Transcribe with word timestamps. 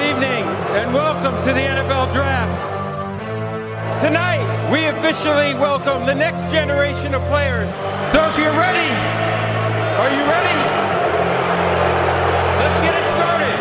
Good 0.00 0.16
evening 0.16 0.44
and 0.80 0.94
welcome 0.94 1.34
to 1.42 1.52
the 1.52 1.60
NFL 1.60 2.10
Draft. 2.14 2.56
Tonight, 4.02 4.40
we 4.72 4.86
officially 4.86 5.52
welcome 5.60 6.06
the 6.06 6.14
next 6.14 6.50
generation 6.50 7.12
of 7.12 7.20
players. 7.28 7.68
So 8.10 8.26
if 8.30 8.38
you're 8.38 8.56
ready, 8.56 8.88
are 10.00 10.08
you 10.08 10.24
ready? 10.24 10.56
Let's 12.56 12.78
get 12.80 12.94
it 12.96 13.08
started. 13.12 13.58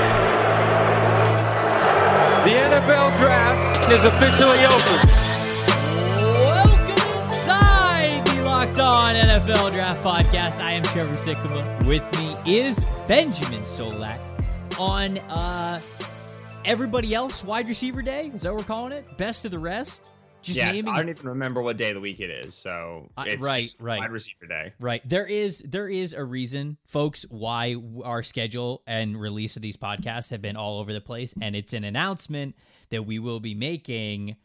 The 2.48 2.56
NFL 2.72 3.18
Draft 3.18 3.92
is 3.92 4.06
officially 4.06 4.64
open. 4.64 5.00
Welcome 6.56 7.24
inside 7.24 8.26
the 8.28 8.44
Locked 8.46 8.80
On 8.80 9.14
NFL 9.14 9.74
Draft 9.74 10.02
Podcast. 10.02 10.62
I 10.64 10.72
am 10.72 10.84
Trevor 10.84 11.18
Sikkema. 11.18 11.86
With 11.86 12.10
me 12.18 12.38
is 12.46 12.86
Benjamin 13.10 13.64
Solak 13.64 14.22
on 14.80 15.18
uh 15.18 15.82
everybody 16.66 17.14
else 17.14 17.44
wide 17.44 17.68
receiver 17.68 18.02
day. 18.02 18.32
Is 18.34 18.44
that 18.44 18.52
what 18.52 18.60
we're 18.60 18.68
calling 18.68 18.92
it? 18.92 19.06
Best 19.18 19.46
of 19.46 19.52
the 19.52 19.60
rest. 19.60 20.02
Just 20.42 20.58
yes, 20.58 20.74
naming 20.74 20.94
I 20.94 20.98
don't 21.00 21.10
even 21.10 21.28
remember 21.28 21.62
what 21.62 21.76
day 21.76 21.90
of 21.90 21.96
the 21.96 22.02
week 22.02 22.22
it 22.22 22.30
is, 22.30 22.56
so 22.56 23.10
right, 23.18 23.76
right. 23.80 24.00
wide 24.00 24.10
receiver 24.12 24.46
day. 24.48 24.74
Right. 24.80 25.02
There 25.08 25.26
is 25.26 25.60
there 25.68 25.90
is 25.90 26.14
a 26.14 26.24
reason, 26.24 26.78
folks, 26.86 27.26
why 27.30 27.76
our 28.06 28.24
schedule 28.24 28.82
and 28.88 29.20
release 29.20 29.58
of 29.58 29.62
these 29.62 29.76
podcasts 29.76 30.30
have 30.30 30.42
been 30.42 30.56
all 30.56 30.80
over 30.80 30.94
the 30.94 31.02
place, 31.02 31.36
and 31.42 31.58
it's 31.58 31.74
an 31.74 31.84
announcement 31.84 32.56
that 32.90 33.06
we 33.06 33.20
will 33.20 33.42
be 33.42 33.54
making 33.54 34.38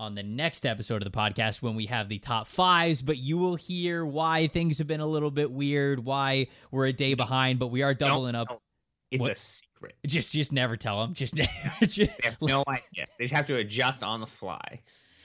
on 0.00 0.16
the 0.16 0.24
next 0.24 0.66
episode 0.66 1.06
of 1.06 1.12
the 1.12 1.16
podcast 1.16 1.62
when 1.62 1.76
we 1.76 1.86
have 1.86 2.08
the 2.08 2.18
top 2.18 2.48
fives. 2.48 3.00
But 3.00 3.18
you 3.18 3.38
will 3.38 3.54
hear 3.54 4.04
why 4.04 4.48
things 4.48 4.78
have 4.78 4.88
been 4.88 4.98
a 4.98 5.06
little 5.06 5.30
bit 5.30 5.52
weird, 5.52 6.04
why 6.04 6.48
we're 6.72 6.86
a 6.86 6.92
day 6.92 7.14
behind, 7.14 7.60
but 7.60 7.68
we 7.68 7.82
are 7.82 7.94
doubling 7.94 8.34
up. 8.34 8.60
It's 9.12 9.20
What? 9.20 9.30
a 9.30 9.36
secret. 9.82 9.96
Just 10.06 10.32
just 10.32 10.52
never 10.52 10.76
tell 10.76 11.00
them. 11.00 11.14
Just, 11.14 11.34
just 11.82 11.96
They 11.96 12.08
have 12.24 12.40
no 12.40 12.64
idea. 12.68 13.06
They 13.18 13.24
just 13.24 13.34
have 13.34 13.46
to 13.46 13.56
adjust 13.56 14.02
on 14.02 14.20
the 14.20 14.26
fly. 14.26 14.80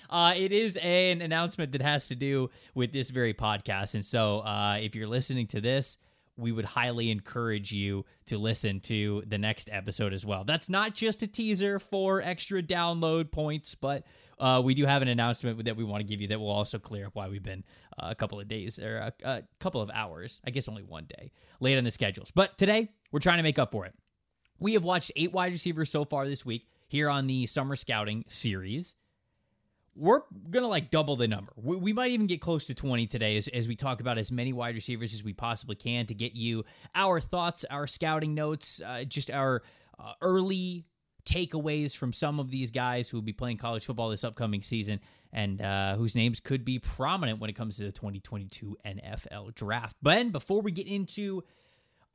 Uh, 0.09 0.33
it 0.37 0.53
is 0.53 0.77
an 0.77 1.21
announcement 1.21 1.73
that 1.73 1.81
has 1.81 2.07
to 2.07 2.15
do 2.15 2.49
with 2.73 2.93
this 2.93 3.09
very 3.09 3.33
podcast. 3.33 3.93
And 3.93 4.05
so, 4.05 4.39
uh, 4.39 4.77
if 4.81 4.95
you're 4.95 5.07
listening 5.07 5.47
to 5.47 5.59
this, 5.59 5.97
we 6.37 6.51
would 6.51 6.63
highly 6.63 7.11
encourage 7.11 7.73
you 7.73 8.05
to 8.27 8.37
listen 8.37 8.79
to 8.79 9.23
the 9.27 9.37
next 9.37 9.69
episode 9.71 10.13
as 10.13 10.25
well. 10.25 10.43
That's 10.45 10.69
not 10.69 10.93
just 10.93 11.23
a 11.23 11.27
teaser 11.27 11.79
for 11.79 12.21
extra 12.21 12.61
download 12.61 13.31
points, 13.31 13.75
but 13.75 14.05
uh, 14.39 14.61
we 14.63 14.75
do 14.75 14.85
have 14.85 15.01
an 15.01 15.07
announcement 15.07 15.65
that 15.65 15.75
we 15.75 15.83
want 15.83 16.01
to 16.01 16.07
give 16.07 16.21
you 16.21 16.27
that 16.29 16.39
will 16.39 16.51
also 16.51 16.77
clear 16.77 17.07
up 17.07 17.15
why 17.15 17.27
we've 17.27 17.43
been 17.43 17.63
uh, 17.97 18.09
a 18.11 18.15
couple 18.15 18.39
of 18.39 18.47
days 18.47 18.79
or 18.79 18.97
a, 18.97 19.13
a 19.27 19.43
couple 19.59 19.81
of 19.81 19.89
hours, 19.91 20.39
I 20.45 20.51
guess 20.51 20.69
only 20.69 20.83
one 20.83 21.05
day, 21.05 21.31
late 21.59 21.77
on 21.77 21.83
the 21.83 21.91
schedules. 21.91 22.31
But 22.31 22.57
today, 22.57 22.91
we're 23.11 23.19
trying 23.19 23.37
to 23.37 23.43
make 23.43 23.59
up 23.59 23.71
for 23.71 23.85
it. 23.87 23.95
We 24.59 24.73
have 24.73 24.83
watched 24.83 25.11
eight 25.15 25.31
wide 25.31 25.51
receivers 25.51 25.89
so 25.89 26.05
far 26.05 26.27
this 26.27 26.45
week 26.45 26.67
here 26.87 27.09
on 27.09 27.27
the 27.27 27.45
Summer 27.45 27.75
Scouting 27.75 28.25
series 28.27 28.95
we're 29.97 30.21
gonna 30.49 30.67
like 30.67 30.89
double 30.91 31.15
the 31.15 31.27
number. 31.27 31.51
We, 31.55 31.75
we 31.75 31.93
might 31.93 32.11
even 32.11 32.27
get 32.27 32.39
close 32.39 32.67
to 32.67 32.75
20 32.75 33.07
today 33.07 33.37
as, 33.37 33.47
as 33.47 33.67
we 33.67 33.75
talk 33.75 33.99
about 33.99 34.17
as 34.17 34.31
many 34.31 34.53
wide 34.53 34.75
receivers 34.75 35.13
as 35.13 35.23
we 35.23 35.33
possibly 35.33 35.75
can 35.75 36.05
to 36.05 36.13
get 36.13 36.35
you 36.35 36.63
our 36.95 37.19
thoughts, 37.19 37.65
our 37.69 37.87
scouting 37.87 38.35
notes, 38.35 38.81
uh, 38.85 39.03
just 39.03 39.31
our 39.31 39.63
uh, 39.99 40.13
early 40.21 40.85
takeaways 41.25 41.95
from 41.95 42.13
some 42.13 42.39
of 42.39 42.51
these 42.51 42.71
guys 42.71 43.09
who 43.09 43.17
will 43.17 43.23
be 43.23 43.33
playing 43.33 43.57
college 43.57 43.83
football 43.83 44.09
this 44.09 44.23
upcoming 44.23 44.61
season 44.61 45.01
and 45.33 45.61
uh, 45.61 45.95
whose 45.95 46.15
names 46.15 46.39
could 46.39 46.63
be 46.63 46.79
prominent 46.79 47.39
when 47.39 47.49
it 47.49 47.53
comes 47.53 47.77
to 47.77 47.83
the 47.83 47.91
2022 47.91 48.77
NFL 48.85 49.53
draft. 49.55 49.97
Ben, 50.01 50.29
before 50.29 50.61
we 50.61 50.71
get 50.71 50.87
into 50.87 51.43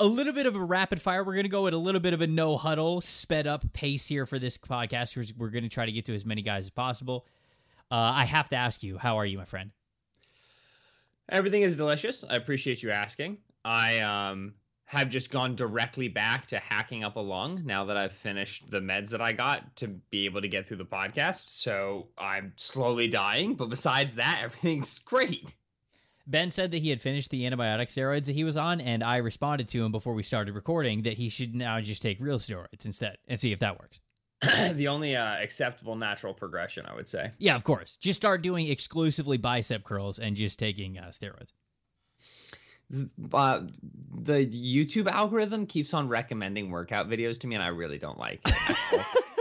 a 0.03 0.07
little 0.07 0.33
bit 0.33 0.47
of 0.47 0.57
a 0.57 0.61
rapid 0.61 1.01
fire. 1.01 1.23
We're 1.23 1.35
going 1.35 1.45
to 1.45 1.49
go 1.49 1.69
at 1.69 1.75
a 1.75 1.79
little 1.79 2.01
bit 2.01 2.13
of 2.13 2.21
a 2.21 2.27
no 2.27 2.57
huddle, 2.57 3.01
sped 3.01 3.47
up 3.47 3.73
pace 3.73 4.05
here 4.05 4.27
for 4.27 4.37
this 4.37 4.59
podcast. 4.59 5.17
We're, 5.17 5.25
we're 5.39 5.51
going 5.51 5.63
to 5.63 5.71
try 5.71 5.87
to 5.87 5.93
get 5.93 6.07
to 6.07 6.15
as 6.15 6.27
many 6.27 6.43
guys 6.43 6.65
as 6.65 6.71
possible. 6.71 7.25
Uh, 7.89 7.95
I 7.95 8.25
have 8.25 8.49
to 8.49 8.57
ask 8.57 8.83
you, 8.83 8.99
how 8.99 9.19
are 9.19 9.25
you, 9.25 9.39
my 9.39 9.45
friend? 9.45 9.71
Everything 11.29 11.63
is 11.63 11.77
delicious. 11.77 12.25
I 12.29 12.35
appreciate 12.35 12.83
you 12.83 12.91
asking. 12.91 13.39
I 13.65 14.01
um 14.01 14.55
have 14.87 15.09
just 15.09 15.31
gone 15.31 15.55
directly 15.55 16.09
back 16.09 16.47
to 16.47 16.59
hacking 16.59 17.05
up 17.05 17.17
a 17.17 17.21
lung 17.21 17.63
now 17.65 17.85
that 17.85 17.97
I've 17.97 18.13
finished 18.13 18.71
the 18.71 18.81
meds 18.81 19.11
that 19.11 19.23
I 19.23 19.33
got 19.33 19.77
to 19.77 19.89
be 20.11 20.27
able 20.27 20.43
to 20.43 20.49
get 20.49 20.67
through 20.67 20.79
the 20.79 20.85
podcast. 20.85 21.49
So 21.49 22.09
I'm 22.19 22.53
slowly 22.57 23.07
dying, 23.07 23.55
but 23.55 23.71
besides 23.71 24.17
that, 24.17 24.41
everything's 24.43 24.99
great. 24.99 25.55
Ben 26.27 26.51
said 26.51 26.71
that 26.71 26.83
he 26.83 26.91
had 26.91 27.03
finished 27.03 27.31
the 27.31 27.43
antibiotic 27.43 27.89
steroids 27.89 28.27
that 28.27 28.35
he 28.35 28.45
was 28.45 28.57
on, 28.57 28.81
and 28.81 29.03
I 29.03 29.17
responded 29.17 29.69
to 29.69 29.85
him 29.85 29.93
before 29.93 30.15
we 30.15 30.23
started 30.23 30.55
recording 30.55 31.03
that 31.03 31.15
he 31.15 31.29
should 31.29 31.55
now 31.55 31.81
just 31.81 32.03
take 32.03 32.19
real 32.21 32.39
steroids 32.39 32.85
instead 32.85 33.17
and 33.27 33.41
see 33.41 33.53
if 33.53 33.59
that 33.61 33.79
works. 33.79 34.01
the 34.73 34.89
only 34.89 35.17
uh, 35.17 35.37
acceptable 35.41 35.97
natural 35.97 36.35
progression, 36.35 36.85
I 36.87 36.95
would 36.95 37.09
say. 37.09 37.31
Yeah, 37.39 37.55
of 37.55 37.65
course. 37.65 37.97
Just 37.97 38.17
start 38.17 38.43
doing 38.43 38.69
exclusively 38.69 39.37
bicep 39.37 39.85
curls 39.85 40.19
and 40.19 40.37
just 40.37 40.59
taking 40.59 40.99
uh, 40.99 41.11
steroids. 41.13 41.53
uh, 43.33 43.61
the 44.21 44.47
YouTube 44.47 45.09
algorithm 45.09 45.67
keeps 45.67 45.95
on 45.95 46.09
recommending 46.09 46.71
workout 46.71 47.09
videos 47.09 47.39
to 47.41 47.47
me, 47.47 47.55
and 47.55 47.63
I 47.63 47.69
really 47.69 47.99
don't 47.99 48.19
like 48.19 48.41
it. 48.45 49.07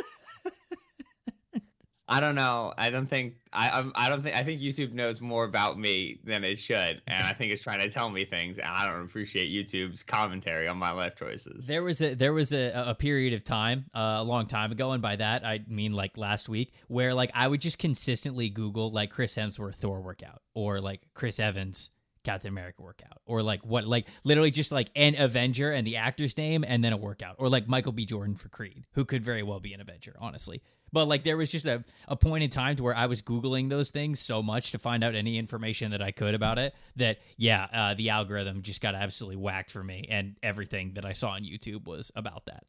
I 2.12 2.20
don't 2.20 2.36
know. 2.36 2.74
I 2.78 2.90
don't 2.90 3.08
think 3.08 3.36
I. 3.54 3.70
I'm, 3.70 3.94
I 3.96 4.10
don't 4.10 4.22
think. 4.22 4.36
I 4.36 4.44
think 4.44 4.60
YouTube 4.60 4.92
knows 4.92 5.22
more 5.22 5.46
about 5.46 5.80
me 5.80 6.20
than 6.26 6.44
it 6.44 6.58
should, 6.60 7.02
and 7.08 7.26
I 7.26 7.32
think 7.32 7.54
it's 7.54 7.64
trying 7.64 7.80
to 7.80 7.90
tell 7.90 8.10
me 8.10 8.26
things. 8.26 8.58
And 8.58 8.68
I 8.68 8.86
don't 8.86 9.04
appreciate 9.04 9.50
YouTube's 9.50 10.04
commentary 10.04 10.68
on 10.68 10.76
my 10.76 10.92
life 10.92 11.16
choices. 11.16 11.68
There 11.68 11.84
was 11.84 12.02
a 12.02 12.14
there 12.14 12.34
was 12.34 12.52
a, 12.52 12.74
a 12.76 12.96
period 12.96 13.34
of 13.34 13.46
time 13.46 13.86
uh, 13.96 14.18
a 14.20 14.24
long 14.24 14.46
time 14.46 14.74
ago, 14.74 14.92
and 14.92 15.02
by 15.02 15.16
that 15.16 15.46
I 15.46 15.62
mean 15.70 15.94
like 15.94 16.18
last 16.18 16.50
week, 16.50 16.74
where 16.90 17.14
like 17.14 17.32
I 17.34 17.48
would 17.48 17.62
just 17.62 17.80
consistently 17.80 18.50
Google 18.50 18.92
like 18.92 19.10
Chris 19.10 19.38
Hemsworth 19.38 19.76
Thor 19.76 20.02
workout 20.02 20.42
or 20.54 20.82
like 20.82 21.02
Chris 21.14 21.40
Evans 21.40 21.92
Captain 22.24 22.50
America 22.50 22.82
workout 22.82 23.20
or 23.26 23.42
like 23.42 23.62
what 23.66 23.86
like 23.86 24.08
literally 24.24 24.52
just 24.52 24.72
like 24.72 24.90
an 24.96 25.16
Avenger 25.18 25.72
and 25.72 25.86
the 25.86 25.98
actor's 25.98 26.38
name 26.38 26.64
and 26.68 26.84
then 26.84 26.94
a 26.94 26.98
workout 26.98 27.36
or 27.40 27.50
like 27.50 27.68
Michael 27.68 27.92
B. 27.92 28.06
Jordan 28.06 28.36
for 28.36 28.50
Creed, 28.50 28.86
who 28.94 29.06
could 29.06 29.24
very 29.24 29.44
well 29.44 29.60
be 29.60 29.74
an 29.74 29.82
Avenger, 29.82 30.16
honestly. 30.20 30.62
But 30.94 31.08
like 31.08 31.24
there 31.24 31.38
was 31.38 31.52
just 31.52 31.66
a, 31.66 31.84
a 32.08 32.16
point 32.16 32.44
in 32.44 32.50
time 32.50 32.76
to 32.76 32.84
where 32.84 32.96
I 32.96 33.06
was 33.06 33.22
Googling 33.22 33.70
those 33.70 33.92
things 33.92 34.20
so 34.20 34.44
much 34.44 34.72
to 34.72 34.80
find 34.80 35.04
out 35.04 35.16
any 35.16 35.38
information 35.38 35.92
that 35.92 36.02
I 36.02 36.12
could 36.12 36.36
about 36.36 36.60
it 36.60 36.76
that 36.98 37.20
yeah, 37.38 37.68
uh, 37.74 37.94
the 37.94 38.10
algorithm 38.10 38.62
just 38.62 38.82
got 38.82 38.94
absolutely 38.94 39.38
whacked 39.38 39.72
for 39.72 39.84
me 39.84 40.06
and 40.10 40.36
everything 40.44 40.94
that 40.96 41.06
I 41.06 41.14
saw 41.14 41.30
on 41.32 41.44
YouTube 41.44 41.86
was 41.86 42.12
about 42.16 42.46
that. 42.46 42.66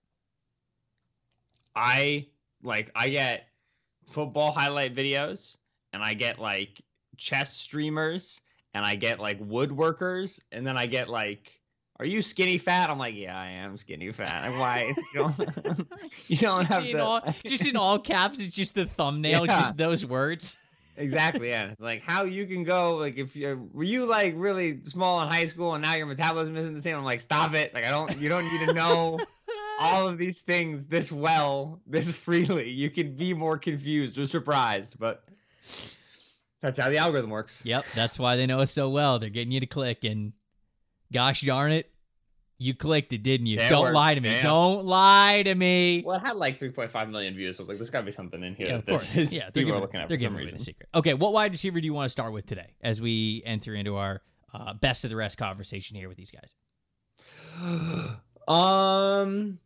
I 1.75 2.27
like. 2.63 2.91
I 2.95 3.09
get 3.09 3.49
football 4.11 4.53
highlight 4.53 4.95
videos, 4.95 5.57
and 5.93 6.03
I 6.03 6.15
get 6.15 6.39
like 6.39 6.83
chess 7.17 7.57
streamers, 7.57 8.41
and 8.75 8.85
I 8.85 8.95
get 8.95 9.21
like 9.21 9.41
woodworkers, 9.41 10.41
and 10.51 10.67
then 10.67 10.77
I 10.77 10.87
get 10.87 11.09
like. 11.09 11.59
Are 12.01 12.07
you 12.07 12.21
skinny 12.21 12.59
fat? 12.59 12.91
I'm 12.91 12.99
like, 12.99 13.15
yeah, 13.15 13.39
I 13.39 13.51
am 13.51 13.77
skinny 13.77 14.11
fat. 14.11 14.45
And 14.47 14.59
why? 14.59 14.93
You 15.15 15.21
don't, 15.21 15.39
you 16.27 16.37
don't 16.37 16.61
just, 16.67 16.71
have 16.73 16.83
to. 16.85 16.99
all, 16.99 17.21
just 17.47 17.65
in 17.65 17.77
all 17.77 18.01
caps, 18.01 18.41
it's 18.41 18.49
just 18.49 18.75
the 18.75 18.87
thumbnail, 18.87 19.47
Yeah. 19.47 19.59
just 19.61 19.77
those 19.77 20.05
words. 20.05 20.57
exactly 20.97 21.49
yeah 21.49 21.75
like 21.79 22.03
how 22.03 22.25
you 22.25 22.45
can 22.47 22.65
go 22.65 22.97
like 22.97 23.17
if 23.17 23.35
you 23.37 23.69
were 23.73 23.83
you 23.85 24.05
like 24.05 24.35
really 24.37 24.83
small 24.83 25.23
in 25.23 25.29
high 25.29 25.47
school 25.47 25.73
and 25.75 25.83
now 25.83 25.95
your 25.95 26.05
metabolism 26.05 26.55
isn't 26.55 26.75
the 26.75 26.81
same 26.83 26.97
i'm 26.99 27.03
like 27.05 27.21
stop 27.23 27.55
it 27.55 27.73
like 27.73 27.87
i 27.87 27.91
don't 27.91 28.19
you 28.21 28.29
don't 28.29 28.45
need 28.45 28.67
to 28.67 28.75
know 28.75 29.19
all 29.81 30.07
of 30.07 30.19
these 30.19 30.43
things 30.43 30.87
this 30.87 31.11
well 31.11 31.81
this 31.87 32.15
freely 32.15 32.69
you 32.69 32.91
can 32.91 33.17
be 33.17 33.33
more 33.33 33.57
confused 33.57 34.19
or 34.19 34.27
surprised 34.27 34.97
but 34.99 35.25
that's 36.63 36.79
how 36.79 36.89
the 36.89 36.97
algorithm 36.97 37.29
works 37.31 37.63
Yep, 37.67 37.85
that's 37.95 38.19
why 38.19 38.37
they 38.37 38.47
know 38.47 38.61
us 38.61 38.71
so 38.73 38.89
well. 38.89 39.19
They're 39.19 39.29
getting 39.31 39.53
you 39.53 39.61
to 39.61 39.67
click, 39.67 40.05
and 40.05 40.33
gosh 41.13 41.43
darn 41.43 41.73
it, 41.73 41.91
you 42.59 42.73
clicked 42.75 43.13
it, 43.13 43.23
didn't 43.23 43.47
you? 43.47 43.59
It 43.59 43.69
Don't 43.69 43.83
worked. 43.83 43.95
lie 43.95 44.15
to 44.15 44.21
me. 44.21 44.29
Damn. 44.31 44.43
Don't 44.45 44.87
lie 44.87 45.43
to 45.45 45.55
me. 45.55 46.03
well 46.07 46.17
it 46.17 46.21
had 46.21 46.37
like 46.37 46.59
3.5 46.61 47.11
million 47.11 47.35
views 47.35 47.57
so 47.57 47.61
i 47.61 47.63
was 47.63 47.69
like 47.69 47.79
there's 47.79 47.91
gotta 47.91 48.07
be 48.07 48.13
something 48.13 48.43
in 48.43 48.55
here 48.55 48.69
Yeah, 48.69 48.75
of 48.77 48.87
course. 48.87 49.15
Yeah, 49.17 49.25
they're 49.25 49.51
people 49.51 49.61
are 49.61 49.65
giving, 49.65 49.81
looking 49.81 50.01
at 50.01 50.09
they're 50.09 50.17
for 50.17 50.21
giving 50.21 50.35
away 50.37 50.43
the 50.47 50.53
reason 50.53 50.59
secret. 50.61 50.89
Okay, 50.95 51.15
what 51.15 51.33
wide 51.33 51.51
receiver 51.51 51.81
do 51.81 51.85
you 51.87 51.93
want 51.95 52.07
to 52.07 52.11
start 52.11 52.33
with 52.33 52.47
today 52.47 52.75
as 52.81 53.03
we 53.03 53.43
enter 53.45 53.75
into 53.75 53.97
our 53.97 54.23
uh, 54.55 54.73
best 54.75 55.03
of 55.05 55.11
the 55.11 55.17
rest 55.17 55.37
conversation 55.39 55.97
here 55.97 56.09
with 56.09 56.17
these 56.17 56.31
guys? 56.31 56.55
um 58.49 59.59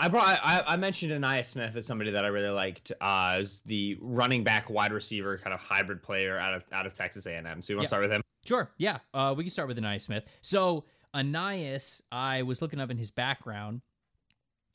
I 0.00 0.08
brought 0.08 0.26
I, 0.42 0.62
I 0.66 0.76
mentioned 0.76 1.12
Ainias 1.12 1.44
Smith 1.46 1.76
as 1.76 1.86
somebody 1.86 2.10
that 2.12 2.24
I 2.24 2.28
really 2.28 2.48
liked 2.48 2.90
uh, 3.00 3.34
as 3.36 3.60
the 3.66 3.98
running 4.00 4.42
back 4.42 4.70
wide 4.70 4.92
receiver 4.92 5.36
kind 5.38 5.52
of 5.52 5.60
hybrid 5.60 6.02
player 6.02 6.38
out 6.38 6.54
of 6.54 6.64
out 6.72 6.86
of 6.86 6.94
Texas 6.94 7.26
A&M. 7.26 7.44
So 7.44 7.46
you 7.46 7.52
want 7.52 7.66
to 7.66 7.74
Yeah. 7.74 7.86
start 7.86 8.02
with 8.02 8.10
him? 8.12 8.22
Sure. 8.44 8.70
Yeah. 8.78 8.98
Uh, 9.12 9.34
we 9.36 9.44
can 9.44 9.50
start 9.50 9.68
with 9.68 9.76
Ainias 9.76 10.02
Smith. 10.02 10.24
So 10.40 10.84
Ainias, 11.14 12.00
I 12.10 12.42
was 12.42 12.62
looking 12.62 12.80
up 12.80 12.90
in 12.90 12.96
his 12.96 13.10
background. 13.10 13.82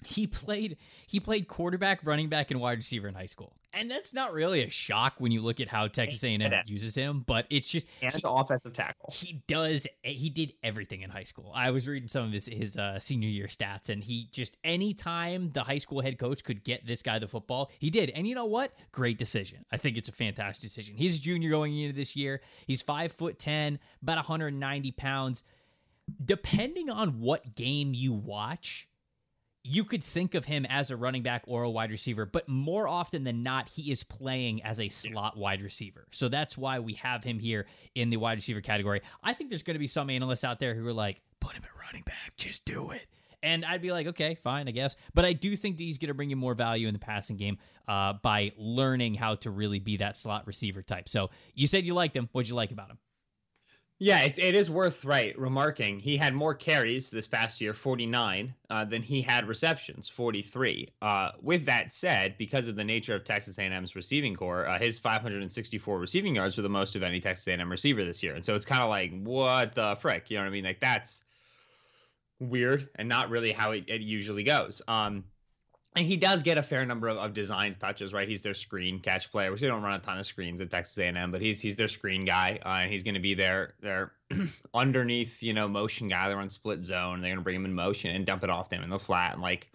He 0.04 0.28
played 0.28 0.78
he 1.08 1.20
played 1.20 1.48
quarterback, 1.48 2.02
running 2.04 2.30
back, 2.30 2.52
and 2.52 2.60
wide 2.60 2.78
receiver 2.78 3.08
in 3.08 3.16
high 3.16 3.26
school, 3.26 3.56
and 3.74 3.90
that's 3.90 4.14
not 4.14 4.34
really 4.34 4.62
a 4.64 4.70
shock 4.70 5.16
when 5.18 5.32
you 5.32 5.42
look 5.42 5.60
at 5.60 5.68
how 5.68 5.88
Texas 5.88 6.24
A&M 6.24 6.52
uses 6.66 6.96
him. 6.96 7.24
But 7.26 7.46
it's 7.50 7.68
just 7.68 7.88
and 8.02 8.14
he, 8.14 8.22
offensive 8.24 8.74
tackle. 8.74 9.14
He 9.14 9.42
does. 9.48 9.88
He 10.04 10.30
did 10.30 10.54
everything 10.64 11.02
in 11.02 11.10
high 11.10 11.24
school. 11.24 11.52
I 11.56 11.72
was 11.72 11.88
reading 11.88 12.10
some 12.10 12.26
of 12.26 12.34
his 12.34 12.48
his 12.48 12.78
uh, 12.78 13.00
senior 13.00 13.30
year 13.30 13.48
stats, 13.48 13.90
and 13.90 14.04
he 14.04 14.28
just 14.32 14.58
anytime 14.64 15.52
the 15.52 15.64
high 15.64 15.80
school 15.80 16.02
head 16.02 16.20
coach 16.20 16.44
could 16.44 16.64
get 16.64 16.86
this 16.86 17.02
guy 17.02 17.18
the 17.20 17.28
football, 17.28 17.72
he 17.80 17.90
did. 17.90 18.10
And 18.10 18.28
you 18.28 18.36
know 18.36 18.46
what? 18.46 18.74
Great 18.92 19.18
decision. 19.18 19.66
I 19.72 19.78
think 19.78 19.98
it's 19.98 20.10
a 20.10 20.14
fantastic 20.14 20.62
decision. 20.62 20.96
He's 20.98 21.18
a 21.18 21.22
junior 21.22 21.50
going 21.50 21.78
into 21.78 21.96
this 21.96 22.16
year. 22.16 22.42
He's 22.68 22.82
five 22.82 23.12
foot 23.14 23.40
ten, 23.40 23.80
about 24.02 24.18
190 24.18 24.92
pounds. 24.92 25.44
Depending 26.24 26.92
on 26.92 27.20
what 27.20 27.56
game 27.56 27.96
you 27.96 28.14
watch 28.14 28.88
you 29.68 29.84
could 29.84 30.04
think 30.04 30.36
of 30.36 30.46
him 30.46 30.64
as 30.70 30.92
a 30.92 30.96
running 30.96 31.24
back 31.24 31.44
or 31.48 31.64
a 31.64 31.70
wide 31.70 31.90
receiver, 31.90 32.24
but 32.28 32.48
more 32.48 32.88
often 32.88 33.24
than 33.24 33.42
not, 33.42 33.68
he 33.68 33.92
is 33.92 34.04
playing 34.04 34.62
as 34.62 34.80
a 34.80 34.90
slot 34.90 35.36
wide 35.36 35.64
receiver. 35.64 36.06
So 36.12 36.30
that's 36.30 36.56
why 36.56 36.80
we 36.80 36.94
have 36.94 37.24
him 37.24 37.40
here 37.40 37.66
in 37.96 38.12
the 38.12 38.18
wide 38.18 38.38
receiver 38.38 38.62
category. 38.62 39.02
I 39.24 39.34
think 39.34 39.50
there's 39.50 39.64
going 39.64 39.74
to 39.74 39.80
be 39.80 39.88
some 39.88 40.12
analysts 40.12 40.44
out 40.44 40.60
there 40.60 40.76
who 40.76 40.86
are 40.86 40.94
like, 40.94 41.20
put 41.40 41.54
him 41.56 41.64
at 41.64 41.84
running 41.84 42.04
back, 42.04 42.38
just 42.38 42.64
do 42.66 42.92
it. 42.92 43.08
And 43.42 43.66
I'd 43.66 43.82
be 43.82 43.92
like, 43.92 44.06
okay, 44.08 44.36
fine, 44.36 44.68
I 44.68 44.72
guess. 44.72 44.96
But 45.16 45.26
I 45.26 45.34
do 45.34 45.56
think 45.56 45.78
that 45.78 45.84
he's 45.84 45.98
going 45.98 46.10
to 46.10 46.14
bring 46.14 46.30
you 46.30 46.36
more 46.36 46.54
value 46.54 46.88
in 46.88 46.94
the 46.94 47.00
passing 47.00 47.36
game 47.36 47.58
uh, 47.88 48.14
by 48.22 48.52
learning 48.58 49.16
how 49.16 49.36
to 49.36 49.50
really 49.50 49.80
be 49.80 49.98
that 49.98 50.16
slot 50.16 50.46
receiver 50.46 50.84
type. 50.84 51.10
So 51.10 51.32
you 51.56 51.66
said 51.66 51.86
you 51.86 51.96
liked 51.96 52.16
him. 52.16 52.30
What'd 52.32 52.50
you 52.50 52.56
like 52.56 52.72
about 52.72 52.90
him? 52.92 53.00
Yeah, 53.98 54.24
it, 54.24 54.38
it 54.38 54.56
is 54.56 54.70
worth 54.70 55.06
right 55.06 55.38
remarking 55.40 56.00
he 56.00 56.18
had 56.18 56.34
more 56.34 56.54
carries 56.54 57.10
this 57.10 57.28
past 57.28 57.62
year, 57.62 57.74
49, 57.74 58.54
uh, 58.70 58.84
than 58.84 59.02
he 59.02 59.22
had 59.22 59.48
receptions, 59.48 60.10
43. 60.10 60.90
Uh, 61.02 61.32
with 61.42 61.66
that 61.66 61.94
said, 61.94 62.38
because 62.38 62.68
of 62.68 62.76
the 62.76 62.84
nature 62.84 63.16
of 63.16 63.24
Texas 63.24 63.58
A&M's 63.58 63.96
receiving 63.96 64.36
corps, 64.36 64.68
uh, 64.68 64.78
his 64.78 65.00
564 65.00 65.98
receiving 65.98 66.36
yards 66.36 66.58
were 66.58 66.64
the 66.64 66.70
most 66.70 66.98
of 66.98 67.04
any 67.04 67.22
Texas 67.22 67.48
A&M 67.48 67.72
receiver 67.72 68.04
this 68.04 68.22
year, 68.22 68.36
and 68.36 68.44
so 68.44 68.54
it's 68.54 68.66
kind 68.66 68.84
of 68.84 68.90
like 68.90 69.18
what 69.24 69.74
the 69.76 69.96
frick, 70.02 70.30
you 70.30 70.36
know 70.36 70.44
what 70.44 70.50
I 70.50 70.52
mean? 70.52 70.66
Like 70.66 70.82
that's 70.82 71.24
weird 72.42 72.90
and 72.96 73.08
not 73.08 73.30
really 73.30 73.54
how 73.54 73.72
it, 73.72 73.86
it 73.88 74.02
usually 74.02 74.44
goes. 74.44 74.82
Um, 74.90 75.24
and 75.96 76.06
he 76.06 76.18
does 76.18 76.44
get 76.44 76.58
a 76.58 76.64
fair 76.64 76.86
number 76.86 77.08
of, 77.08 77.18
of 77.18 77.34
design 77.34 77.74
touches, 77.74 78.14
right? 78.14 78.28
He's 78.28 78.42
their 78.42 78.54
screen 78.54 79.00
catch 79.00 79.32
player, 79.32 79.52
which 79.52 79.62
they 79.62 79.68
don't 79.68 79.82
run 79.82 79.94
a 79.94 80.00
ton 80.00 80.20
of 80.20 80.26
screens 80.26 80.60
at 80.62 80.70
Texas 80.70 80.98
A&M, 80.98 81.32
but 81.32 81.42
he's 81.42 81.62
he's 81.62 81.78
their 81.78 81.88
screen 81.88 82.26
guy, 82.26 82.60
uh, 82.66 82.80
and 82.82 82.92
he's 82.92 83.04
going 83.04 83.14
to 83.14 83.22
be 83.22 83.34
their 83.34 83.76
their 83.80 84.12
underneath, 84.74 85.42
you 85.42 85.54
know, 85.54 85.68
motion 85.68 86.08
guy. 86.10 86.28
They 86.28 86.36
run 86.36 86.50
split 86.50 86.84
zone. 86.84 87.22
They're 87.22 87.30
going 87.30 87.40
to 87.40 87.44
bring 87.44 87.56
him 87.56 87.66
in 87.66 87.74
motion 87.74 88.14
and 88.14 88.26
dump 88.26 88.44
it 88.44 88.50
off 88.50 88.70
to 88.70 88.76
him 88.76 88.84
in 88.84 88.90
the 88.90 89.00
flat, 89.00 89.34
and 89.34 89.42
like 89.42 89.70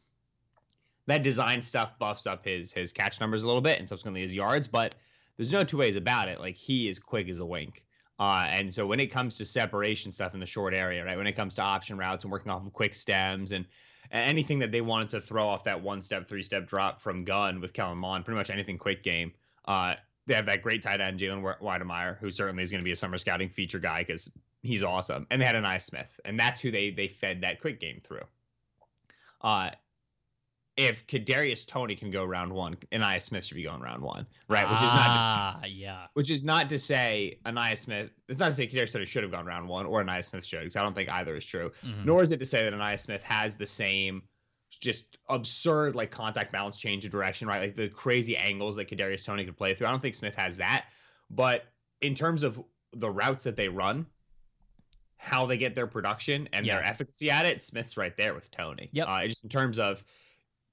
that 1.07 1.23
design 1.23 1.63
stuff 1.63 1.99
buffs 1.99 2.27
up 2.27 2.45
his 2.45 2.71
his 2.73 2.93
catch 2.93 3.21
numbers 3.21 3.43
a 3.43 3.47
little 3.47 3.63
bit, 3.63 3.79
and 3.79 3.89
subsequently 3.89 4.21
his 4.21 4.35
yards. 4.35 4.69
But 4.69 4.97
there's 5.37 5.53
no 5.53 5.65
two 5.65 5.79
ways 5.79 5.97
about 5.97 6.29
it. 6.29 6.39
Like 6.39 6.55
he 6.55 6.89
is 6.89 6.99
quick 6.99 7.29
as 7.31 7.41
a 7.41 7.47
wink. 7.47 7.87
Uh, 8.19 8.45
and 8.49 8.71
so 8.71 8.87
when 8.87 9.01
it 9.01 9.07
comes 9.07 9.37
to 9.37 9.47
separation 9.47 10.13
stuff 10.13 10.35
in 10.35 10.41
the 10.41 10.47
short 10.47 10.75
area, 10.75 11.03
right? 11.03 11.17
When 11.17 11.27
it 11.27 11.35
comes 11.35 11.55
to 11.55 11.63
option 11.63 11.97
routes 11.97 12.25
and 12.25 12.31
working 12.31 12.53
off 12.53 12.67
of 12.67 12.71
quick 12.75 12.93
stems 12.93 13.53
and 13.53 13.65
anything 14.11 14.59
that 14.61 14.73
they 14.73 14.81
wanted 14.81 15.11
to 15.11 15.21
throw 15.21 15.49
off 15.49 15.65
that 15.65 15.81
one 15.81 16.03
step, 16.03 16.29
three 16.29 16.43
step 16.43 16.67
drop 16.69 17.01
from 17.01 17.25
gun 17.25 17.61
with 17.61 17.73
Kellen 17.73 17.99
Mond, 17.99 18.25
pretty 18.25 18.39
much 18.39 18.51
anything 18.51 18.79
quick 18.79 19.03
game. 19.03 19.33
Uh, 19.67 19.95
they 20.27 20.35
have 20.35 20.47
that 20.47 20.63
great 20.63 20.83
tight 20.83 21.01
end, 21.01 21.19
Jalen 21.19 21.59
Wydermyer, 21.61 22.19
who 22.19 22.31
certainly 22.31 22.63
is 22.63 22.71
going 22.71 22.81
to 22.81 22.85
be 22.85 22.93
a 22.93 22.97
summer 22.97 23.19
scouting 23.19 23.49
feature 23.49 23.79
guy 23.79 24.03
because 24.03 24.31
he's 24.63 24.83
awesome. 24.83 25.27
And 25.31 25.41
they 25.41 25.47
had 25.47 25.55
Ainias 25.55 25.83
Smith, 25.83 26.21
and 26.25 26.39
that's 26.39 26.61
who 26.61 26.71
they 26.71 26.91
they 26.91 27.09
fed 27.09 27.41
that 27.41 27.61
quick 27.61 27.81
game 27.81 28.01
through. 28.05 28.25
Uh, 29.41 29.71
if 30.81 31.07
Kadarius 31.07 31.67
Toney 31.67 31.95
can 31.95 32.11
go 32.11 32.25
round 32.25 32.51
one, 32.51 32.75
Ainias 32.91 33.23
Smith 33.23 33.45
should 33.45 33.57
be 33.57 33.65
going 33.65 33.83
round 33.83 34.03
one, 34.03 34.27
right? 34.49 34.67
Which 34.67 34.79
is 34.79 34.85
not 34.85 35.07
ah, 35.07 35.61
yeah. 35.67 36.07
Which 36.15 36.31
is 36.31 36.43
not 36.43 36.71
to 36.71 36.79
say 36.79 37.39
Ainias 37.45 37.79
Smith. 37.79 38.11
It's 38.31 38.41
not 38.41 38.47
to 38.47 38.53
say 38.53 38.67
Kadarius 38.67 38.91
Toney 38.91 39.05
should 39.05 39.23
have 39.23 39.31
gone 39.31 39.45
round 39.45 39.69
one 39.69 39.85
or 39.85 40.03
Ainias 40.03 40.25
Smith 40.25 40.47
should, 40.47 40.61
because 40.61 40.77
I 40.77 40.83
don't 40.83 40.95
think 40.95 41.11
either 41.11 41.37
is 41.37 41.45
true. 41.45 41.71
Mm-hmm. 41.85 42.07
Nor 42.07 42.23
is 42.23 42.33
it 42.33 42.39
to 42.39 42.47
say 42.47 42.65
that 42.65 42.73
Ainias 42.73 43.01
Smith 43.01 43.23
has 43.25 43.57
the 43.57 43.67
same 43.67 44.23
just 44.81 45.19
absurd 45.29 45.95
like 45.97 46.11
contact 46.11 46.51
balance 46.51 46.79
change 46.79 47.05
of 47.05 47.11
direction, 47.11 47.47
right? 47.47 47.61
Like 47.61 47.77
the 47.77 47.89
crazy 47.89 48.35
angles 48.39 48.77
that 48.77 48.89
Kadarius 48.89 49.23
Toney 49.23 49.45
could 49.45 49.59
play 49.59 49.75
through. 49.75 49.87
I 49.87 49.91
don't 49.91 50.01
think 50.01 50.15
Smith 50.15 50.37
has 50.37 50.57
that, 50.57 50.87
but 51.29 51.65
in 52.01 52.15
terms 52.15 52.43
of 52.43 52.59
the 52.95 53.11
routes 53.11 53.45
that 53.45 53.57
they 53.57 53.69
run, 53.69 54.07
how 55.19 55.45
they 55.45 55.59
get 55.59 55.75
their 55.75 55.87
production 55.87 56.49
and 56.55 56.65
yeah. 56.65 56.77
their 56.77 56.87
efficacy 56.87 57.31
at 57.31 57.47
it, 57.47 57.61
Smith's 57.61 57.99
right 57.99 58.17
there 58.17 58.33
with 58.33 58.51
Toney. 58.51 58.89
Yep. 58.93 59.07
Uh, 59.07 59.27
just 59.27 59.45
in 59.45 59.51
terms 59.51 59.79
of 59.79 60.03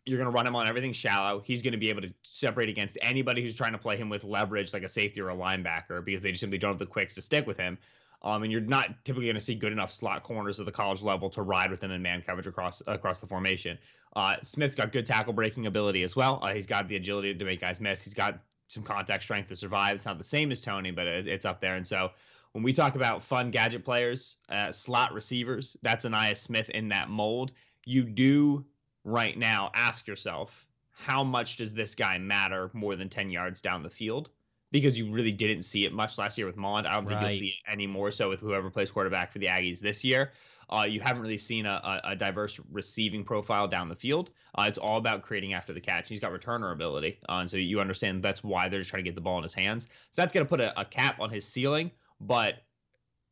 you're 0.07 0.17
going 0.17 0.31
to 0.31 0.35
run 0.35 0.47
him 0.47 0.55
on 0.55 0.67
everything 0.67 0.93
shallow. 0.93 1.41
He's 1.43 1.61
going 1.61 1.73
to 1.73 1.77
be 1.77 1.89
able 1.89 2.01
to 2.01 2.13
separate 2.23 2.69
against 2.69 2.97
anybody 3.01 3.41
who's 3.41 3.55
trying 3.55 3.73
to 3.73 3.77
play 3.77 3.97
him 3.97 4.09
with 4.09 4.23
leverage, 4.23 4.73
like 4.73 4.83
a 4.83 4.89
safety 4.89 5.21
or 5.21 5.29
a 5.29 5.35
linebacker, 5.35 6.03
because 6.03 6.21
they 6.21 6.31
just 6.31 6.39
simply 6.39 6.57
don't 6.57 6.71
have 6.71 6.79
the 6.79 6.85
quicks 6.85 7.15
to 7.15 7.21
stick 7.21 7.45
with 7.45 7.57
him. 7.57 7.77
Um, 8.23 8.43
and 8.43 8.51
you're 8.51 8.61
not 8.61 9.05
typically 9.05 9.25
going 9.25 9.35
to 9.35 9.41
see 9.41 9.53
good 9.53 9.71
enough 9.71 9.91
slot 9.91 10.23
corners 10.23 10.59
at 10.59 10.65
the 10.65 10.71
college 10.71 11.01
level 11.01 11.29
to 11.31 11.43
ride 11.43 11.69
with 11.69 11.79
them 11.79 11.91
in 11.91 12.01
man 12.01 12.23
coverage 12.25 12.47
across 12.47 12.81
across 12.87 13.19
the 13.19 13.27
formation. 13.27 13.77
Uh, 14.15 14.37
Smith's 14.43 14.75
got 14.75 14.91
good 14.91 15.05
tackle 15.05 15.33
breaking 15.33 15.67
ability 15.67 16.01
as 16.03 16.15
well. 16.15 16.39
Uh, 16.41 16.53
he's 16.53 16.65
got 16.65 16.87
the 16.87 16.95
agility 16.95 17.35
to 17.35 17.45
make 17.45 17.61
guys 17.61 17.79
miss. 17.79 18.03
He's 18.03 18.15
got 18.15 18.39
some 18.69 18.83
contact 18.83 19.23
strength 19.23 19.49
to 19.49 19.55
survive. 19.55 19.95
It's 19.95 20.05
not 20.05 20.17
the 20.17 20.23
same 20.23 20.51
as 20.51 20.59
Toney, 20.59 20.91
but 20.91 21.05
it, 21.05 21.27
it's 21.27 21.45
up 21.45 21.61
there. 21.61 21.75
And 21.75 21.85
so 21.85 22.11
when 22.53 22.63
we 22.63 22.73
talk 22.73 22.95
about 22.95 23.23
fun 23.23 23.51
gadget 23.51 23.85
players, 23.85 24.37
uh, 24.49 24.71
slot 24.71 25.13
receivers, 25.13 25.77
that's 25.83 26.05
Ainias 26.05 26.37
Smith 26.37 26.69
in 26.69 26.89
that 26.89 27.09
mold. 27.09 27.51
You 27.85 28.03
do 28.03 28.65
right 29.07 29.37
now, 29.37 29.71
ask 29.73 30.05
yourself, 30.05 30.67
how 30.91 31.23
much 31.23 31.57
does 31.57 31.73
this 31.73 31.95
guy 31.95 32.17
matter 32.17 32.69
more 32.73 32.95
than 32.95 33.07
10 33.07 33.29
yards 33.29 33.61
down 33.61 33.81
the 33.81 33.89
field? 33.89 34.29
Because 34.69 34.97
you 34.97 35.09
really 35.11 35.31
didn't 35.31 35.63
see 35.63 35.85
it 35.85 35.93
much 35.93 36.17
last 36.17 36.37
year 36.37 36.45
with 36.45 36.57
Mond. 36.57 36.85
I 36.85 36.95
don't 36.95 37.07
think 37.07 37.21
right. 37.21 37.31
you'll 37.31 37.39
see 37.39 37.47
it 37.47 37.71
any 37.71 37.87
more 37.87 38.11
so 38.11 38.27
with 38.27 38.41
whoever 38.41 38.69
plays 38.69 38.91
quarterback 38.91 39.31
for 39.31 39.39
the 39.39 39.45
Aggies 39.45 39.79
this 39.79 40.03
year. 40.03 40.33
Uh, 40.69 40.83
you 40.85 40.99
haven't 40.99 41.21
really 41.21 41.37
seen 41.37 41.65
a, 41.65 42.01
a, 42.03 42.09
a, 42.09 42.15
diverse 42.17 42.59
receiving 42.69 43.23
profile 43.23 43.69
down 43.69 43.87
the 43.87 43.95
field. 43.95 44.31
Uh, 44.55 44.65
it's 44.67 44.77
all 44.77 44.97
about 44.97 45.21
creating 45.21 45.53
after 45.53 45.71
the 45.71 45.79
catch. 45.79 46.09
He's 46.09 46.19
got 46.19 46.33
returner 46.33 46.73
ability, 46.73 47.19
uh, 47.29 47.35
and 47.35 47.49
so 47.49 47.55
you 47.55 47.79
understand 47.79 48.21
that's 48.21 48.43
why 48.43 48.67
they're 48.67 48.81
just 48.81 48.89
trying 48.89 49.05
to 49.05 49.09
get 49.09 49.15
the 49.15 49.21
ball 49.21 49.37
in 49.37 49.43
his 49.43 49.53
hands. 49.53 49.87
So 50.11 50.21
that's 50.21 50.33
going 50.33 50.45
to 50.45 50.49
put 50.49 50.59
a, 50.59 50.77
a 50.77 50.83
cap 50.83 51.21
on 51.21 51.29
his 51.29 51.47
ceiling. 51.47 51.89
But 52.19 52.55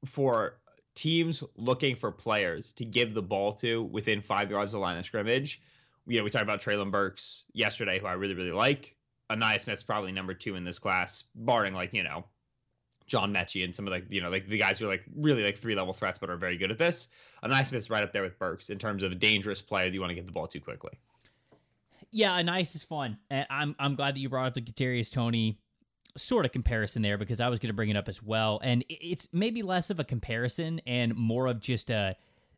for 0.05 0.59
teams 0.95 1.43
looking 1.55 1.95
for 1.95 2.11
players 2.11 2.71
to 2.73 2.85
give 2.85 3.13
the 3.13 3.21
ball 3.21 3.53
to 3.53 3.83
within 3.83 4.21
five 4.21 4.49
yards 4.49 4.73
of 4.73 4.79
the 4.79 4.81
line 4.81 4.97
of 4.97 5.05
scrimmage. 5.05 5.61
You 6.07 6.17
know, 6.17 6.23
we 6.23 6.29
talked 6.29 6.43
about 6.43 6.61
Treylon 6.61 6.91
Burks 6.91 7.45
yesterday, 7.53 7.99
who 7.99 8.07
I 8.07 8.13
really, 8.13 8.33
really 8.33 8.51
like. 8.51 8.95
Ainias 9.29 9.61
Smith's 9.61 9.83
probably 9.83 10.11
number 10.11 10.33
two 10.33 10.55
in 10.55 10.63
this 10.63 10.79
class, 10.79 11.23
barring 11.35 11.73
like, 11.73 11.93
you 11.93 12.03
know, 12.03 12.25
John 13.07 13.33
Metchie 13.33 13.63
and 13.63 13.75
some 13.75 13.87
of 13.87 13.91
like, 13.91 14.11
you 14.11 14.21
know, 14.21 14.29
like 14.29 14.45
the 14.47 14.57
guys 14.57 14.79
who 14.79 14.85
are 14.85 14.89
like 14.89 15.03
really 15.15 15.43
like 15.43 15.57
three 15.57 15.75
level 15.75 15.93
threats 15.93 16.19
but 16.19 16.29
are 16.29 16.37
very 16.37 16.57
good 16.57 16.71
at 16.71 16.77
this. 16.77 17.09
Ainias 17.43 17.67
Smith's 17.67 17.89
right 17.89 18.03
up 18.03 18.13
there 18.13 18.23
with 18.23 18.37
Burks 18.39 18.69
in 18.69 18.77
terms 18.77 19.03
of 19.03 19.11
a 19.11 19.15
dangerous 19.15 19.61
player 19.61 19.85
that 19.85 19.93
you 19.93 19.99
want 19.99 20.11
to 20.11 20.15
get 20.15 20.25
the 20.25 20.31
ball 20.31 20.47
to 20.47 20.59
quickly. 20.59 20.91
Yeah, 22.11 22.39
Ainias 22.39 22.75
is 22.75 22.83
fun. 22.83 23.17
And 23.29 23.45
I'm 23.49 23.75
I'm 23.79 23.95
glad 23.95 24.15
that 24.15 24.19
you 24.19 24.29
brought 24.29 24.47
up 24.47 24.53
the 24.53 24.61
Kadarius 24.61 25.11
Toney 25.11 25.59
sort 26.17 26.45
of 26.45 26.51
comparison 26.51 27.01
there 27.01 27.17
because 27.17 27.39
I 27.39 27.49
was 27.49 27.59
going 27.59 27.69
to 27.69 27.73
bring 27.73 27.89
it 27.89 27.97
up 27.97 28.07
as 28.07 28.23
well. 28.23 28.59
And 28.63 28.83
it's 28.89 29.27
maybe 29.33 29.61
less 29.61 29.89
of 29.89 29.99
a 29.99 30.03
comparison 30.03 30.81
and 30.85 31.15
more 31.15 31.47
of 31.47 31.59
just 31.59 31.89
a 31.89 32.15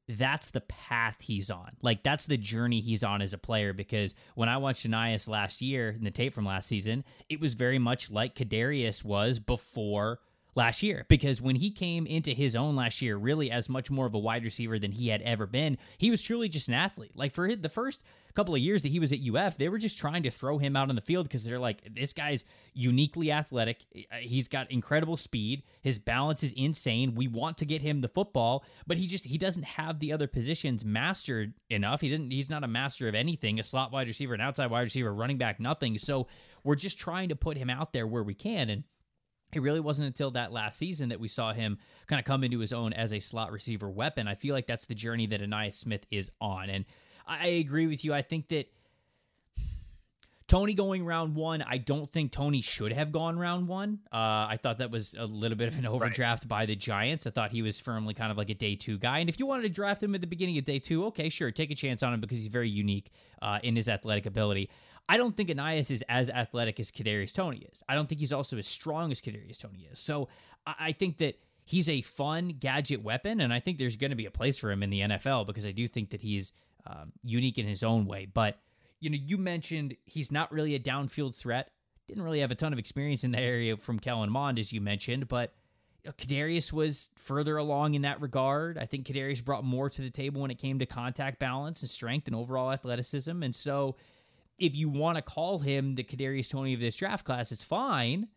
that's 0.07 0.51
the 0.51 0.61
path 0.61 1.17
he's 1.19 1.51
on. 1.51 1.71
Like 1.81 2.01
that's 2.03 2.25
the 2.25 2.37
journey 2.37 2.79
he's 2.79 3.03
on 3.03 3.21
as 3.21 3.33
a 3.33 3.37
player. 3.37 3.73
Because 3.73 4.15
when 4.35 4.49
I 4.49 4.57
watched 4.57 4.89
Ainias 4.89 5.27
last 5.27 5.61
year 5.61 5.89
in 5.89 6.03
the 6.03 6.11
tape 6.11 6.33
from 6.33 6.45
last 6.45 6.67
season, 6.67 7.03
it 7.29 7.39
was 7.39 7.55
very 7.55 7.79
much 7.79 8.09
like 8.09 8.35
Kadarius 8.35 9.03
was 9.03 9.39
before 9.39 10.19
last 10.55 10.81
year. 10.81 11.05
Because 11.09 11.41
when 11.41 11.57
he 11.57 11.71
came 11.71 12.05
into 12.05 12.31
his 12.31 12.55
own 12.55 12.75
last 12.75 13.01
year, 13.01 13.17
really 13.17 13.51
as 13.51 13.67
much 13.67 13.91
more 13.91 14.05
of 14.05 14.13
a 14.13 14.19
wide 14.19 14.45
receiver 14.45 14.79
than 14.79 14.93
he 14.93 15.09
had 15.09 15.21
ever 15.23 15.45
been, 15.45 15.77
he 15.97 16.09
was 16.09 16.21
truly 16.21 16.47
just 16.47 16.69
an 16.69 16.73
athlete. 16.73 17.11
Like 17.15 17.33
for 17.33 17.53
the 17.55 17.69
first 17.69 18.01
couple 18.37 18.53
of 18.53 18.61
years 18.61 18.83
that 18.83 18.89
he 18.89 18.99
was 18.99 19.11
at 19.11 19.17
UF, 19.19 19.57
they 19.57 19.67
were 19.67 19.79
just 19.79 19.97
trying 19.97 20.21
to 20.21 20.29
throw 20.29 20.59
him 20.59 20.75
out 20.75 20.89
on 20.89 20.95
the 20.95 21.01
field 21.01 21.27
because 21.27 21.43
they're 21.43 21.57
like, 21.57 21.81
this 21.95 22.13
guy's 22.13 22.43
uniquely 22.75 23.31
athletic. 23.31 23.83
Uh, 24.11 24.17
he's 24.17 24.47
got 24.47 24.71
incredible 24.71 25.17
speed. 25.17 25.63
His 25.81 25.97
balance 25.97 26.43
is 26.43 26.53
insane. 26.53 27.15
We 27.15 27.27
want 27.27 27.57
to 27.57 27.65
get 27.65 27.81
him 27.81 28.01
the 28.01 28.07
football, 28.07 28.63
but 28.85 28.97
he 28.97 29.07
just 29.07 29.25
he 29.25 29.39
doesn't 29.39 29.65
have 29.65 29.97
the 29.97 30.13
other 30.13 30.27
positions 30.27 30.85
mastered 30.85 31.55
enough. 31.71 32.01
He 32.01 32.09
didn't. 32.09 32.29
He's 32.29 32.47
not 32.47 32.63
a 32.63 32.67
master 32.67 33.07
of 33.07 33.15
anything. 33.15 33.59
A 33.59 33.63
slot 33.63 33.91
wide 33.91 34.07
receiver, 34.07 34.35
an 34.35 34.41
outside 34.41 34.69
wide 34.69 34.81
receiver, 34.81 35.11
running 35.11 35.39
back, 35.39 35.59
nothing. 35.59 35.97
So 35.97 36.27
we're 36.63 36.75
just 36.75 36.99
trying 36.99 37.29
to 37.29 37.35
put 37.35 37.57
him 37.57 37.71
out 37.71 37.91
there 37.91 38.05
where 38.05 38.23
we 38.23 38.35
can 38.35 38.69
and. 38.69 38.83
It 39.53 39.61
really 39.61 39.79
wasn't 39.79 40.07
until 40.07 40.31
that 40.31 40.51
last 40.51 40.77
season 40.77 41.07
that 41.07 41.21
we 41.21 41.29
saw 41.29 41.53
him 41.53 41.77
kind 42.07 42.19
of 42.19 42.25
come 42.25 42.43
into 42.43 42.59
his 42.59 42.73
own 42.73 42.91
as 42.91 43.13
a 43.13 43.21
slot 43.21 43.53
receiver 43.53 43.89
weapon. 43.89 44.27
I 44.27 44.35
feel 44.35 44.53
like 44.53 44.67
that's 44.67 44.87
the 44.87 44.93
journey 44.93 45.25
that 45.27 45.39
Ainias 45.39 45.75
Smith 45.75 46.05
is 46.11 46.29
on. 46.41 46.69
And 46.69 46.83
I 47.27 47.47
agree 47.47 47.87
with 47.87 48.05
you. 48.05 48.13
I 48.13 48.21
think 48.21 48.47
that 48.49 48.71
Toney 50.47 50.73
going 50.73 51.05
round 51.05 51.35
one, 51.35 51.61
I 51.61 51.77
don't 51.77 52.09
think 52.09 52.31
Toney 52.31 52.61
should 52.61 52.93
have 52.93 53.11
gone 53.11 53.37
round 53.37 53.67
one. 53.67 53.99
Uh, 54.13 54.47
I 54.49 54.57
thought 54.61 54.77
that 54.77 54.91
was 54.91 55.13
a 55.19 55.25
little 55.25 55.57
bit 55.57 55.67
of 55.67 55.77
an 55.77 55.85
overdraft 55.85 56.43
right. 56.43 56.49
by 56.49 56.65
the 56.65 56.75
Giants. 56.75 57.27
I 57.27 57.31
thought 57.31 57.51
he 57.51 57.61
was 57.61 57.81
firmly 57.81 58.13
kind 58.13 58.31
of 58.31 58.37
like 58.37 58.49
a 58.49 58.53
day 58.53 58.75
two 58.75 58.97
guy. 58.97 59.19
And 59.19 59.29
if 59.29 59.39
you 59.39 59.45
wanted 59.45 59.63
to 59.63 59.69
draft 59.69 60.01
him 60.01 60.15
at 60.15 60.21
the 60.21 60.27
beginning 60.27 60.57
of 60.57 60.63
day 60.63 60.79
two, 60.79 61.05
okay, 61.07 61.27
sure, 61.27 61.51
take 61.51 61.69
a 61.69 61.75
chance 61.75 62.01
on 62.01 62.13
him 62.13 62.21
because 62.21 62.37
he's 62.37 62.47
very 62.47 62.69
unique 62.69 63.11
uh, 63.41 63.59
in 63.61 63.75
his 63.75 63.89
athletic 63.89 64.25
ability. 64.25 64.69
I 65.09 65.17
don't 65.17 65.35
think 65.35 65.49
Ainias 65.49 65.91
is 65.91 66.03
as 66.07 66.29
athletic 66.29 66.79
as 66.79 66.91
Kadarius 66.91 67.33
Toney 67.33 67.67
is. 67.71 67.83
I 67.89 67.95
don't 67.95 68.07
think 68.07 68.19
he's 68.19 68.33
also 68.33 68.57
as 68.57 68.67
strong 68.67 69.11
as 69.11 69.19
Kadarius 69.19 69.59
Toney 69.59 69.87
is. 69.91 69.99
So 69.99 70.29
I, 70.65 70.75
I 70.79 70.91
think 70.93 71.17
that 71.17 71.39
he's 71.65 71.89
a 71.89 72.01
fun 72.01 72.55
gadget 72.57 73.03
weapon, 73.03 73.41
and 73.41 73.53
I 73.53 73.59
think 73.59 73.79
there's 73.79 73.97
going 73.97 74.11
to 74.11 74.15
be 74.15 74.25
a 74.25 74.31
place 74.31 74.57
for 74.57 74.71
him 74.71 74.81
in 74.81 74.89
the 74.89 75.01
NFL 75.01 75.45
because 75.45 75.65
I 75.65 75.71
do 75.71 75.87
think 75.87 76.11
that 76.11 76.21
he's 76.21 76.53
um, 76.87 77.11
unique 77.23 77.57
in 77.57 77.67
his 77.67 77.83
own 77.83 78.05
way. 78.05 78.25
But 78.25 78.59
you 78.99 79.09
know, 79.09 79.17
you 79.19 79.37
mentioned 79.37 79.95
he's 80.05 80.31
not 80.31 80.51
really 80.51 80.75
a 80.75 80.79
downfield 80.79 81.35
threat. 81.35 81.69
Didn't 82.07 82.23
really 82.23 82.39
have 82.39 82.51
a 82.51 82.55
ton 82.55 82.73
of 82.73 82.79
experience 82.79 83.23
in 83.23 83.31
that 83.31 83.41
area 83.41 83.77
from 83.77 83.99
Kellen 83.99 84.29
Mond, 84.29 84.57
as 84.57 84.71
you 84.71 84.81
mentioned, 84.81 85.27
but 85.27 85.53
you 86.03 86.09
know, 86.09 86.13
Kadarius 86.13 86.71
was 86.71 87.09
further 87.15 87.57
along 87.57 87.95
in 87.95 88.03
that 88.03 88.21
regard. 88.21 88.77
I 88.77 88.85
think 88.85 89.05
Kadarius 89.05 89.43
brought 89.43 89.63
more 89.63 89.89
to 89.89 90.01
the 90.01 90.09
table 90.09 90.41
when 90.41 90.51
it 90.51 90.57
came 90.57 90.79
to 90.79 90.85
contact 90.85 91.39
balance 91.39 91.81
and 91.81 91.89
strength 91.89 92.27
and 92.27 92.35
overall 92.35 92.71
athleticism. 92.71 93.43
And 93.43 93.53
so, 93.53 93.97
if 94.57 94.75
you 94.75 94.89
want 94.89 95.17
to 95.17 95.21
call 95.21 95.59
him 95.59 95.93
the 95.93 96.03
Kadarius 96.03 96.49
Toney 96.49 96.73
of 96.73 96.79
this 96.79 96.95
draft 96.95 97.25
class, 97.25 97.51
it's 97.51 97.63
fine 97.63 98.27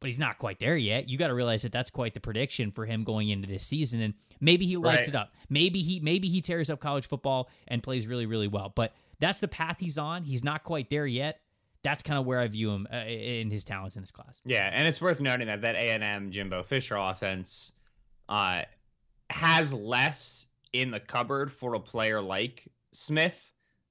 but 0.00 0.08
he's 0.08 0.18
not 0.18 0.38
quite 0.38 0.58
there 0.58 0.76
yet. 0.76 1.08
You 1.08 1.18
got 1.18 1.28
to 1.28 1.34
realize 1.34 1.62
that 1.62 1.72
that's 1.72 1.90
quite 1.90 2.14
the 2.14 2.20
prediction 2.20 2.72
for 2.72 2.86
him 2.86 3.04
going 3.04 3.28
into 3.28 3.46
this 3.46 3.64
season, 3.64 4.00
and 4.00 4.14
maybe 4.40 4.66
he 4.66 4.76
lights 4.76 5.00
right. 5.00 5.08
it 5.08 5.14
up. 5.14 5.32
Maybe 5.48 5.80
he 5.80 6.00
maybe 6.00 6.28
he 6.28 6.40
tears 6.40 6.70
up 6.70 6.80
college 6.80 7.06
football 7.06 7.50
and 7.68 7.82
plays 7.82 8.06
really 8.06 8.26
really 8.26 8.48
well. 8.48 8.72
But 8.74 8.92
that's 9.20 9.40
the 9.40 9.48
path 9.48 9.76
he's 9.78 9.98
on. 9.98 10.24
He's 10.24 10.42
not 10.42 10.64
quite 10.64 10.90
there 10.90 11.06
yet. 11.06 11.40
That's 11.82 12.02
kind 12.02 12.18
of 12.18 12.26
where 12.26 12.40
I 12.40 12.48
view 12.48 12.70
him 12.70 12.86
uh, 12.92 12.96
in 12.96 13.50
his 13.50 13.64
talents 13.64 13.96
in 13.96 14.02
this 14.02 14.10
class. 14.10 14.40
Yeah, 14.44 14.70
and 14.72 14.88
it's 14.88 15.00
worth 15.00 15.20
noting 15.20 15.46
that 15.46 15.60
that 15.62 15.76
A 15.76 15.90
and 15.90 16.02
M 16.02 16.30
Jimbo 16.30 16.62
Fisher 16.62 16.96
offense 16.96 17.72
uh, 18.28 18.62
has 19.28 19.72
less 19.72 20.46
in 20.72 20.90
the 20.90 21.00
cupboard 21.00 21.52
for 21.52 21.74
a 21.74 21.80
player 21.80 22.20
like 22.20 22.68
Smith 22.92 23.38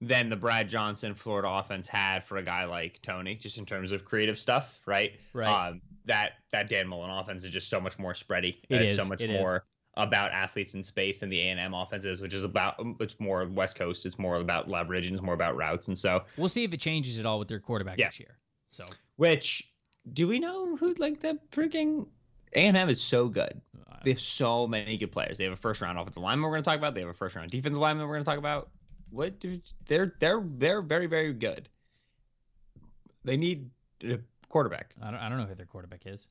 than 0.02 0.30
the 0.30 0.36
Brad 0.36 0.70
Johnson 0.70 1.14
Florida 1.14 1.50
offense 1.50 1.88
had 1.88 2.24
for 2.24 2.38
a 2.38 2.44
guy 2.44 2.66
like 2.66 3.02
Toney, 3.02 3.36
just 3.36 3.58
in 3.58 3.66
terms 3.66 3.92
of 3.92 4.06
creative 4.06 4.40
stuff, 4.40 4.80
right? 4.86 5.20
Right. 5.34 5.70
Um, 5.70 5.82
that 6.10 6.34
that 6.52 6.68
Dan 6.68 6.88
Mullen 6.88 7.12
offense 7.12 7.44
is 7.44 7.52
just 7.52 7.70
so 7.70 7.80
much 7.80 7.98
more 7.98 8.14
spready. 8.14 8.58
It 8.68 8.82
is 8.82 8.96
so 8.96 9.06
much 9.06 9.22
it 9.22 9.30
more 9.30 9.58
is. 9.58 9.62
about 9.96 10.32
athletes 10.32 10.74
in 10.74 10.84
space 10.84 11.20
than 11.20 11.30
the 11.30 11.40
A 11.40 11.44
and 11.44 11.60
M 11.60 11.74
offenses, 11.74 12.20
which 12.20 12.34
is 12.34 12.44
about 12.44 12.76
it's 13.00 13.18
more 13.20 13.46
West 13.46 13.78
Coast. 13.78 14.06
It's 14.06 14.20
more 14.20 14.38
about 14.38 14.70
leverage 14.70 15.08
and 15.08 15.16
it's 15.16 15.24
more 15.24 15.36
about 15.36 15.56
routes. 15.56 15.88
And 15.88 15.98
so 15.98 16.24
we'll 16.36 16.50
see 16.50 16.64
if 16.64 16.74
it 16.74 16.80
changes 16.80 17.20
at 17.20 17.26
all 17.26 17.40
with 17.40 17.48
their 17.48 17.60
quarterback 17.60 17.98
yeah. 17.98 18.08
this 18.08 18.20
year. 18.20 18.38
So 18.72 18.86
which 19.18 19.72
do 20.12 20.28
we 20.28 20.40
know 20.40 20.76
who 20.76 20.94
like 20.96 21.20
the 21.20 21.38
freaking 21.52 22.08
A 22.56 22.68
and 22.68 22.76
M 22.76 22.90
is 22.90 23.00
so 23.00 23.30
good. 23.30 23.62
They 24.04 24.12
have 24.12 24.20
so 24.20 24.66
many 24.66 24.98
good 24.98 25.12
players. 25.12 25.38
They 25.38 25.44
have 25.44 25.54
a 25.54 25.58
first 25.58 25.82
round 25.82 26.00
offensive 26.00 26.24
lineman 26.24 26.44
we're 26.44 26.52
going 26.52 26.64
to 26.64 26.70
talk 26.70 26.78
about. 26.78 26.96
They 26.96 27.02
have 27.02 27.10
a 27.10 27.14
first 27.14 27.36
round 27.36 27.52
defensive 27.52 27.82
lineman 27.82 28.08
we're 28.08 28.16
going 28.16 28.24
to 28.24 28.30
talk 28.30 28.38
about. 28.40 28.70
What 29.12 29.40
do 29.40 29.60
they're 29.88 30.16
they're 30.20 30.44
they're 30.58 30.82
very 30.82 31.08
very 31.08 31.34
good. 31.34 31.70
They 33.26 33.38
need 33.38 33.70
quarterback. 34.50 34.94
I 35.02 35.12
don't 35.12 35.20
I 35.20 35.30
don't 35.30 35.38
know 35.38 35.46
who 35.46 35.56
their 35.56 35.66
quarterback 35.66 36.06
is. 36.06 36.28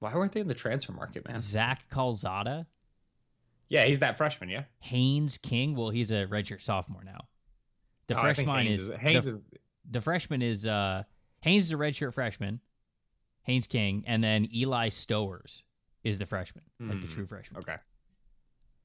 Why 0.00 0.14
weren't 0.14 0.32
they 0.32 0.40
in 0.40 0.48
the 0.48 0.54
transfer 0.54 0.92
market, 0.92 1.26
man? 1.26 1.38
Zach 1.38 1.88
Calzada. 1.90 2.66
Yeah, 3.68 3.84
he's 3.84 4.00
that 4.00 4.16
freshman. 4.16 4.48
Yeah. 4.48 4.64
Haynes 4.80 5.38
King. 5.38 5.76
Well, 5.76 5.90
he's 5.90 6.10
a 6.10 6.26
redshirt 6.26 6.60
sophomore 6.60 7.04
now. 7.04 7.28
The 8.08 8.18
oh, 8.18 8.22
freshman 8.22 8.66
is, 8.66 8.88
is 8.88 8.98
Haynes 8.98 9.24
the, 9.24 9.30
is 9.30 9.38
the 9.88 10.00
freshman 10.00 10.42
is 10.42 10.66
uh 10.66 11.04
Haynes 11.42 11.64
is 11.64 11.72
a 11.72 11.76
redshirt 11.76 12.14
freshman. 12.14 12.60
Haynes 13.44 13.66
King, 13.66 14.04
and 14.06 14.22
then 14.22 14.48
Eli 14.54 14.88
Stowers 14.88 15.62
is 16.04 16.18
the 16.18 16.26
freshman, 16.26 16.64
mm, 16.80 16.90
like 16.90 17.00
the 17.00 17.06
hmm, 17.06 17.14
true 17.14 17.26
freshman. 17.26 17.60
Okay. 17.60 17.76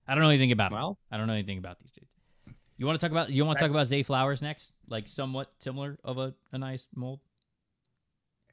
I 0.08 0.16
don't 0.16 0.24
know 0.24 0.30
anything 0.30 0.52
about 0.52 0.72
well, 0.72 0.90
them. 0.90 0.98
I 1.12 1.18
don't 1.18 1.28
know 1.28 1.34
anything 1.34 1.58
about 1.58 1.80
these 1.80 1.92
dudes. 1.92 2.12
You 2.78 2.86
want 2.86 3.00
to 3.00 3.06
talk 3.06 3.12
about 3.12 3.30
you 3.30 3.46
want 3.46 3.58
to 3.58 3.64
talk 3.64 3.72
about 3.72 3.88
Zay 3.88 4.04
Flowers 4.04 4.42
next? 4.42 4.74
Like 4.88 5.08
somewhat 5.08 5.52
similar 5.60 5.98
of 6.04 6.18
a, 6.18 6.34
a 6.52 6.58
nice 6.58 6.88
mold. 6.96 7.22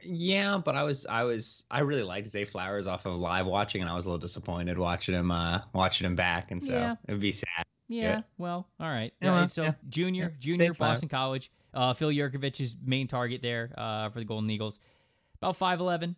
Yeah, 0.05 0.59
but 0.59 0.77
I 0.77 0.83
was 0.83 1.07
I 1.07 1.25
was 1.25 1.65
I 1.71 1.81
really 1.81 2.03
liked 2.03 2.29
Zay 2.29 2.45
Flowers 2.45 2.87
off 2.87 3.07
of 3.07 3.15
live 3.15 3.47
watching, 3.47 3.81
and 3.81 3.91
I 3.91 3.95
was 3.95 4.07
a 4.07 4.09
little 4.09 4.21
disappointed 4.21 4.79
watching 4.79 5.15
him 5.15 5.31
uh 5.31 5.61
watching 5.73 6.07
him 6.07 6.17
back, 6.17 6.51
and 6.51 6.63
so 6.63 6.73
yeah. 6.73 6.97
it'd 7.07 7.21
be 7.21 7.33
sad. 7.33 7.65
Yeah, 7.89 8.03
yeah. 8.03 8.21
well, 8.39 8.67
all 8.81 8.89
right. 8.89 9.13
Yeah, 9.21 9.41
right, 9.41 9.51
so 9.51 9.65
yeah. 9.65 9.73
junior, 9.89 10.35
junior, 10.39 10.73
Boston 10.75 11.09
College. 11.09 11.51
Uh, 11.75 11.95
Phil 11.95 12.11
Jurkovec's 12.11 12.77
main 12.85 13.07
target 13.07 13.43
there 13.43 13.73
uh, 13.77 14.11
for 14.11 14.19
the 14.19 14.25
Golden 14.25 14.51
Eagles. 14.51 14.79
About 15.41 15.59
5'11", 15.59 16.17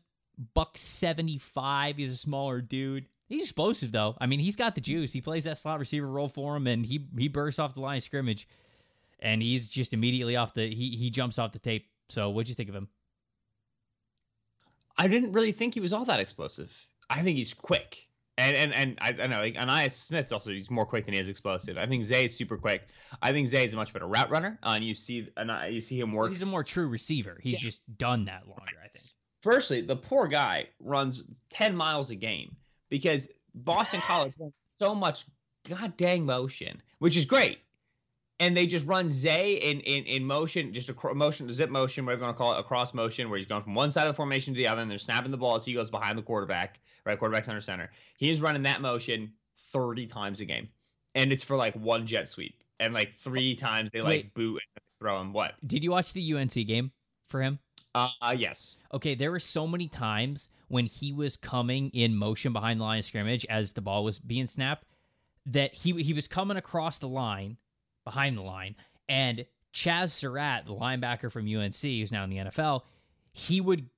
buck 0.52 0.76
75. 0.76 1.96
He's 1.96 2.12
a 2.12 2.16
smaller 2.16 2.60
dude. 2.60 3.06
He's 3.28 3.44
explosive 3.44 3.92
though. 3.92 4.16
I 4.20 4.26
mean, 4.26 4.40
he's 4.40 4.56
got 4.56 4.74
the 4.74 4.80
juice. 4.80 5.12
He 5.12 5.20
plays 5.20 5.44
that 5.44 5.58
slot 5.58 5.78
receiver 5.78 6.06
role 6.06 6.28
for 6.28 6.56
him, 6.56 6.66
and 6.66 6.84
he 6.84 7.06
he 7.16 7.28
bursts 7.28 7.58
off 7.58 7.74
the 7.74 7.80
line 7.80 7.96
of 7.96 8.02
scrimmage, 8.02 8.46
and 9.18 9.42
he's 9.42 9.68
just 9.68 9.92
immediately 9.92 10.36
off 10.36 10.54
the 10.54 10.68
he 10.68 10.96
he 10.96 11.10
jumps 11.10 11.38
off 11.38 11.52
the 11.52 11.58
tape. 11.58 11.88
So, 12.08 12.30
what'd 12.30 12.48
you 12.48 12.54
think 12.54 12.68
of 12.68 12.74
him? 12.74 12.88
I 14.96 15.08
didn't 15.08 15.32
really 15.32 15.52
think 15.52 15.74
he 15.74 15.80
was 15.80 15.92
all 15.92 16.04
that 16.04 16.20
explosive. 16.20 16.72
I 17.10 17.22
think 17.22 17.36
he's 17.36 17.54
quick. 17.54 18.08
And 18.36 18.56
and 18.56 18.74
and 18.74 18.98
I, 19.00 19.14
I 19.22 19.26
know 19.28 19.38
like 19.38 19.54
Ainias 19.54 19.92
Smith's 19.92 20.32
also 20.32 20.50
he's 20.50 20.70
more 20.70 20.86
quick 20.86 21.04
than 21.04 21.14
he 21.14 21.20
is 21.20 21.28
explosive. 21.28 21.78
I 21.78 21.86
think 21.86 22.02
Zay 22.02 22.24
is 22.24 22.36
super 22.36 22.56
quick. 22.56 22.88
I 23.22 23.30
think 23.30 23.46
Zay 23.46 23.64
is 23.64 23.74
a 23.74 23.76
much 23.76 23.92
better 23.92 24.08
route 24.08 24.28
runner. 24.28 24.58
Uh, 24.62 24.72
and 24.74 24.84
you 24.84 24.94
see 24.94 25.28
and 25.36 25.52
I 25.52 25.68
you 25.68 25.80
see 25.80 26.00
him 26.00 26.12
work. 26.12 26.30
He's 26.30 26.42
a 26.42 26.46
more 26.46 26.64
true 26.64 26.88
receiver. 26.88 27.38
He's 27.40 27.54
yeah. 27.54 27.68
just 27.68 27.98
done 27.98 28.24
that 28.24 28.48
longer. 28.48 28.76
I 28.82 28.88
think. 28.88 29.04
Firstly, 29.42 29.82
the 29.82 29.94
poor 29.94 30.26
guy 30.26 30.66
runs 30.80 31.22
ten 31.48 31.76
miles 31.76 32.10
a 32.10 32.16
game 32.16 32.56
because 32.90 33.28
Boston 33.54 34.00
College 34.00 34.32
so 34.78 34.96
much 34.96 35.26
god 35.68 35.96
dang 35.96 36.26
motion, 36.26 36.82
which 36.98 37.16
is 37.16 37.24
great 37.24 37.58
and 38.44 38.54
they 38.54 38.66
just 38.66 38.86
run 38.86 39.10
Zay 39.10 39.54
in 39.54 39.80
in, 39.80 40.04
in 40.04 40.24
motion, 40.24 40.72
just 40.72 40.90
a 40.90 41.14
motion, 41.14 41.50
zip 41.52 41.70
motion, 41.70 42.04
whatever 42.04 42.20
you 42.20 42.26
want 42.26 42.36
to 42.36 42.42
call 42.42 42.54
it, 42.54 42.60
a 42.60 42.62
cross 42.62 42.92
motion, 42.92 43.30
where 43.30 43.38
he's 43.38 43.46
going 43.46 43.62
from 43.62 43.74
one 43.74 43.90
side 43.90 44.06
of 44.06 44.12
the 44.12 44.16
formation 44.16 44.52
to 44.52 44.58
the 44.58 44.68
other, 44.68 44.82
and 44.82 44.90
they're 44.90 44.98
snapping 44.98 45.30
the 45.30 45.36
ball 45.36 45.56
as 45.56 45.64
he 45.64 45.72
goes 45.72 45.90
behind 45.90 46.18
the 46.18 46.22
quarterback, 46.22 46.80
right? 47.06 47.18
Quarterback 47.18 47.44
center 47.44 47.60
center. 47.60 47.90
He 48.18 48.30
is 48.30 48.40
running 48.40 48.62
that 48.64 48.82
motion 48.82 49.32
30 49.72 50.06
times 50.06 50.40
a 50.40 50.44
game, 50.44 50.68
and 51.14 51.32
it's 51.32 51.42
for 51.42 51.56
like 51.56 51.74
one 51.74 52.06
jet 52.06 52.28
sweep, 52.28 52.62
and 52.80 52.92
like 52.92 53.12
three 53.14 53.54
times 53.54 53.90
they 53.92 54.02
like 54.02 54.08
Wait, 54.08 54.34
boot 54.34 54.60
and 54.76 54.82
throw 55.00 55.20
him. 55.20 55.32
What? 55.32 55.54
Did 55.66 55.82
you 55.82 55.90
watch 55.90 56.12
the 56.12 56.34
UNC 56.34 56.52
game 56.52 56.92
for 57.28 57.40
him? 57.40 57.58
Uh, 57.94 58.08
uh, 58.20 58.34
yes. 58.36 58.76
Okay, 58.92 59.14
there 59.14 59.30
were 59.30 59.40
so 59.40 59.66
many 59.66 59.88
times 59.88 60.48
when 60.68 60.84
he 60.84 61.12
was 61.12 61.36
coming 61.36 61.90
in 61.94 62.14
motion 62.14 62.52
behind 62.52 62.80
the 62.80 62.84
line 62.84 62.98
of 62.98 63.04
scrimmage 63.04 63.46
as 63.48 63.72
the 63.72 63.80
ball 63.80 64.04
was 64.04 64.18
being 64.18 64.46
snapped 64.46 64.84
that 65.46 65.74
he 65.74 65.92
he 66.02 66.12
was 66.12 66.26
coming 66.26 66.56
across 66.56 66.98
the 66.98 67.08
line 67.08 67.56
behind 68.04 68.36
the 68.36 68.42
line. 68.42 68.76
And 69.08 69.46
Chazz 69.72 70.10
Surratt, 70.10 70.66
the 70.66 70.74
linebacker 70.74 71.30
from 71.30 71.46
UNC, 71.46 71.74
who's 71.74 72.12
now 72.12 72.24
in 72.24 72.30
the 72.30 72.36
NFL, 72.36 72.82
he 73.32 73.60
would 73.60 73.88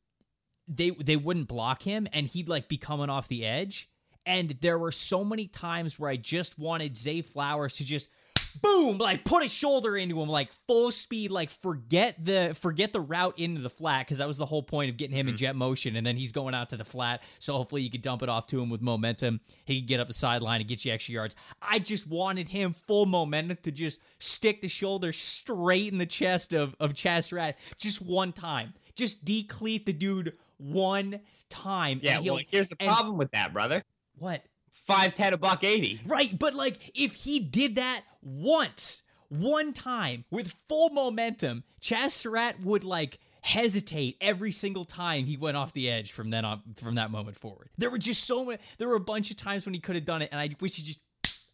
they 0.68 0.90
they 0.90 1.16
wouldn't 1.16 1.48
block 1.48 1.82
him 1.82 2.08
and 2.12 2.26
he'd 2.26 2.48
like 2.48 2.68
be 2.68 2.78
coming 2.78 3.10
off 3.10 3.28
the 3.28 3.44
edge. 3.44 3.88
And 4.24 4.56
there 4.60 4.78
were 4.78 4.90
so 4.90 5.24
many 5.24 5.46
times 5.46 5.98
where 6.00 6.10
I 6.10 6.16
just 6.16 6.58
wanted 6.58 6.96
Zay 6.96 7.22
Flowers 7.22 7.76
to 7.76 7.84
just 7.84 8.08
boom, 8.56 8.98
like 8.98 9.24
put 9.24 9.44
a 9.44 9.48
shoulder 9.48 9.96
into 9.96 10.20
him, 10.20 10.28
like 10.28 10.50
full 10.66 10.90
speed, 10.90 11.30
like 11.30 11.50
forget 11.50 12.16
the 12.24 12.56
forget 12.58 12.92
the 12.92 13.00
route 13.00 13.38
into 13.38 13.60
the 13.60 13.70
flat 13.70 14.06
because 14.06 14.18
that 14.18 14.26
was 14.26 14.36
the 14.36 14.46
whole 14.46 14.62
point 14.62 14.90
of 14.90 14.96
getting 14.96 15.16
him 15.16 15.26
mm-hmm. 15.26 15.34
in 15.34 15.36
jet 15.36 15.56
motion, 15.56 15.96
and 15.96 16.06
then 16.06 16.16
he's 16.16 16.32
going 16.32 16.54
out 16.54 16.70
to 16.70 16.76
the 16.76 16.84
flat. 16.84 17.22
So 17.38 17.52
hopefully 17.54 17.82
you 17.82 17.90
could 17.90 18.02
dump 18.02 18.22
it 18.22 18.28
off 18.28 18.46
to 18.48 18.60
him 18.60 18.70
with 18.70 18.80
momentum. 18.80 19.40
He 19.64 19.80
could 19.80 19.88
get 19.88 20.00
up 20.00 20.08
the 20.08 20.14
sideline 20.14 20.60
and 20.60 20.68
get 20.68 20.84
you 20.84 20.92
extra 20.92 21.14
yards. 21.14 21.34
I 21.62 21.78
just 21.78 22.08
wanted 22.08 22.48
him 22.48 22.72
full 22.72 23.06
momentum 23.06 23.58
to 23.62 23.70
just 23.70 24.00
stick 24.18 24.62
the 24.62 24.68
shoulder 24.68 25.12
straight 25.12 25.92
in 25.92 25.98
the 25.98 26.06
chest 26.06 26.52
of 26.52 26.74
of 26.80 26.94
Chazz 26.94 27.24
Surratt 27.24 27.58
just 27.78 28.02
one 28.02 28.32
time, 28.32 28.74
just 28.94 29.24
decleat 29.24 29.86
the 29.86 29.92
dude 29.92 30.34
one 30.58 31.20
time. 31.50 32.00
Yeah, 32.02 32.20
well, 32.20 32.40
here's 32.48 32.70
the 32.70 32.76
problem 32.76 33.16
with 33.16 33.30
that, 33.32 33.52
brother. 33.52 33.82
What? 34.18 34.42
five 34.86 35.14
ten 35.14 35.34
a 35.34 35.36
buck 35.36 35.64
eighty. 35.64 36.00
Right, 36.06 36.36
but 36.38 36.54
like 36.54 36.78
if 36.94 37.14
he 37.14 37.40
did 37.40 37.76
that 37.76 38.02
once, 38.26 39.02
one 39.28 39.72
time 39.72 40.24
with 40.30 40.52
full 40.68 40.90
momentum, 40.90 41.64
Chazz 41.80 42.10
Surratt 42.10 42.60
would 42.60 42.84
like 42.84 43.18
hesitate 43.42 44.16
every 44.20 44.50
single 44.50 44.84
time 44.84 45.24
he 45.24 45.36
went 45.36 45.56
off 45.56 45.72
the 45.72 45.88
edge 45.88 46.10
from 46.10 46.30
then 46.30 46.44
on 46.44 46.60
from 46.76 46.96
that 46.96 47.12
moment 47.12 47.36
forward. 47.36 47.70
There 47.78 47.90
were 47.90 47.98
just 47.98 48.24
so 48.24 48.44
many 48.44 48.58
there 48.78 48.88
were 48.88 48.96
a 48.96 49.00
bunch 49.00 49.30
of 49.30 49.36
times 49.36 49.64
when 49.64 49.72
he 49.72 49.78
could 49.78 49.94
have 49.94 50.04
done 50.04 50.22
it 50.22 50.30
and 50.32 50.40
I 50.40 50.50
wish 50.60 50.76
he 50.76 50.82
just 50.82 51.00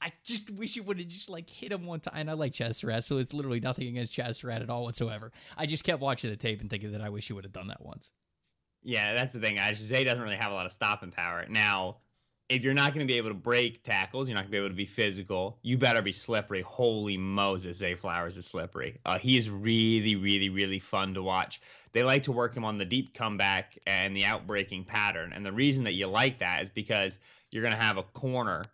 I 0.00 0.12
just 0.24 0.50
wish 0.50 0.74
he 0.74 0.80
would 0.80 0.98
have 0.98 1.06
just 1.06 1.28
like 1.28 1.48
hit 1.48 1.70
him 1.70 1.86
one 1.86 2.00
time. 2.00 2.14
And 2.16 2.30
I 2.30 2.32
like 2.32 2.52
Chazz 2.52 2.76
Surratt, 2.76 3.04
so 3.04 3.18
it's 3.18 3.32
literally 3.32 3.60
nothing 3.60 3.86
against 3.86 4.12
Chazz 4.12 4.36
Surratt 4.36 4.62
at 4.62 4.68
all 4.68 4.82
whatsoever. 4.82 5.30
I 5.56 5.66
just 5.66 5.84
kept 5.84 6.00
watching 6.00 6.30
the 6.30 6.36
tape 6.36 6.60
and 6.60 6.68
thinking 6.68 6.92
that 6.92 7.02
I 7.02 7.10
wish 7.10 7.28
he 7.28 7.34
would 7.34 7.44
have 7.44 7.52
done 7.52 7.68
that 7.68 7.84
once. 7.84 8.10
Yeah, 8.82 9.14
that's 9.14 9.32
the 9.32 9.40
thing. 9.40 9.58
Zay 9.74 10.02
doesn't 10.02 10.20
really 10.20 10.36
have 10.36 10.50
a 10.50 10.54
lot 10.54 10.66
of 10.66 10.72
stopping 10.72 11.12
power. 11.12 11.46
Now, 11.48 11.98
if 12.52 12.62
you're 12.62 12.74
not 12.74 12.92
going 12.92 13.06
to 13.06 13.10
be 13.10 13.16
able 13.16 13.30
to 13.30 13.34
break 13.34 13.82
tackles, 13.82 14.28
you're 14.28 14.34
not 14.34 14.42
going 14.42 14.50
to 14.50 14.52
be 14.52 14.58
able 14.58 14.68
to 14.68 14.74
be 14.74 14.84
physical. 14.84 15.58
You 15.62 15.78
better 15.78 16.02
be 16.02 16.12
slippery. 16.12 16.60
Holy 16.60 17.16
Moses, 17.16 17.78
Zay 17.78 17.94
Flowers 17.94 18.36
is 18.36 18.44
slippery. 18.44 18.98
Uh, 19.06 19.18
he 19.18 19.38
is 19.38 19.48
really, 19.48 20.16
really, 20.16 20.50
really 20.50 20.78
fun 20.78 21.14
to 21.14 21.22
watch. 21.22 21.62
They 21.92 22.02
like 22.02 22.24
to 22.24 22.32
work 22.32 22.54
him 22.54 22.62
on 22.62 22.76
the 22.76 22.84
deep 22.84 23.14
comeback 23.14 23.78
and 23.86 24.14
the 24.14 24.26
outbreaking 24.26 24.84
pattern. 24.84 25.32
And 25.32 25.46
the 25.46 25.52
reason 25.52 25.84
that 25.84 25.94
you 25.94 26.08
like 26.08 26.40
that 26.40 26.60
is 26.60 26.68
because 26.68 27.18
you're 27.50 27.62
going 27.62 27.74
to 27.74 27.82
have 27.82 27.96
a 27.96 28.02
corner 28.02 28.64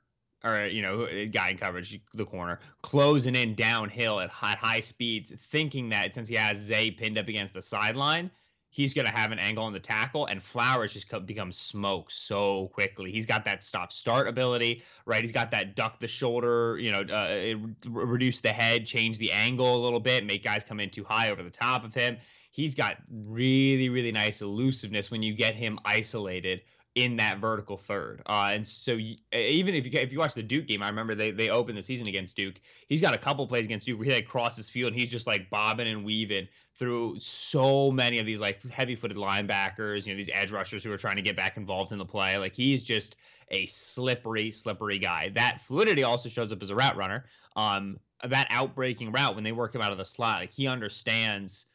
or 0.44 0.66
you 0.66 0.82
know 0.82 1.06
guy 1.32 1.50
in 1.50 1.56
coverage 1.56 2.00
the 2.14 2.25
corner 2.25 2.61
closing 2.80 3.35
in 3.35 3.56
downhill 3.56 4.20
at 4.20 4.30
high, 4.30 4.54
high 4.54 4.80
speeds 4.80 5.32
thinking 5.37 5.88
that 5.88 6.14
since 6.14 6.28
he 6.28 6.37
has 6.37 6.58
zay 6.58 6.92
pinned 6.92 7.18
up 7.18 7.26
against 7.26 7.54
the 7.54 7.62
sideline 7.62 8.30
he's 8.70 8.94
going 8.94 9.06
to 9.06 9.12
have 9.12 9.32
an 9.32 9.38
angle 9.38 9.64
on 9.64 9.72
the 9.72 9.80
tackle, 9.80 10.26
and 10.26 10.42
Flowers 10.42 10.92
just 10.92 11.08
becomes 11.26 11.56
smoke 11.56 12.10
so 12.10 12.68
quickly. 12.68 13.10
He's 13.10 13.26
got 13.26 13.44
that 13.44 13.62
stop 13.62 13.92
start 13.92 14.28
ability, 14.28 14.82
right? 15.06 15.22
He's 15.22 15.32
got 15.32 15.50
that 15.52 15.75
duck 15.75 15.98
the 16.00 16.08
shoulder, 16.08 16.78
you 16.78 16.92
know, 16.92 17.00
uh, 17.00 17.56
reduce 17.88 18.40
the 18.40 18.52
head, 18.52 18.87
change 18.87 19.18
the 19.18 19.32
angle 19.32 19.75
a 19.75 19.80
little 19.82 20.00
bit, 20.00 20.26
make 20.26 20.44
guys 20.44 20.64
come 20.64 20.80
in 20.80 20.90
too 20.90 21.04
high 21.04 21.30
over 21.30 21.42
the 21.42 21.50
top 21.50 21.84
of 21.84 21.94
him. 21.94 22.18
He's 22.50 22.75
got 22.75 22.96
really, 23.10 23.88
really 23.88 24.12
nice 24.12 24.42
elusiveness 24.42 25.10
when 25.10 25.22
you 25.22 25.34
get 25.34 25.54
him 25.54 25.78
isolated 25.84 26.62
in 27.04 27.16
that 27.16 27.38
vertical 27.38 27.76
third. 27.76 28.22
Uh, 28.26 28.50
and 28.52 28.66
so 28.66 28.92
you, 28.92 29.16
even 29.32 29.74
if 29.74 29.86
you 29.86 29.92
if 29.98 30.12
you 30.12 30.18
watch 30.18 30.34
the 30.34 30.42
Duke 30.42 30.66
game, 30.66 30.82
I 30.82 30.88
remember 30.88 31.14
they 31.14 31.30
they 31.30 31.48
opened 31.48 31.78
the 31.78 31.82
season 31.82 32.08
against 32.08 32.34
Duke. 32.34 32.60
He's 32.88 33.00
got 33.00 33.14
a 33.14 33.18
couple 33.18 33.46
plays 33.46 33.64
against 33.64 33.86
Duke 33.86 33.98
where 33.98 34.06
he 34.06 34.14
like 34.14 34.26
crosses 34.26 34.68
field 34.68 34.92
and 34.92 35.00
he's 35.00 35.10
just 35.10 35.26
like 35.26 35.48
bobbing 35.50 35.86
and 35.86 36.04
weaving 36.04 36.48
through 36.74 37.18
so 37.20 37.90
many 37.90 38.18
of 38.18 38.26
these 38.26 38.40
like 38.40 38.62
heavy-footed 38.70 39.16
linebackers, 39.16 40.06
you 40.06 40.12
know, 40.12 40.16
these 40.16 40.30
edge 40.32 40.50
rushers 40.50 40.82
who 40.82 40.92
are 40.92 40.96
trying 40.96 41.16
to 41.16 41.22
get 41.22 41.36
back 41.36 41.56
involved 41.56 41.92
in 41.92 41.98
the 41.98 42.06
play. 42.06 42.36
Like 42.36 42.54
he's 42.54 42.82
just 42.82 43.16
a 43.50 43.66
slippery, 43.66 44.50
slippery 44.50 44.98
guy. 44.98 45.30
That 45.34 45.60
fluidity 45.62 46.04
also 46.04 46.28
shows 46.28 46.52
up 46.52 46.62
as 46.62 46.70
a 46.70 46.74
route 46.74 46.96
runner. 46.96 47.24
Um, 47.56 47.98
that 48.24 48.48
outbreaking 48.50 49.12
route 49.12 49.34
when 49.34 49.44
they 49.44 49.52
work 49.52 49.74
him 49.74 49.82
out 49.82 49.92
of 49.92 49.98
the 49.98 50.04
slot, 50.04 50.40
like 50.40 50.52
he 50.52 50.66
understands 50.66 51.66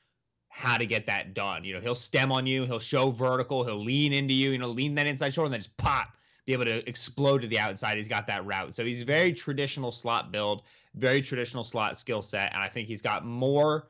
how 0.55 0.77
to 0.77 0.85
get 0.85 1.07
that 1.07 1.33
done. 1.33 1.63
You 1.63 1.73
know, 1.73 1.79
he'll 1.79 1.95
stem 1.95 2.31
on 2.31 2.45
you, 2.45 2.63
he'll 2.65 2.77
show 2.77 3.09
vertical, 3.09 3.65
he'll 3.65 3.83
lean 3.83 4.13
into 4.13 4.35
you, 4.35 4.51
you 4.51 4.59
know, 4.59 4.69
lean 4.69 4.93
that 4.95 5.07
inside 5.07 5.33
shoulder 5.33 5.47
and 5.47 5.53
then 5.53 5.59
just 5.59 5.75
pop, 5.77 6.15
be 6.45 6.53
able 6.53 6.65
to 6.65 6.87
explode 6.87 7.41
to 7.41 7.47
the 7.47 7.57
outside. 7.57 7.97
He's 7.97 8.07
got 8.07 8.27
that 8.27 8.45
route. 8.45 8.75
So 8.75 8.85
he's 8.85 9.01
very 9.01 9.33
traditional 9.33 9.91
slot 9.91 10.31
build, 10.31 10.61
very 10.93 11.23
traditional 11.23 11.63
slot 11.63 11.97
skill 11.97 12.21
set. 12.21 12.53
And 12.53 12.61
I 12.61 12.67
think 12.67 12.87
he's 12.87 13.01
got 13.01 13.25
more 13.25 13.87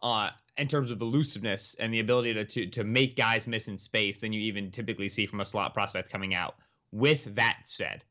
uh, 0.00 0.30
in 0.56 0.68
terms 0.68 0.90
of 0.90 1.02
elusiveness 1.02 1.76
and 1.78 1.92
the 1.92 2.00
ability 2.00 2.32
to, 2.32 2.44
to 2.46 2.66
to 2.66 2.82
make 2.82 3.14
guys 3.14 3.46
miss 3.46 3.68
in 3.68 3.76
space 3.76 4.18
than 4.18 4.32
you 4.32 4.40
even 4.40 4.70
typically 4.70 5.10
see 5.10 5.26
from 5.26 5.42
a 5.42 5.44
slot 5.44 5.74
prospect 5.74 6.10
coming 6.10 6.34
out. 6.34 6.56
With 6.92 7.34
that 7.34 7.60
said, 7.64 8.04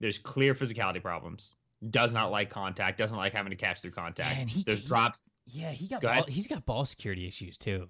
there's 0.00 0.18
clear 0.18 0.54
physicality 0.54 1.00
problems. 1.00 1.54
Does 1.90 2.12
not 2.12 2.32
like 2.32 2.50
contact. 2.50 2.98
Doesn't 2.98 3.16
like 3.16 3.32
having 3.32 3.50
to 3.50 3.56
catch 3.56 3.80
through 3.80 3.92
contact. 3.92 4.38
Man, 4.38 4.48
he, 4.48 4.64
there's 4.64 4.84
drops. 4.84 5.22
Yeah, 5.46 5.70
he 5.70 5.88
got 5.88 6.02
Go 6.02 6.08
ball, 6.08 6.24
he's 6.28 6.46
got 6.46 6.64
ball 6.64 6.84
security 6.84 7.26
issues 7.26 7.58
too. 7.58 7.88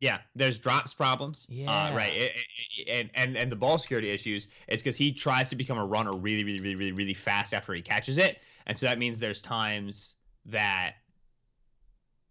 Yeah, 0.00 0.18
there's 0.34 0.58
drops 0.58 0.92
problems. 0.92 1.46
Uh, 1.50 1.54
yeah, 1.54 1.70
uh, 1.70 1.96
right. 1.96 2.12
It, 2.14 2.32
it, 2.78 2.88
and 2.88 3.10
and 3.14 3.36
and 3.36 3.52
the 3.52 3.56
ball 3.56 3.78
security 3.78 4.10
issues. 4.10 4.48
It's 4.68 4.82
because 4.82 4.96
he 4.96 5.12
tries 5.12 5.48
to 5.50 5.56
become 5.56 5.78
a 5.78 5.84
runner 5.84 6.10
really, 6.14 6.44
really, 6.44 6.62
really, 6.62 6.74
really, 6.76 6.92
really 6.92 7.14
fast 7.14 7.54
after 7.54 7.72
he 7.72 7.82
catches 7.82 8.18
it, 8.18 8.42
and 8.66 8.78
so 8.78 8.86
that 8.86 8.98
means 8.98 9.18
there's 9.18 9.40
times 9.40 10.16
that 10.46 10.94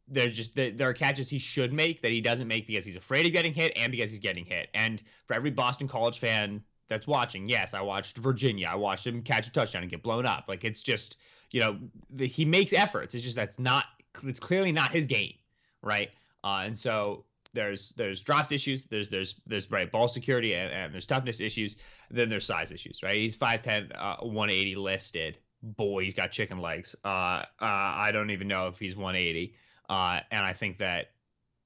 there's 0.08 0.36
just 0.36 0.56
there 0.56 0.90
are 0.90 0.94
catches 0.94 1.30
he 1.30 1.38
should 1.38 1.74
make 1.74 2.02
that 2.02 2.12
he 2.12 2.22
doesn't 2.22 2.48
make 2.48 2.68
because 2.68 2.86
he's 2.86 2.98
afraid 2.98 3.26
of 3.26 3.32
getting 3.32 3.54
hit 3.54 3.72
and 3.76 3.92
because 3.92 4.12
he's 4.12 4.20
getting 4.20 4.46
hit. 4.46 4.70
And 4.74 5.02
for 5.26 5.36
every 5.36 5.52
Boston 5.52 5.88
College 5.88 6.20
fan 6.20 6.62
that's 6.90 7.08
watching, 7.08 7.48
yes, 7.48 7.74
I 7.74 7.82
watched 7.82 8.18
Virginia. 8.18 8.68
I 8.70 8.76
watched 8.76 9.08
him 9.08 9.22
catch 9.22 9.48
a 9.48 9.52
touchdown 9.52 9.82
and 9.82 9.90
get 9.90 10.04
blown 10.04 10.26
up. 10.26 10.46
Like 10.48 10.64
it's 10.64 10.82
just 10.82 11.18
you 11.52 11.62
know 11.62 11.80
the, 12.10 12.28
he 12.28 12.46
makes 12.46 12.74
efforts. 12.74 13.16
It's 13.16 13.24
just 13.24 13.36
that's 13.36 13.60
not 13.60 13.86
it's 14.24 14.40
clearly 14.40 14.72
not 14.72 14.92
his 14.92 15.08
game, 15.08 15.34
right? 15.82 16.12
Uh, 16.44 16.64
and 16.66 16.78
so 16.78 17.26
there's 17.54 17.92
there's 17.92 18.22
drops 18.22 18.52
issues, 18.52 18.86
there's 18.86 19.10
there's 19.10 19.36
there's 19.46 19.70
right 19.72 19.92
ball 19.92 20.08
security 20.08 20.54
and, 20.56 20.72
and 20.72 20.94
there's 20.94 21.06
toughness 21.06 21.40
issues, 21.40 21.78
then 22.10 22.30
there's 22.30 22.46
size 22.46 22.72
issues, 22.72 23.02
right? 23.04 23.16
He's 23.16 23.38
5'10, 23.38 23.92
uh, 23.96 24.18
180 24.22 24.76
listed. 24.76 25.38
Boy, 25.62 26.04
he's 26.04 26.14
got 26.14 26.32
chicken 26.32 26.60
legs. 26.60 26.96
Uh, 27.06 27.08
uh, 27.08 27.44
I 27.62 28.10
don't 28.12 28.32
even 28.32 28.50
know 28.50 28.68
if 28.68 28.78
he's 28.78 28.98
180. 28.98 29.56
Uh, 29.88 30.20
and 30.32 30.46
I 30.46 30.54
think 30.54 30.80
that 30.80 31.12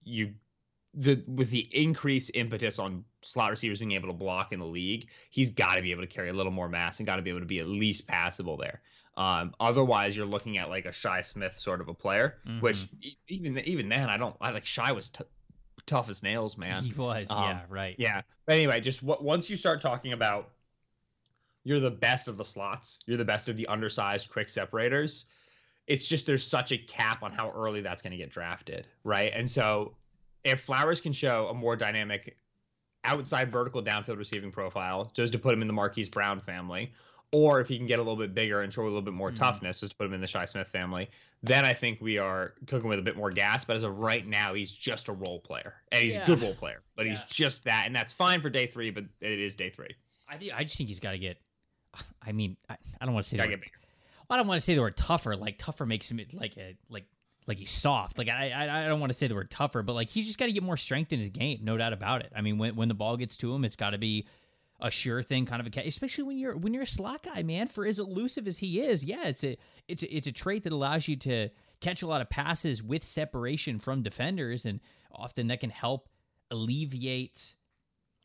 you 0.04 0.34
the 0.94 1.24
with 1.28 1.50
the 1.52 1.68
increased 1.72 2.32
impetus 2.34 2.80
on 2.80 3.06
slot 3.22 3.50
receivers 3.50 3.80
being 3.80 3.92
able 3.94 4.10
to 4.10 4.16
block 4.16 4.52
in 4.52 4.60
the 4.60 4.66
league, 4.66 5.10
he's 5.30 5.52
got 5.52 5.76
to 5.76 5.82
be 5.82 5.92
able 5.92 6.02
to 6.02 6.08
carry 6.08 6.30
a 6.30 6.34
little 6.34 6.52
more 6.52 6.68
mass 6.68 7.00
and 7.00 7.08
got 7.08 7.18
to 7.18 7.22
be 7.22 7.30
able 7.30 7.42
to 7.42 7.46
be 7.46 7.60
at 7.60 7.68
least 7.68 8.08
passable 8.08 8.58
there. 8.58 8.82
Um, 9.18 9.56
otherwise, 9.60 10.16
you're 10.16 10.28
looking 10.28 10.60
at 10.60 10.70
like 10.70 10.86
a 10.86 10.92
Shi 10.92 11.24
Smith 11.24 11.58
sort 11.58 11.82
of 11.82 11.90
a 11.90 11.94
player, 11.94 12.36
mm-hmm. 12.48 12.60
which 12.60 12.88
even 13.28 13.58
even 13.60 13.90
then, 13.90 14.10
I 14.10 14.18
don't. 14.18 14.36
I 14.40 14.52
like 14.52 14.66
Shi 14.66 14.94
was 14.94 15.10
t- 15.10 15.24
tough 15.88 16.10
as 16.10 16.22
nails, 16.22 16.56
man. 16.56 16.84
He 16.84 16.94
was, 16.94 17.32
um, 17.32 17.44
yeah, 17.44 17.62
right, 17.68 17.96
yeah. 17.98 18.22
But 18.46 18.56
anyway, 18.56 18.80
just 18.80 19.06
w- 19.06 19.26
once 19.26 19.50
you 19.50 19.58
start 19.58 19.82
talking 19.82 20.14
about 20.14 20.52
you're 21.64 21.80
the 21.80 21.92
best 21.92 22.28
of 22.28 22.38
the 22.38 22.46
slots, 22.46 23.00
you're 23.08 23.18
the 23.18 23.26
best 23.26 23.50
of 23.50 23.58
the 23.58 23.66
undersized 23.68 24.30
quick 24.30 24.50
separators. 24.50 25.26
It's 25.88 26.08
just 26.08 26.28
there's 26.28 26.46
such 26.46 26.72
a 26.72 26.78
cap 26.78 27.24
on 27.24 27.32
how 27.32 27.52
early 27.52 27.82
that's 27.82 28.02
going 28.02 28.12
to 28.12 28.18
get 28.18 28.30
drafted, 28.30 28.88
right? 29.04 29.32
And 29.34 29.50
so 29.50 29.96
if 30.44 30.62
Flowers 30.62 31.02
can 31.02 31.12
show 31.12 31.48
a 31.48 31.54
more 31.54 31.76
dynamic 31.76 32.38
outside 33.04 33.52
vertical 33.52 33.82
downfield 33.82 34.18
receiving 34.18 34.52
profile, 34.52 35.12
just 35.14 35.34
to 35.34 35.40
put 35.40 35.54
him 35.54 35.62
in 35.62 35.68
the 35.68 35.74
Marquise 35.74 36.08
Brown 36.08 36.40
family, 36.40 36.94
or 37.32 37.60
if 37.60 37.68
he 37.68 37.78
can 37.78 37.86
get 37.86 38.00
a 38.00 38.02
little 38.02 38.16
bit 38.16 38.34
bigger 38.34 38.62
and 38.62 38.72
show 38.74 38.84
a 38.84 38.86
little 38.86 39.02
bit 39.02 39.14
more 39.14 39.30
mm-hmm. 39.30 39.38
toughness, 39.38 39.80
just 39.82 39.92
to 39.92 39.98
put 39.98 40.08
him 40.08 40.14
in 40.14 40.22
the 40.22 40.28
Shi 40.28 40.46
Smith 40.48 40.68
family, 40.68 41.10
then 41.44 41.66
I 41.66 41.74
think 41.74 42.00
we 42.00 42.18
are 42.18 42.54
cooking 42.68 42.90
with 42.90 43.00
a 43.00 43.02
bit 43.02 43.18
more 43.18 43.30
gas. 43.30 43.66
But 43.66 43.76
as 43.76 43.84
of 43.84 44.00
right 44.00 44.26
now, 44.26 44.54
he's 44.54 44.72
just 44.72 45.08
a 45.10 45.14
role 45.14 45.40
player, 45.40 45.76
and 45.92 46.04
he's 46.04 46.16
yeah. 46.16 46.24
a 46.24 46.26
good 46.26 46.42
role 46.42 46.56
player, 46.56 46.84
but 46.96 47.06
yeah. 47.06 47.12
he's 47.12 47.24
just 47.24 47.66
that, 47.66 47.84
and 47.86 47.96
that's 47.96 48.14
fine 48.14 48.42
for 48.42 48.50
day 48.50 48.68
three. 48.68 48.92
But 48.92 49.06
it 49.22 49.40
is 49.40 49.56
day 49.56 49.70
three. 49.70 49.96
I 50.30 50.38
think 50.38 50.54
I 50.56 50.64
just 50.64 50.78
think 50.78 50.90
he's 50.90 51.00
got 51.00 51.12
to 51.12 51.18
get. 51.18 51.42
I 52.26 52.32
mean, 52.32 52.58
I, 52.70 52.78
I 53.02 53.06
don't 53.06 53.14
want 53.14 53.26
to 53.26 53.30
say 53.30 53.38
that. 53.38 53.50
I 54.30 54.38
don't 54.38 54.48
want 54.48 54.60
to 54.60 54.66
say 54.66 54.76
the 54.76 54.82
word 54.82 54.98
tougher. 54.98 55.36
Like 55.36 55.58
tougher 55.58 55.86
makes 55.86 56.10
him 56.10 56.20
like 56.34 56.58
a 56.58 56.76
like 56.90 57.06
like 57.48 57.58
he's 57.58 57.72
soft. 57.72 58.18
Like 58.18 58.30
I 58.30 58.52
I, 58.52 58.86
I 58.86 58.88
don't 58.88 59.00
want 59.00 59.10
to 59.10 59.14
say 59.14 59.28
the 59.28 59.36
word 59.36 59.50
tougher, 59.50 59.84
but 59.84 59.94
like 59.94 60.10
he's 60.10 60.28
just 60.28 60.38
got 60.38 60.48
to 60.48 60.52
get 60.52 60.64
more 60.64 60.78
strength 60.78 61.14
in 61.14 61.20
his 61.20 61.30
game, 61.30 61.60
no 61.64 61.78
doubt 61.78 61.94
about 61.94 62.22
it. 62.22 62.32
I 62.36 62.42
mean, 62.42 62.58
when 62.58 62.76
when 62.76 62.88
the 62.88 62.94
ball 62.94 63.18
gets 63.18 63.38
to 63.38 63.54
him, 63.54 63.66
it's 63.66 63.76
got 63.76 63.92
to 63.92 63.98
be 63.98 64.28
a 64.80 64.92
sure 64.92 65.24
thing 65.24 65.46
kind 65.46 65.60
of 65.60 65.68
a 65.68 65.70
catch, 65.70 65.88
especially 65.88 66.24
when 66.24 66.38
you're 66.38 66.56
when 66.56 66.74
you're 66.74 66.84
a 66.84 66.88
slot 66.88 67.24
guy, 67.24 67.44
man. 67.44 67.68
For 67.68 67.86
as 67.86 68.00
elusive 68.00 68.48
as 68.48 68.60
he 68.60 68.82
is, 68.82 69.04
yeah, 69.04 69.28
it's 69.28 69.44
a 69.44 69.58
it's 69.88 70.04
a, 70.04 70.16
it's 70.16 70.28
a 70.28 70.32
trait 70.32 70.64
that 70.64 70.74
allows 70.74 71.08
you 71.08 71.16
to 71.18 71.50
catch 71.82 72.02
a 72.02 72.08
lot 72.08 72.22
of 72.22 72.30
passes 72.30 72.84
with 72.84 73.04
separation 73.04 73.80
from 73.80 74.04
defenders, 74.04 74.66
and 74.66 74.80
often 75.12 75.48
that 75.48 75.60
can 75.60 75.70
help 75.70 76.10
alleviate 76.52 77.56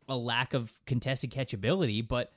a 0.08 0.16
lack 0.16 0.52
of 0.52 0.72
contested 0.86 1.30
catchability. 1.30 2.06
But 2.06 2.32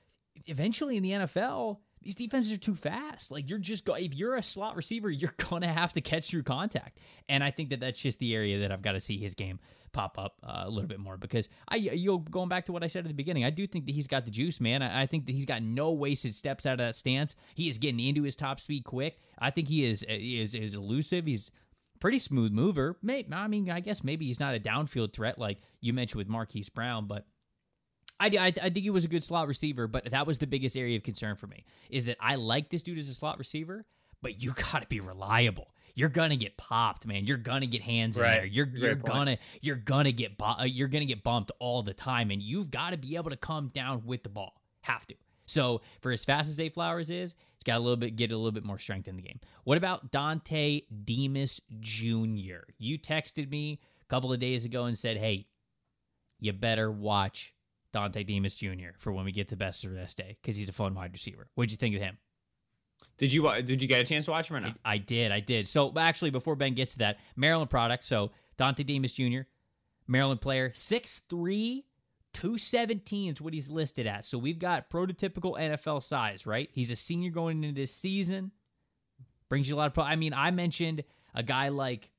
eventually 0.48 0.98
in 0.98 1.04
the 1.04 1.12
NFL, 1.12 1.80
these 2.06 2.16
defenses 2.16 2.54
are 2.54 2.58
too 2.58 2.76
fast. 2.76 3.32
Like 3.32 3.50
you're 3.50 3.60
just 3.60 3.84
go 3.84 3.96
if 3.96 4.14
you're 4.14 4.36
a 4.36 4.44
slot 4.44 4.76
receiver, 4.76 5.10
you're 5.12 5.34
gonna 5.50 5.68
have 5.72 5.92
to 5.94 6.02
catch 6.02 6.30
through 6.30 6.44
contact. 6.44 7.00
And 7.28 7.44
I 7.44 7.52
think 7.52 7.72
that 7.72 7.82
that's 7.82 8.02
just 8.02 8.20
the 8.20 8.34
area 8.34 8.60
that 8.60 8.72
I've 8.72 8.82
got 8.82 8.94
to 8.94 9.00
see 9.00 9.18
his 9.18 9.34
game 9.34 9.60
pop 9.92 10.20
up 10.20 10.36
uh, 10.44 10.64
a 10.66 10.70
little 10.70 10.88
bit 10.88 11.00
more 11.00 11.18
because 11.18 11.50
I 11.68 11.78
you 11.78 12.12
know, 12.12 12.18
going 12.20 12.50
back 12.50 12.66
to 12.66 12.74
what 12.74 12.84
I 12.84 12.88
said 12.88 13.00
at 13.06 13.08
the 13.08 13.14
beginning, 13.14 13.44
I 13.44 13.50
do 13.50 13.66
think 13.66 13.86
that 13.88 13.94
he's 13.94 14.08
got 14.08 14.26
the 14.26 14.32
juice, 14.32 14.62
man. 14.62 14.82
I, 14.82 15.04
I, 15.04 15.06
think 15.06 15.26
that 15.26 15.32
he's 15.32 15.46
got 15.46 15.64
no 15.64 15.94
wasted 15.94 16.36
steps 16.36 16.66
out 16.66 16.74
of 16.74 16.80
that 16.80 16.96
stance. 16.96 17.36
He 17.56 17.70
is 17.70 17.78
getting 17.78 18.02
into 18.02 18.24
his 18.24 18.36
top 18.36 18.60
speed 18.60 18.84
quick. 18.84 19.20
I 19.40 19.50
think 19.50 19.68
he 19.68 19.86
is 19.86 20.04
is 20.04 20.54
is 20.54 20.76
elusive. 20.76 21.26
He's 21.26 21.50
pretty 22.00 22.20
smooth 22.20 22.52
mover. 22.52 22.98
May, 23.02 23.26
I 23.32 23.48
mean, 23.48 23.70
I 23.72 23.80
guess 23.80 24.04
maybe 24.04 24.26
he's 24.26 24.40
not 24.40 24.54
a 24.54 24.60
downfield 24.60 25.14
threat 25.14 25.40
like 25.40 25.60
you 25.82 25.94
mentioned 25.94 26.20
with 26.20 26.28
Marquise 26.28 26.70
Brown, 26.70 27.08
but 27.08 27.26
I, 28.20 28.28
I, 28.28 28.46
I, 28.48 28.52
think 28.52 28.78
he 28.78 28.90
was 28.90 29.06
a 29.06 29.10
good 29.10 29.24
slot 29.24 29.48
receiver, 29.48 29.88
but 29.88 30.12
that 30.12 30.26
was 30.26 30.38
the 30.38 30.48
biggest 30.48 30.78
area 30.78 30.96
of 30.98 31.04
concern 31.04 31.36
for 31.36 31.48
me 31.48 31.66
is 31.90 32.06
that 32.06 32.18
I 32.20 32.36
like 32.36 32.70
this 32.70 32.82
dude 32.82 32.98
as 32.98 33.10
a 33.10 33.14
slot 33.14 33.38
receiver, 33.38 33.86
but 34.22 34.42
you 34.42 34.54
got 34.72 34.82
to 34.82 34.88
be 34.88 35.00
reliable. 35.00 35.68
You're 35.98 36.10
gonna 36.10 36.36
get 36.36 36.58
popped, 36.58 37.08
man. 37.08 37.26
You're 37.26 37.38
gonna 37.38 37.68
get 37.68 37.82
hands 37.82 38.20
right. 38.20 38.32
in 38.32 38.38
there. 38.38 38.46
You're 38.46 38.68
you're 38.68 38.96
gonna 38.96 39.38
you're 39.62 39.78
gonna 39.78 40.12
get 40.12 40.38
bu- 40.38 40.44
uh, 40.44 40.64
you're 40.66 40.90
gonna 40.90 41.06
get 41.06 41.24
bumped 41.24 41.54
all 41.60 41.84
the 41.84 41.94
time, 41.94 42.32
and 42.32 42.42
you've 42.42 42.70
got 42.70 42.90
to 42.90 42.98
be 42.98 43.16
able 43.16 43.30
to 43.30 43.38
come 43.38 43.70
down 43.70 44.04
with 44.06 44.24
the 44.24 44.28
ball. 44.30 44.62
Have 44.82 45.08
to. 45.08 45.16
So 45.46 45.82
for 46.02 46.12
as 46.12 46.26
fast 46.26 46.50
as 46.50 46.56
Zay 46.56 46.68
Flowers 46.68 47.10
is, 47.10 47.34
he's 47.54 47.64
got 47.64 47.78
a 47.78 47.80
little 47.80 47.96
bit 47.96 48.18
get 48.18 48.34
a 48.34 48.36
little 48.36 48.52
bit 48.52 48.66
more 48.66 48.78
strength 48.78 49.08
in 49.08 49.16
the 49.16 49.22
game. 49.22 49.40
What 49.64 49.78
about 49.78 50.12
Dontay 50.12 50.84
Demus 51.06 51.62
Jr.? 51.80 52.64
You 52.78 53.00
texted 53.00 53.50
me 53.50 53.80
a 54.02 54.06
couple 54.08 54.34
of 54.34 54.40
days 54.42 54.66
ago 54.66 54.86
and 54.86 54.98
said, 54.98 55.16
"Hey, 55.16 55.48
you 56.40 56.52
better 56.52 56.92
watch 56.92 57.54
Dontay 57.96 58.26
Demus 58.26 58.56
Jr. 58.56 58.90
for 58.98 59.14
when 59.14 59.26
we 59.26 59.32
get 59.32 59.50
to 59.50 59.56
best 59.56 59.86
of 59.86 59.94
this 59.94 60.14
day 60.14 60.38
because 60.42 60.58
he's 60.58 60.70
a 60.70 60.74
fun 60.74 60.94
wide 60.94 61.14
receiver. 61.14 61.48
What'd 61.56 61.72
you 61.72 61.78
think 61.78 61.96
of 61.96 62.02
him? 62.02 62.18
Did 63.18 63.32
you 63.32 63.44
did 63.64 63.82
you 63.82 63.88
get 63.88 64.02
a 64.02 64.06
chance 64.06 64.26
to 64.26 64.32
watch 64.32 64.50
him 64.50 64.58
or 64.58 64.60
not? 64.62 64.78
I, 64.84 64.94
I 64.94 64.98
did, 64.98 65.32
I 65.32 65.40
did. 65.40 65.68
So 65.68 65.94
actually, 65.98 66.32
before 66.32 66.56
Ben 66.56 66.74
gets 66.74 66.94
to 66.94 67.00
that, 67.00 67.18
Maryland 67.36 67.70
product. 67.70 68.04
So 68.04 68.32
Dontay 68.58 68.86
Demus 68.86 69.14
Jr., 69.14 69.42
Maryland 70.08 70.42
player, 70.42 70.70
6'3", 70.70 71.84
217 72.34 73.34
is 73.34 73.42
what 73.42 73.54
he's 73.54 73.70
listed 73.70 74.08
at. 74.08 74.26
So 74.26 74.38
we've 74.38 74.60
got 74.60 74.90
prototypical 74.90 75.58
NFL 75.58 76.04
size, 76.04 76.46
right? 76.46 76.70
He's 76.74 76.92
a 76.92 76.96
senior 76.96 77.32
going 77.32 77.64
into 77.64 77.80
this 77.80 77.94
season. 77.94 78.52
Brings 79.48 79.70
you 79.70 79.76
a 79.76 79.78
lot 79.78 79.88
of 79.88 79.94
pro. 79.94 80.04
I 80.04 80.18
mean, 80.18 80.34
I 80.34 80.52
mentioned 80.52 81.04
a 81.34 81.44
guy 81.44 81.70
like 81.70 82.12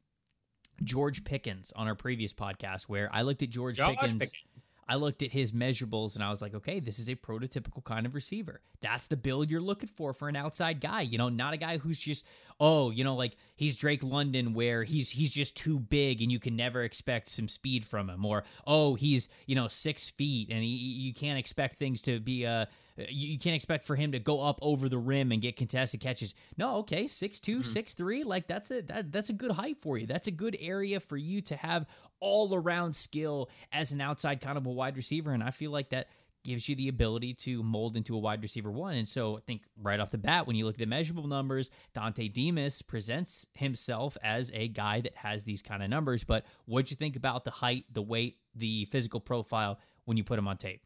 George 0.83 1.25
Pickens 1.25 1.73
on 1.77 1.87
our 1.89 1.95
previous 1.95 2.33
podcast 2.33 2.85
where 2.85 3.11
I 3.13 3.23
looked 3.23 3.43
at 3.43 3.51
George, 3.51 3.77
George 3.77 3.97
Pickens. 3.97 4.13
Pickens. 4.13 4.73
I 4.89 4.97
looked 4.97 5.23
at 5.23 5.33
his 5.33 5.53
measurables 5.53 6.15
and 6.15 6.23
I 6.23 6.31
was 6.31 6.41
like, 6.41 6.55
okay, 6.55 6.81
this 6.81 6.99
is 6.99 7.09
a 7.09 7.17
prototypical 7.17 7.83
kind 7.85 8.07
of 8.07 8.15
receiver. 8.15 8.61
That's 8.81 9.09
the 9.09 9.17
build 9.17 9.51
you're 9.51 9.61
looking 9.61 9.89
for 9.89 10.13
for 10.13 10.29
an 10.29 10.37
outside 10.37 10.81
guy. 10.81 11.03
You 11.03 11.19
know, 11.19 11.29
not 11.29 11.55
a 11.55 11.57
guy 11.57 11.79
who's 11.79 11.99
just, 11.99 12.25
oh, 12.61 12.91
you 12.91 13.03
know, 13.03 13.15
like 13.15 13.37
he's 13.57 13.77
Drake 13.77 14.05
London 14.05 14.55
where 14.55 14.85
he's 14.85 15.11
he's 15.11 15.31
just 15.31 15.57
too 15.57 15.79
big 15.79 16.23
and 16.23 16.31
you 16.31 16.39
can 16.39 16.55
never 16.55 16.83
expect 16.83 17.29
some 17.29 17.49
speed 17.49 17.85
from 17.85 18.09
him, 18.09 18.25
or 18.25 18.45
oh, 18.67 18.95
he's 18.95 19.29
you 19.47 19.57
know 19.57 19.69
six 19.69 20.11
feet 20.11 20.51
and 20.51 20.63
he, 20.63 20.69
you 20.69 21.13
can't 21.13 21.39
expect 21.39 21.79
things 21.79 22.03
to 22.03 22.21
be 22.21 22.47
uh 22.47 22.67
you, 23.09 23.39
can't 23.39 23.55
expect 23.55 23.85
for 23.85 23.95
him 23.95 24.13
to 24.13 24.19
go 24.19 24.41
up 24.41 24.59
over 24.63 24.89
the 24.89 24.99
rim 24.99 25.33
and 25.33 25.43
get 25.43 25.57
contested 25.57 26.01
catches. 26.01 26.35
No, 26.57 26.77
okay, 26.79 27.07
six 27.07 27.39
two, 27.39 27.63
six 27.63 27.95
three, 27.95 28.25
like 28.25 28.47
that's 28.47 28.71
a 28.71 28.83
that, 28.83 29.13
that's 29.13 29.29
a 29.29 29.35
good 29.35 29.53
height 29.53 29.77
for 29.81 29.99
you. 29.99 30.07
That's 30.07 30.29
a 30.29 30.33
good 30.33 30.57
area 30.61 31.01
for 31.01 31.17
you 31.17 31.43
to 31.43 31.57
have 31.57 31.87
all 32.21 32.55
around 32.55 32.95
skill 32.95 33.51
as 33.73 33.93
an 33.93 34.01
outside 34.01 34.41
kind 34.41 34.59
of 34.59 34.67
a 34.67 34.71
wide 34.71 34.97
receiver. 34.97 35.33
And 35.33 35.43
I 35.43 35.51
feel 35.51 35.71
like 35.71 35.91
that 35.91 36.09
gives 36.47 36.69
you 36.69 36.77
the 36.77 36.89
ability 36.89 37.35
to 37.35 37.63
mold 37.63 37.97
into 37.97 38.15
a 38.15 38.19
wide 38.19 38.41
receiver 38.41 38.71
one. 38.71 38.95
And 38.95 39.09
so 39.09 39.37
I 39.37 39.41
think 39.41 39.63
right 39.83 39.99
off 39.99 40.13
the 40.13 40.19
bat, 40.19 40.47
when 40.47 40.55
you 40.55 40.65
look 40.65 40.77
at 40.77 40.79
the 40.79 40.87
measurable 40.87 41.27
numbers, 41.27 41.71
Dontay 41.95 42.33
Demus 42.33 42.83
presents 42.83 43.49
himself 43.55 44.17
as 44.23 44.53
a 44.55 44.69
guy 44.69 45.01
that 45.01 45.17
has 45.17 45.43
these 45.43 45.61
kind 45.61 45.83
of 45.83 45.91
numbers. 45.91 46.23
But 46.23 46.47
what'd 46.67 46.91
you 46.91 46.97
think 46.97 47.17
about 47.17 47.45
the 47.45 47.51
height, 47.51 47.85
the 47.93 48.03
weight, 48.03 48.39
the 48.55 48.85
physical 48.87 49.19
profile 49.19 49.81
when 50.05 50.17
you 50.17 50.23
put 50.23 50.39
him 50.39 50.47
on 50.47 50.57
tape? 50.57 50.83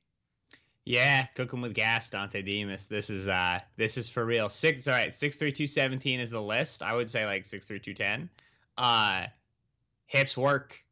Yeah, 0.86 1.26
cooking 1.34 1.60
with 1.60 1.74
gas, 1.74 2.08
Dontay 2.08 2.44
Demus. 2.44 2.86
This 2.86 3.10
is 3.10 3.28
uh 3.28 3.60
this 3.76 3.98
is 3.98 4.08
for 4.08 4.24
real. 4.24 4.48
Six 4.48 4.88
all 4.88 4.94
right, 4.94 5.12
six 5.12 5.36
three 5.36 5.52
two 5.52 5.66
seventeen 5.66 6.20
is 6.20 6.30
the 6.30 6.40
list. 6.40 6.82
I 6.82 6.94
would 6.94 7.10
say 7.10 7.26
like 7.26 7.44
six 7.44 7.68
three 7.68 7.78
two 7.78 7.94
ten. 7.94 8.30
Uh 8.78 9.26
hips 10.06 10.36
work. 10.36 10.82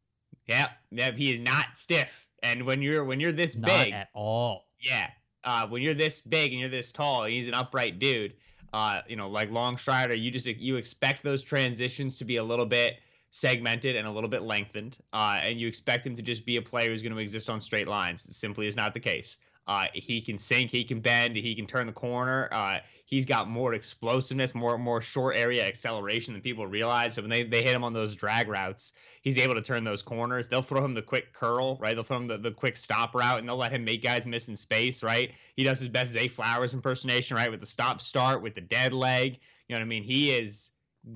Yep. 0.49 0.71
Yep. 0.91 1.17
He 1.17 1.35
is 1.35 1.41
not 1.41 1.77
stiff. 1.77 2.27
And 2.43 2.63
when 2.65 2.81
you're 2.81 3.03
when 3.03 3.19
you're 3.19 3.31
this 3.31 3.55
Not 3.55 3.67
big, 3.69 3.93
at 3.93 4.09
all. 4.13 4.65
yeah. 4.81 5.09
Uh 5.43 5.67
when 5.67 5.81
you're 5.81 5.93
this 5.93 6.19
big 6.21 6.51
and 6.51 6.59
you're 6.59 6.69
this 6.69 6.91
tall, 6.91 7.25
he's 7.25 7.47
an 7.47 7.53
upright 7.53 7.99
dude. 7.99 8.33
Uh, 8.71 9.01
you 9.07 9.15
know, 9.15 9.27
like 9.29 9.49
long 9.49 9.77
strider, 9.77 10.15
you 10.15 10.29
just 10.29 10.45
you 10.45 10.75
expect 10.75 11.23
those 11.23 11.41
transitions 11.43 12.17
to 12.19 12.25
be 12.25 12.35
a 12.37 12.43
little 12.43 12.67
bit 12.67 12.97
segmented 13.31 13.95
and 13.95 14.07
a 14.07 14.11
little 14.11 14.29
bit 14.29 14.43
lengthened. 14.43 14.97
Uh, 15.11 15.39
and 15.43 15.59
you 15.59 15.67
expect 15.67 16.05
him 16.05 16.15
to 16.15 16.21
just 16.21 16.45
be 16.45 16.57
a 16.57 16.61
player 16.61 16.89
who's 16.89 17.01
going 17.01 17.13
to 17.13 17.17
exist 17.19 17.49
on 17.49 17.59
straight 17.61 17.87
lines. 17.87 18.25
It 18.27 18.33
simply 18.33 18.67
is 18.67 18.75
not 18.75 18.93
the 18.93 18.99
case. 18.99 19.37
Uh, 19.69 19.85
he 19.93 20.19
can 20.19 20.35
sink, 20.35 20.71
he 20.71 20.83
can 20.83 20.99
bend, 20.99 21.35
he 21.35 21.53
can 21.53 21.67
turn 21.67 21.85
the 21.85 21.93
corner. 21.93 22.49
Uh, 22.51 22.79
he's 23.05 23.23
got 23.23 23.47
more 23.47 23.75
explosiveness, 23.75 24.55
more 24.55 24.79
more 24.79 24.99
short 24.99 25.37
area 25.37 25.63
acceleration 25.63 26.33
than 26.33 26.41
people 26.41 26.65
realize. 26.65 27.13
So 27.13 27.21
when 27.21 27.29
they, 27.29 27.43
they 27.43 27.59
hit 27.59 27.75
him 27.75 27.83
on 27.83 27.93
those 27.93 28.15
drag 28.15 28.47
routes, 28.47 28.93
he's 29.21 29.37
able 29.37 29.53
to 29.53 29.61
turn 29.61 29.83
those 29.83 30.01
corners. 30.01 30.47
They'll 30.47 30.63
throw 30.63 30.83
him 30.83 30.95
the 30.95 31.03
quick 31.03 31.33
curl, 31.33 31.77
right? 31.77 31.93
They'll 31.93 32.03
throw 32.03 32.17
him 32.17 32.27
the, 32.27 32.39
the 32.39 32.49
quick 32.49 32.77
stop 32.77 33.13
route, 33.13 33.37
and 33.37 33.47
they'll 33.47 33.57
let 33.57 33.71
him 33.71 33.85
make 33.85 34.01
guys 34.01 34.25
miss 34.25 34.47
in 34.47 34.57
space, 34.57 35.03
right? 35.03 35.33
He 35.55 35.63
does 35.63 35.77
his 35.77 35.87
best 35.87 36.13
Zay 36.13 36.27
Flowers 36.27 36.73
impersonation, 36.73 37.37
right? 37.37 37.51
With 37.51 37.59
the 37.59 37.67
stop 37.67 38.01
start, 38.01 38.41
with 38.41 38.55
the 38.55 38.61
dead 38.61 38.91
leg. 38.91 39.37
You 39.67 39.75
know 39.75 39.81
what 39.81 39.85
I 39.85 39.87
mean? 39.87 40.01
He 40.01 40.31
is 40.31 40.71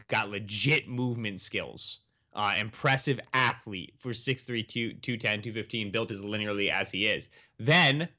got 0.09 0.29
legit 0.29 0.87
movement 0.87 1.39
skills. 1.39 2.01
Uh, 2.35 2.53
impressive 2.59 3.19
athlete 3.33 3.95
for 3.97 4.11
6'3", 4.11 4.67
210, 4.67 5.41
215, 5.41 5.91
built 5.91 6.11
as 6.11 6.21
linearly 6.21 6.71
as 6.71 6.91
he 6.91 7.07
is. 7.07 7.29
Then 7.57 8.09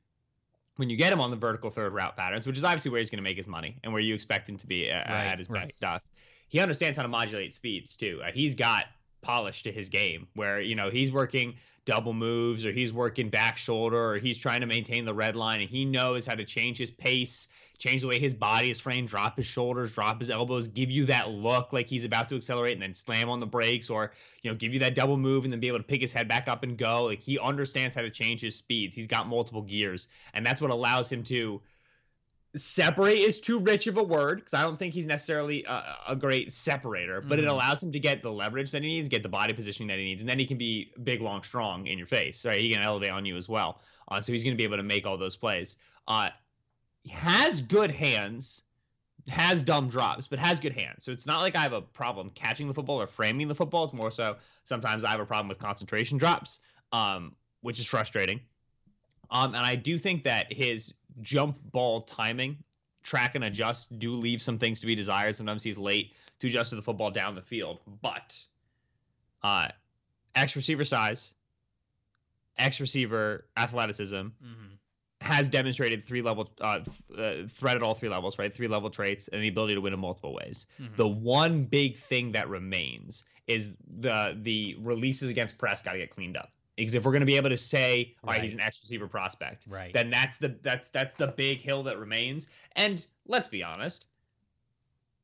when 0.77 0.91
you 0.91 0.97
get 0.97 1.13
him 1.13 1.21
on 1.21 1.31
the 1.31 1.37
vertical 1.37 1.71
third 1.71 1.93
route 1.93 2.17
patterns, 2.17 2.47
which 2.47 2.59
is 2.59 2.65
obviously 2.65 2.91
where 2.91 2.99
he's 2.99 3.11
going 3.11 3.23
to 3.23 3.29
make 3.29 3.37
his 3.37 3.47
money 3.49 3.77
and 3.85 3.93
where 3.93 4.03
you 4.03 4.15
expect 4.15 4.49
him 4.49 4.57
to 4.57 4.67
be 4.67 4.91
uh, 4.91 4.95
Right, 4.97 5.27
at 5.27 5.39
his 5.39 5.49
right. 5.49 5.63
best 5.63 5.75
stuff, 5.75 6.03
he 6.49 6.61
understands 6.61 6.97
how 6.97 7.03
to 7.03 7.09
modulate 7.09 7.55
speeds 7.55 7.97
too. 7.97 8.21
Uh, 8.25 8.31
he's 8.33 8.55
got 8.55 8.85
polish 9.25 9.63
to 9.63 9.73
his 9.73 9.89
game 9.89 10.27
where 10.35 10.61
you 10.61 10.75
know 10.75 10.91
he's 10.91 11.11
working 11.11 11.55
double 11.87 12.13
moves 12.13 12.65
or 12.65 12.73
he's 12.73 12.93
working 12.93 13.29
back 13.29 13.57
shoulder 13.57 14.13
or 14.13 14.19
he's 14.19 14.39
trying 14.39 14.61
to 14.61 14.67
maintain 14.67 15.05
the 15.05 15.13
red 15.13 15.37
line 15.37 15.61
and 15.61 15.69
he 15.69 15.85
knows 15.85 16.25
how 16.27 16.35
to 16.35 16.45
change 16.45 16.79
his 16.79 16.91
pace 16.91 17.49
change 17.79 18.03
the 18.03 18.09
way 18.09 18.19
his 18.19 18.35
body 18.35 18.71
is 18.71 18.81
framed 18.81 19.09
drop 19.09 19.37
his 19.37 19.45
shoulders 19.45 19.93
drop 19.93 20.19
his 20.19 20.31
elbows 20.31 20.69
give 20.69 20.91
you 20.91 21.05
that 21.05 21.31
look 21.31 21.73
like 21.73 21.87
he's 21.87 22.05
about 22.05 22.29
to 22.29 22.37
accelerate 22.37 22.73
and 22.73 22.83
then 22.83 22.95
slam 22.95 23.29
on 23.29 23.41
the 23.41 23.47
brakes 23.47 23.91
or 23.91 24.13
you 24.43 24.51
know 24.51 24.57
give 24.57 24.73
you 24.73 24.79
that 24.81 24.95
double 24.95 25.17
move 25.17 25.45
and 25.45 25.53
then 25.53 25.61
be 25.61 25.69
able 25.69 25.79
to 25.79 25.85
pick 25.85 26.01
his 26.01 26.13
head 26.13 26.29
back 26.29 26.49
up 26.49 26.63
and 26.63 26.79
go. 26.79 27.05
Like 27.05 27.21
he 27.21 27.39
understands 27.39 27.95
how 27.95 28.03
to 28.03 28.11
change 28.11 28.41
his 28.41 28.57
speeds. 28.57 28.95
He's 28.95 29.07
got 29.07 29.29
multiple 29.29 29.63
gears 29.63 30.09
and 30.35 30.45
that's 30.45 30.61
what 30.61 30.71
allows 30.71 31.11
him 31.11 31.23
to 31.25 31.61
separate 32.57 33.19
is 33.19 33.41
too 33.41 33.59
rich 33.59 33.87
of 33.87 33.97
a 33.97 34.03
word 34.03 34.39
because 34.39 34.55
I 34.55 34.63
don't 34.63 34.79
think 34.79 34.95
he's 34.95 35.07
necessarily 35.07 35.65
a, 35.65 35.97
a 36.09 36.17
great 36.17 36.53
separator, 36.53 37.21
but 37.21 37.39
it 37.39 37.47
Mhm. 37.47 37.51
allows 37.51 37.83
him 37.83 37.91
to 37.93 37.99
get 37.99 38.23
the 38.23 38.31
leverage 38.33 38.71
that 38.71 38.83
he 38.83 38.89
needs, 38.89 39.09
get 39.09 39.23
the 39.23 39.29
body 39.29 39.53
positioning 39.53 39.89
that 39.89 39.99
he 39.99 40.05
needs, 40.05 40.23
and 40.23 40.29
then 40.29 40.39
he 40.39 40.47
can 40.47 40.59
be 40.59 40.93
big, 41.03 41.21
long, 41.21 41.43
strong 41.43 41.87
in 41.87 41.99
your 41.99 42.07
face. 42.07 42.45
Right? 42.45 42.61
He 42.61 42.73
can 42.73 42.83
elevate 42.83 43.11
on 43.11 43.25
you 43.25 43.37
as 43.37 43.49
well. 43.49 43.81
Uh, 44.09 44.21
so 44.21 44.33
he's 44.33 44.45
going 44.45 44.55
to 44.55 44.59
be 44.59 44.65
able 44.65 44.77
to 44.77 44.83
make 44.83 45.07
all 45.07 45.17
those 45.17 45.37
plays. 45.37 45.77
Uh, 46.07 46.31
has 47.11 47.61
good 47.61 47.91
hands, 47.91 48.63
has 49.29 49.63
dumb 49.63 49.89
drops, 49.89 50.27
but 50.27 50.39
has 50.39 50.61
good 50.61 50.73
hands. 50.73 51.05
So 51.05 51.13
it's 51.13 51.27
not 51.27 51.41
like 51.41 51.57
I 51.57 51.61
have 51.61 51.73
a 51.73 51.83
problem 51.83 52.31
catching 52.31 52.69
the 52.69 52.75
football 52.75 53.01
or 53.01 53.07
framing 53.07 53.49
the 53.49 53.55
football. 53.55 53.85
It's 53.85 53.93
more 53.93 54.11
so 54.11 54.37
sometimes 54.65 55.05
I 55.05 55.11
have 55.11 55.21
a 55.21 55.27
problem 55.27 55.49
with 55.49 55.59
concentration 55.59 56.19
drops, 56.19 56.61
um, 56.93 57.35
which 57.63 57.81
is 57.81 57.87
frustrating. 57.87 58.41
Um, 59.31 59.55
and 59.55 59.65
I 59.65 59.75
do 59.75 59.99
think 59.99 60.25
that 60.25 60.53
his 60.53 60.93
jump 61.23 61.59
ball 61.73 62.03
timing, 62.03 62.57
track 63.03 63.35
and 63.35 63.45
adjust 63.45 63.99
do 63.99 64.13
leave 64.15 64.41
some 64.43 64.59
things 64.59 64.81
to 64.81 64.87
be 64.87 64.95
desired. 64.95 65.37
Sometimes 65.37 65.63
he's 65.63 65.79
late 65.79 66.13
to 66.41 66.47
adjust 66.49 66.71
to 66.71 66.77
the 66.77 66.83
football 66.83 67.11
down 67.11 67.35
the 67.35 67.43
field. 67.43 67.81
But 68.03 68.37
uh 69.43 69.69
X 70.35 70.57
receiver 70.57 70.85
size, 70.85 71.33
X 72.59 72.81
receiver 72.81 73.47
athleticism 73.57 74.15
Mm-hmm. 74.17 74.75
has 75.21 75.49
demonstrated 75.49 76.03
three 76.03 76.23
level 76.23 76.51
uh, 76.61 76.81
th- 76.81 77.19
uh 77.45 77.49
threat 77.49 77.77
at 77.77 77.83
all 77.83 77.95
three 77.95 78.09
levels, 78.09 78.39
right? 78.39 78.53
Three 78.53 78.69
level 78.69 78.91
traits 78.91 79.29
and 79.29 79.43
the 79.43 79.49
ability 79.49 79.75
to 79.75 79.81
win 79.81 79.93
in 79.93 80.01
multiple 80.01 80.35
ways. 80.35 80.67
Mhm. 80.81 80.97
The 80.97 81.09
one 81.09 81.65
big 81.65 81.97
thing 81.99 82.33
that 82.33 82.49
remains 82.49 83.25
is 83.47 83.75
the 83.87 84.37
the 84.41 84.77
releases 84.81 85.31
against 85.31 85.59
press 85.59 85.83
got 85.83 85.93
to 85.93 85.99
get 85.99 86.11
cleaned 86.11 86.37
up. 86.37 86.51
Because 86.77 86.95
if 86.95 87.05
we're 87.05 87.13
going 87.13 87.21
to 87.21 87.27
be 87.27 87.37
able 87.37 87.51
to 87.51 87.57
say, 87.57 88.15
all 88.25 88.31
right, 88.33 88.43
he's 88.43 88.55
an 88.55 88.61
X 88.61 88.81
receiver 88.83 89.07
prospect, 89.07 89.67
Right. 89.69 89.95
then 89.95 90.11
that's 90.11 90.39
the 90.39 90.57
that's 90.63 90.89
that's 90.89 91.15
the 91.15 91.29
big 91.29 91.61
hill 91.61 91.83
that 91.85 91.99
remains. 91.99 92.49
And 92.75 93.07
let's 93.27 93.47
be 93.49 93.63
honest, 93.63 94.07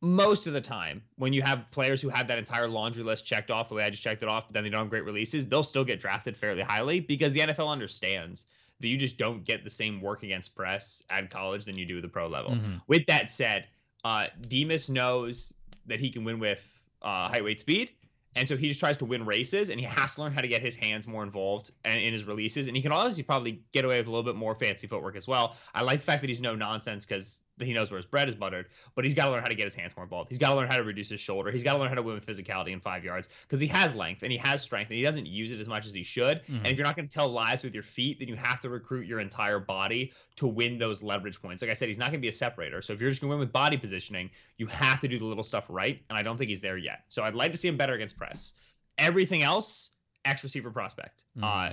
most 0.03 0.47
of 0.47 0.53
the 0.53 0.61
time 0.61 1.03
when 1.17 1.33
you 1.33 1.43
have 1.43 1.71
players 1.71 2.01
who 2.01 2.09
have 2.09 2.29
that 2.29 2.39
entire 2.39 2.69
laundry 2.69 3.03
list 3.05 3.27
checked 3.27 3.51
off 3.51 3.69
the 3.69 3.75
way 3.75 3.83
I 3.85 3.91
just 3.91 4.03
checked 4.03 4.23
it 4.23 4.29
off, 4.29 4.47
but 4.49 4.55
then 4.55 4.63
they 4.65 4.71
don't 4.71 4.81
have 4.81 4.91
great 4.91 5.05
releases, 5.05 5.47
they'll 5.47 5.63
still 5.65 5.85
get 5.85 6.01
drafted 6.01 6.37
fairly 6.37 6.63
highly 6.63 7.01
because 7.01 7.33
the 7.33 7.41
NFL 7.41 7.69
understands 7.69 8.47
that 8.81 8.89
you 8.89 8.97
just 8.97 9.19
don't 9.19 9.45
get 9.45 9.63
the 9.63 9.69
same 9.71 10.01
work 10.01 10.23
against 10.23 10.55
press 10.55 11.03
at 11.11 11.29
college 11.29 11.67
than 11.67 11.77
you 11.77 11.85
do 11.85 11.97
at 11.97 12.03
the 12.03 12.09
pro 12.09 12.29
level. 12.29 12.53
Mhm. 12.53 12.81
With 12.87 13.05
that 13.09 13.31
said, 13.31 13.67
uh, 14.05 14.29
Demus 14.49 14.89
knows 14.89 15.53
that 15.87 16.01
he 16.01 16.09
can 16.11 16.25
win 16.25 16.39
with 16.39 16.67
uh, 17.03 17.29
height, 17.29 17.43
weight, 17.45 17.59
speed. 17.61 17.91
And 18.37 18.49
so 18.49 18.57
he 18.57 18.69
just 18.69 18.79
tries 18.79 18.97
to 18.99 19.05
win 19.05 19.27
races, 19.27 19.71
and 19.71 19.81
he 19.81 19.87
has 19.87 20.15
to 20.15 20.23
learn 20.23 20.33
how 20.33 20.41
to 20.41 20.49
get 20.49 20.63
his 20.63 20.77
hands 20.77 21.07
more 21.07 21.23
involved 21.23 21.73
and 21.85 22.01
in 22.01 22.13
his 22.13 22.25
releases. 22.25 22.69
And 22.69 22.77
he 22.77 22.83
can 22.83 22.93
obviously 22.93 23.25
probably 23.25 23.63
get 23.73 23.85
away 23.85 23.99
with 23.99 24.07
a 24.07 24.11
little 24.11 24.25
bit 24.25 24.37
more 24.37 24.55
fancy 24.55 24.87
footwork 24.87 25.17
as 25.17 25.27
well. 25.27 25.57
I 25.75 25.83
like 25.83 25.99
the 25.99 26.05
fact 26.05 26.23
that 26.23 26.29
he's 26.29 26.41
no 26.41 26.55
nonsense 26.55 27.05
because 27.05 27.43
he 27.67 27.73
knows 27.73 27.91
where 27.91 27.99
his 27.99 28.07
bread 28.07 28.29
is 28.29 28.35
buttered. 28.35 28.67
But 28.95 29.05
he's 29.05 29.15
got 29.15 29.27
to 29.27 29.33
learn 29.33 29.41
how 29.41 29.49
to 29.49 29.55
get 29.55 29.65
his 29.65 29.75
hands 29.75 29.95
more 29.97 30.05
involved. 30.05 30.29
He's 30.29 30.39
got 30.39 30.51
to 30.51 30.57
learn 30.57 30.69
how 30.69 30.77
to 30.77 30.85
reduce 30.85 31.09
his 31.09 31.21
shoulder. 31.21 31.51
He's 31.51 31.65
got 31.65 31.75
to 31.75 31.79
learn 31.79 31.89
how 31.89 31.95
to 31.95 32.03
win 32.03 32.15
with 32.15 32.27
physicality 32.27 32.71
in 32.71 32.81
five 32.81 33.05
yards 33.05 33.29
because 33.43 33.61
he 33.61 33.67
has 33.69 33.95
length 33.95 34.23
and 34.23 34.33
he 34.33 34.39
has 34.39 34.63
strength, 34.63 34.89
and 34.91 34.97
he 34.97 35.03
doesn't 35.03 35.27
use 35.27 35.53
it 35.53 35.61
as 35.61 35.69
much 35.69 35.87
as 35.87 35.93
he 35.93 36.03
should. 36.03 36.43
Mhm. 36.45 36.59
And 36.59 36.67
if 36.69 36.77
you're 36.77 36.87
not 36.87 36.97
going 36.97 37.09
to 37.09 37.13
tell 37.15 37.29
lies 37.29 37.63
with 37.63 37.75
your 37.75 37.83
feet, 37.83 38.19
then 38.19 38.29
you 38.29 38.37
have 38.37 38.61
to 38.61 38.69
recruit 38.69 39.07
your 39.07 39.21
entire 39.21 39.59
body 39.59 40.13
to 40.37 40.47
win 40.47 40.79
those 40.79 41.03
leverage 41.03 41.41
points. 41.41 41.63
Like 41.63 41.71
I 41.71 41.75
said, 41.75 41.89
he's 41.89 41.99
not 41.99 42.07
going 42.07 42.21
to 42.21 42.21
be 42.21 42.29
a 42.29 42.33
separator. 42.33 42.83
So 42.83 42.93
if 42.93 43.01
you're 43.01 43.11
just 43.11 43.21
going 43.21 43.31
to 43.31 43.37
win 43.37 43.41
with 43.41 43.53
body 43.53 43.77
positioning, 43.77 44.31
you 44.57 44.67
have 44.67 45.01
to 45.01 45.09
do 45.09 45.19
the 45.19 45.25
little 45.25 45.45
stuff 45.45 45.65
right. 45.69 46.03
And 46.09 46.19
I 46.19 46.23
don't 46.23 46.37
think 46.37 46.49
he's 46.49 46.61
there 46.61 46.77
yet. 46.77 47.05
So 47.09 47.23
I'd 47.23 47.35
like 47.35 47.53
to 47.53 47.59
see 47.59 47.69
him 47.69 47.77
better 47.77 47.95
against 47.95 48.17
press. 48.17 48.55
Everything 48.99 49.43
else, 49.43 49.91
X 50.25 50.43
receiver 50.43 50.71
prospect. 50.71 51.25
Mhm. 51.39 51.71
Uh, 51.71 51.73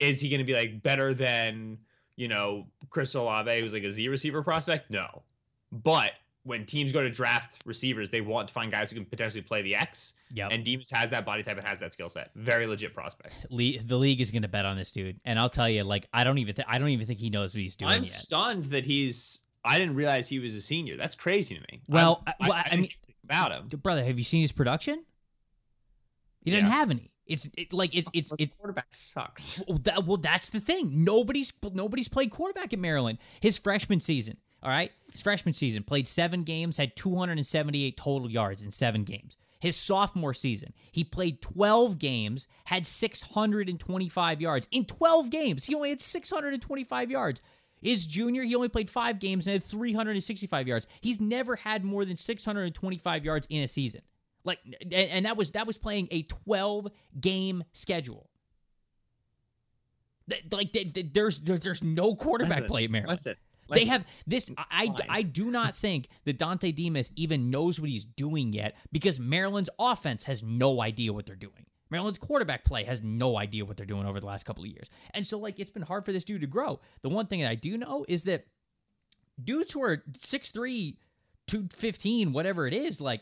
is 0.00 0.20
he 0.20 0.28
going 0.28 0.38
to 0.40 0.44
be 0.44 0.54
like 0.54 0.82
better 0.82 1.14
than 1.14 1.78
you 2.16 2.28
know 2.28 2.66
Chris 2.90 3.14
Olave, 3.14 3.60
who's 3.60 3.72
like 3.72 3.84
a 3.84 3.90
Z 3.90 4.08
receiver 4.08 4.42
prospect? 4.42 4.90
No, 4.90 5.22
but 5.70 6.12
when 6.44 6.66
teams 6.66 6.90
go 6.90 7.00
to 7.00 7.08
draft 7.08 7.62
receivers, 7.64 8.10
they 8.10 8.20
want 8.20 8.48
to 8.48 8.54
find 8.54 8.72
guys 8.72 8.90
who 8.90 8.96
can 8.96 9.04
potentially 9.04 9.42
play 9.42 9.62
the 9.62 9.76
X. 9.76 10.14
Yep. 10.34 10.50
And 10.52 10.64
Demus 10.64 10.90
has 10.90 11.10
that 11.10 11.24
body 11.24 11.44
type 11.44 11.56
and 11.56 11.68
has 11.68 11.78
that 11.78 11.92
skill 11.92 12.08
set. 12.08 12.30
Very 12.34 12.66
legit 12.66 12.94
prospect. 12.94 13.32
Le- 13.50 13.78
the 13.84 13.96
league 13.96 14.20
is 14.20 14.32
going 14.32 14.42
to 14.42 14.48
bet 14.48 14.66
on 14.66 14.76
this 14.76 14.90
dude, 14.90 15.20
and 15.24 15.38
I'll 15.38 15.48
tell 15.48 15.68
you, 15.68 15.84
like, 15.84 16.08
I 16.12 16.24
don't 16.24 16.38
even, 16.38 16.56
th- 16.56 16.66
I 16.68 16.78
don't 16.78 16.88
even 16.88 17.06
think 17.06 17.20
he 17.20 17.30
knows 17.30 17.54
what 17.54 17.62
he's 17.62 17.76
doing 17.76 17.92
I'm 17.92 18.02
yet. 18.02 18.12
stunned 18.12 18.64
that 18.66 18.84
he's. 18.84 19.38
I 19.64 19.78
didn't 19.78 19.94
realize 19.94 20.28
he 20.28 20.40
was 20.40 20.56
a 20.56 20.60
senior. 20.60 20.96
That's 20.96 21.14
crazy 21.14 21.54
to 21.54 21.60
me. 21.70 21.80
Well, 21.86 22.24
I'm- 22.26 22.34
I- 22.40 22.48
well, 22.48 22.58
I 22.58 22.62
didn't 22.64 22.80
mean- 22.80 22.90
about 23.22 23.52
him. 23.52 23.68
brother, 23.80 24.02
have 24.02 24.18
you 24.18 24.24
seen 24.24 24.42
his 24.42 24.50
production? 24.50 25.04
He 26.44 26.50
didn't 26.50 26.66
Yeah. 26.66 26.72
have 26.72 26.90
any. 26.90 27.11
It's 27.32 27.48
it, 27.56 27.72
like 27.72 27.94
it's 27.94 28.08
it's 28.12 28.32
it's 28.38 28.54
quarterback 28.56 28.86
sucks. 28.90 29.62
well, 29.68 29.78
that, 29.84 30.04
well, 30.04 30.16
that's 30.16 30.50
the 30.50 30.60
thing. 30.60 31.04
Nobody's 31.04 31.52
nobody's 31.72 32.08
played 32.08 32.30
quarterback 32.30 32.72
at 32.72 32.78
Maryland. 32.78 33.18
His 33.40 33.58
freshman 33.58 34.00
season, 34.00 34.36
all 34.62 34.70
right, 34.70 34.92
his 35.10 35.22
freshman 35.22 35.54
season 35.54 35.82
played 35.82 36.06
seven 36.06 36.42
games, 36.42 36.76
had 36.76 36.96
278 36.96 37.96
total 37.96 38.30
yards 38.30 38.64
in 38.64 38.70
seven 38.70 39.04
games. 39.04 39.36
His 39.60 39.76
sophomore 39.76 40.34
season, 40.34 40.72
he 40.90 41.04
played 41.04 41.40
12 41.40 41.98
games, 41.98 42.48
had 42.64 42.84
625 42.84 44.40
yards 44.40 44.68
in 44.72 44.84
12 44.84 45.30
games. 45.30 45.64
He 45.66 45.74
only 45.76 45.90
had 45.90 46.00
625 46.00 47.10
yards. 47.12 47.40
His 47.80 48.06
junior, 48.06 48.42
he 48.42 48.54
only 48.54 48.68
played 48.68 48.90
five 48.90 49.18
games 49.18 49.46
and 49.46 49.54
had 49.54 49.64
365 49.64 50.68
yards. 50.68 50.86
He's 51.00 51.20
never 51.20 51.56
had 51.56 51.84
more 51.84 52.04
than 52.04 52.16
625 52.16 53.24
yards 53.24 53.46
in 53.50 53.62
a 53.62 53.68
season. 53.68 54.02
Like, 54.44 54.58
and, 54.82 54.92
and 54.92 55.26
that 55.26 55.36
was 55.36 55.52
that 55.52 55.66
was 55.66 55.78
playing 55.78 56.08
a 56.10 56.22
12 56.22 56.88
game 57.20 57.64
schedule. 57.72 58.28
Like, 60.50 60.72
th- 60.72 60.92
th- 60.94 61.06
there's 61.12 61.40
there- 61.40 61.58
there's 61.58 61.82
no 61.82 62.14
quarterback 62.14 62.58
Listen, 62.60 62.68
play 62.68 62.84
at 62.84 62.90
Maryland. 62.90 63.18
Listen, 63.18 63.36
They 63.68 63.86
have 63.86 64.04
this. 64.26 64.50
I, 64.56 64.88
I. 65.10 65.18
I 65.18 65.22
do 65.22 65.50
not 65.50 65.76
think 65.84 66.08
that 66.24 66.38
Dontay 66.38 66.74
Demus 66.74 67.10
even 67.16 67.50
knows 67.50 67.80
what 67.80 67.90
he's 67.90 68.04
doing 68.04 68.52
yet 68.52 68.76
because 68.92 69.18
Maryland's 69.20 69.70
offense 69.78 70.24
has 70.24 70.42
no 70.42 70.80
idea 70.80 71.12
what 71.12 71.26
they're 71.26 71.34
doing. 71.36 71.66
Maryland's 71.90 72.18
quarterback 72.18 72.64
play 72.64 72.84
has 72.84 73.02
no 73.02 73.36
idea 73.36 73.64
what 73.66 73.76
they're 73.76 73.84
doing 73.84 74.06
over 74.06 74.18
the 74.18 74.24
last 74.26 74.46
couple 74.46 74.64
of 74.64 74.70
years. 74.70 74.88
And 75.12 75.26
so, 75.26 75.38
like, 75.38 75.60
it's 75.60 75.70
been 75.70 75.82
hard 75.82 76.04
for 76.06 76.12
this 76.12 76.24
dude 76.24 76.40
to 76.40 76.46
grow. 76.46 76.80
The 77.02 77.10
one 77.10 77.26
thing 77.26 77.40
that 77.42 77.50
I 77.50 77.54
do 77.54 77.76
know 77.76 78.06
is 78.08 78.24
that 78.24 78.46
dudes 79.42 79.72
who 79.72 79.82
are 79.82 80.02
6'3, 80.12 80.96
215, 81.48 82.32
whatever 82.32 82.66
it 82.66 82.72
is, 82.72 82.98
like, 82.98 83.20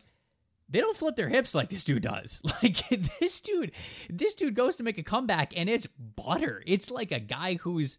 they 0.71 0.81
don't 0.81 0.97
flip 0.97 1.17
their 1.17 1.29
hips 1.29 1.55
like 1.55 1.69
this 1.69 1.85
dude 1.85 2.03
does. 2.03 2.41
Like 2.63 2.77
this 3.21 3.41
dude, 3.41 3.73
this 4.11 4.35
dude 4.35 4.55
goes 4.55 4.77
to 4.77 4.83
make 4.83 4.99
a 4.99 5.03
comeback 5.03 5.59
and 5.59 5.69
it's 5.69 5.87
butter. 5.87 6.63
It's 6.67 6.91
like 6.91 7.11
a 7.11 7.19
guy 7.21 7.55
who's 7.55 7.97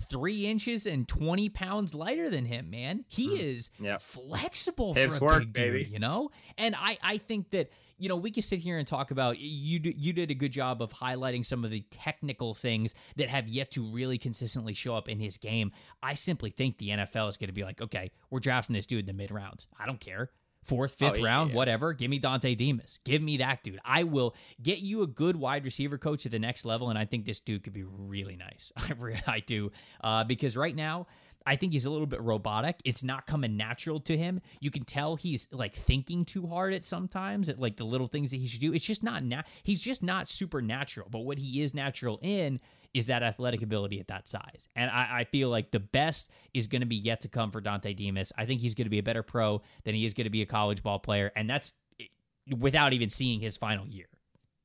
three 0.00 0.46
inches 0.46 0.86
and 0.86 1.08
20 1.08 1.48
pounds 1.48 1.94
lighter 1.94 2.30
than 2.30 2.44
him, 2.44 2.70
man. 2.70 3.04
He 3.08 3.28
hmm. 3.28 3.36
is 3.36 3.70
Yep. 3.80 4.00
flexible 4.00 4.94
Hips 4.94 5.16
for 5.18 5.24
a 5.24 5.26
work, 5.26 5.38
big 5.40 5.52
baby. 5.52 5.84
dude, 5.84 5.92
you 5.92 5.98
know? 5.98 6.30
And 6.58 6.74
I, 6.76 6.96
I 7.02 7.18
think 7.18 7.50
that, 7.50 7.70
you 7.98 8.08
know, 8.08 8.16
we 8.16 8.30
can 8.30 8.42
sit 8.42 8.60
here 8.60 8.78
and 8.78 8.86
talk 8.86 9.10
about 9.10 9.38
you 9.38 9.80
you 9.82 10.12
did 10.12 10.30
a 10.30 10.34
good 10.34 10.52
job 10.52 10.82
of 10.82 10.92
highlighting 10.92 11.44
some 11.44 11.64
of 11.64 11.70
the 11.70 11.84
technical 11.90 12.54
things 12.54 12.94
that 13.16 13.28
have 13.28 13.48
yet 13.48 13.70
to 13.72 13.82
really 13.82 14.18
consistently 14.18 14.74
show 14.74 14.94
up 14.96 15.08
in 15.08 15.18
his 15.18 15.38
game. 15.38 15.72
I 16.02 16.14
simply 16.14 16.50
think 16.50 16.78
the 16.78 16.90
NFL 16.90 17.28
is 17.28 17.36
going 17.36 17.48
to 17.48 17.54
be 17.54 17.64
like, 17.64 17.80
okay, 17.80 18.10
we're 18.30 18.40
drafting 18.40 18.74
this 18.74 18.86
dude 18.86 19.00
in 19.00 19.06
the 19.06 19.12
mid 19.12 19.30
rounds. 19.30 19.66
I 19.78 19.86
don't 19.86 20.00
care. 20.00 20.30
Fourth, 20.64 20.92
fifth 20.92 21.14
Oh, 21.14 21.16
yeah, 21.16 21.24
round, 21.24 21.50
yeah. 21.50 21.56
whatever. 21.56 21.92
Give 21.92 22.10
me 22.10 22.18
Dontay 22.20 22.56
Demus. 22.56 22.98
Give 23.04 23.22
me 23.22 23.36
that 23.38 23.62
dude. 23.62 23.80
I 23.84 24.04
will 24.04 24.34
get 24.62 24.78
you 24.80 25.02
a 25.02 25.06
good 25.06 25.36
wide 25.36 25.64
receiver 25.64 25.98
coach 25.98 26.26
at 26.26 26.32
the 26.32 26.38
next 26.38 26.64
level, 26.64 26.90
and 26.90 26.98
I 26.98 27.04
think 27.04 27.24
this 27.26 27.40
dude 27.40 27.62
could 27.62 27.72
be 27.72 27.84
really 27.84 28.36
nice. 28.36 28.72
I 28.76 28.92
really, 28.98 29.20
I 29.26 29.40
do, 29.40 29.70
uh, 30.02 30.24
because 30.24 30.56
right 30.56 30.74
now 30.74 31.06
I 31.46 31.56
think 31.56 31.72
he's 31.74 31.84
a 31.84 31.90
little 31.90 32.06
bit 32.06 32.22
robotic. 32.22 32.80
It's 32.86 33.04
not 33.04 33.26
coming 33.26 33.56
natural 33.58 34.00
to 34.00 34.16
him. 34.16 34.40
You 34.60 34.70
can 34.70 34.84
tell 34.84 35.16
he's 35.16 35.46
like 35.52 35.74
thinking 35.74 36.24
too 36.24 36.46
hard 36.46 36.72
at 36.72 36.86
sometimes 36.86 37.50
at 37.50 37.60
like 37.60 37.76
the 37.76 37.84
little 37.84 38.06
things 38.06 38.30
that 38.30 38.40
he 38.40 38.46
should 38.46 38.60
do. 38.60 38.72
It's 38.72 38.86
just 38.86 39.02
not 39.02 39.22
na- 39.22 39.42
he's 39.62 39.82
just 39.82 40.02
not 40.02 40.26
supernatural. 40.28 41.08
But 41.10 41.20
what 41.20 41.36
he 41.38 41.62
is 41.62 41.74
natural 41.74 42.18
in 42.22 42.60
is 42.94 43.06
that 43.06 43.22
athletic 43.24 43.60
ability 43.60 43.98
at 44.00 44.06
that 44.08 44.28
size. 44.28 44.68
And 44.76 44.90
I, 44.90 45.08
I 45.20 45.24
feel 45.24 45.50
like 45.50 45.72
the 45.72 45.80
best 45.80 46.30
is 46.54 46.68
going 46.68 46.80
to 46.80 46.86
be 46.86 46.94
yet 46.96 47.20
to 47.22 47.28
come 47.28 47.50
for 47.50 47.60
Dontay 47.60 47.96
Demus. 47.96 48.32
I 48.38 48.46
think 48.46 48.60
he's 48.60 48.74
going 48.74 48.86
to 48.86 48.90
be 48.90 49.00
a 49.00 49.02
better 49.02 49.22
pro 49.24 49.60
than 49.82 49.94
he 49.96 50.06
is 50.06 50.14
going 50.14 50.24
to 50.24 50.30
be 50.30 50.42
a 50.42 50.46
college 50.46 50.82
ball 50.82 51.00
player. 51.00 51.32
And 51.34 51.50
that's 51.50 51.74
without 52.56 52.92
even 52.92 53.10
seeing 53.10 53.40
his 53.40 53.56
final 53.56 53.86
year 53.86 54.06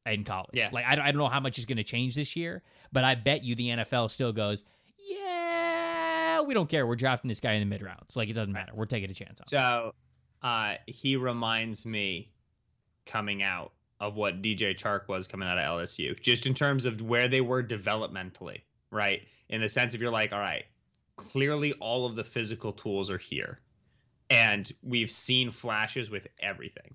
in 0.06 0.24
college. 0.24 0.52
Yeah. 0.54 0.70
Like, 0.72 0.86
I, 0.86 0.96
don't- 0.96 1.06
I 1.06 1.12
don't 1.12 1.18
know 1.20 1.28
how 1.28 1.40
much 1.40 1.58
is 1.58 1.66
going 1.66 1.78
to 1.78 1.84
change 1.84 2.14
this 2.16 2.36
year, 2.36 2.62
but 2.92 3.04
I 3.04 3.16
bet 3.16 3.44
you 3.44 3.56
the 3.56 3.70
NFL 3.70 4.12
still 4.12 4.32
goes, 4.32 4.64
yeah, 5.10 6.42
we 6.42 6.54
don't 6.54 6.70
care. 6.70 6.86
We're 6.86 6.96
drafting 6.96 7.28
this 7.30 7.40
guy 7.40 7.54
in 7.54 7.62
the 7.62 7.66
mid 7.66 7.82
rounds. 7.82 8.16
Like, 8.16 8.30
it 8.30 8.34
doesn't 8.34 8.54
matter. 8.54 8.72
We're 8.76 8.86
taking 8.86 9.10
a 9.10 9.14
chance 9.14 9.40
on. 9.42 9.48
So, 9.48 9.94
uh, 10.42 10.76
he 10.88 11.16
reminds 11.16 11.86
me 11.86 12.32
coming 13.06 13.42
out 13.44 13.72
of 14.00 14.16
what 14.16 14.42
DJ 14.42 14.74
Chark 14.78 15.08
was 15.08 15.28
coming 15.28 15.48
out 15.48 15.58
of 15.58 15.66
LSU, 15.66 16.20
just 16.20 16.46
in 16.46 16.54
terms 16.54 16.86
of 16.86 17.02
where 17.02 17.28
they 17.28 17.42
were 17.42 17.62
developmentally, 17.64 18.62
right? 18.92 19.22
In 19.50 19.62
the 19.62 19.70
sense 19.70 19.94
of 19.94 20.02
you're 20.02 20.12
like, 20.12 20.32
all 20.32 20.40
right, 20.40 20.66
clearly 21.16 21.74
all 21.74 22.06
of 22.06 22.16
the 22.16 22.24
physical 22.24 22.72
tools 22.72 23.10
are 23.10 23.18
here, 23.18 23.60
and 24.30 24.72
we've 24.84 25.12
seen 25.12 25.52
flashes 25.52 26.10
with 26.10 26.28
everything, 26.40 26.94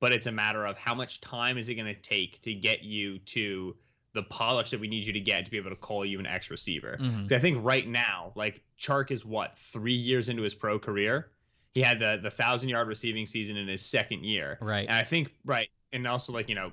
but 0.00 0.12
it's 0.12 0.26
a 0.26 0.32
matter 0.32 0.64
of 0.64 0.78
how 0.78 0.94
much 0.94 1.20
time 1.20 1.58
is 1.58 1.68
it 1.68 1.74
going 1.74 1.92
to 1.92 2.00
take 2.00 2.40
to 2.42 2.54
get 2.54 2.82
you 2.82 3.18
to 3.20 3.74
the 4.14 4.22
polish 4.22 4.70
that 4.70 4.80
we 4.80 4.88
need 4.88 5.06
you 5.06 5.12
to 5.12 5.20
get 5.20 5.44
to 5.44 5.50
be 5.50 5.56
able 5.58 5.70
to 5.70 5.76
call 5.76 6.04
you 6.04 6.18
an 6.18 6.26
X 6.26 6.50
receiver. 6.50 6.96
Mhm. 7.00 7.28
So 7.28 7.36
I 7.36 7.38
think 7.38 7.58
right 7.64 7.86
now, 7.86 8.32
like 8.36 8.62
Chark 8.78 9.10
is 9.10 9.24
what 9.24 9.58
three 9.58 9.92
years 9.92 10.28
into 10.28 10.42
his 10.42 10.54
pro 10.54 10.78
career. 10.78 11.30
He 11.74 11.82
had 11.82 11.98
the 12.00 12.18
the 12.22 12.30
thousand 12.30 12.70
yard 12.70 12.88
receiving 12.88 13.26
season 13.26 13.56
in 13.56 13.68
his 13.68 13.84
second 13.84 14.24
year, 14.24 14.58
Right. 14.60 14.86
and 14.88 14.96
I 14.96 15.02
think 15.02 15.34
right, 15.44 15.68
and 15.92 16.06
also 16.06 16.32
like 16.32 16.48
you 16.48 16.54
know, 16.54 16.70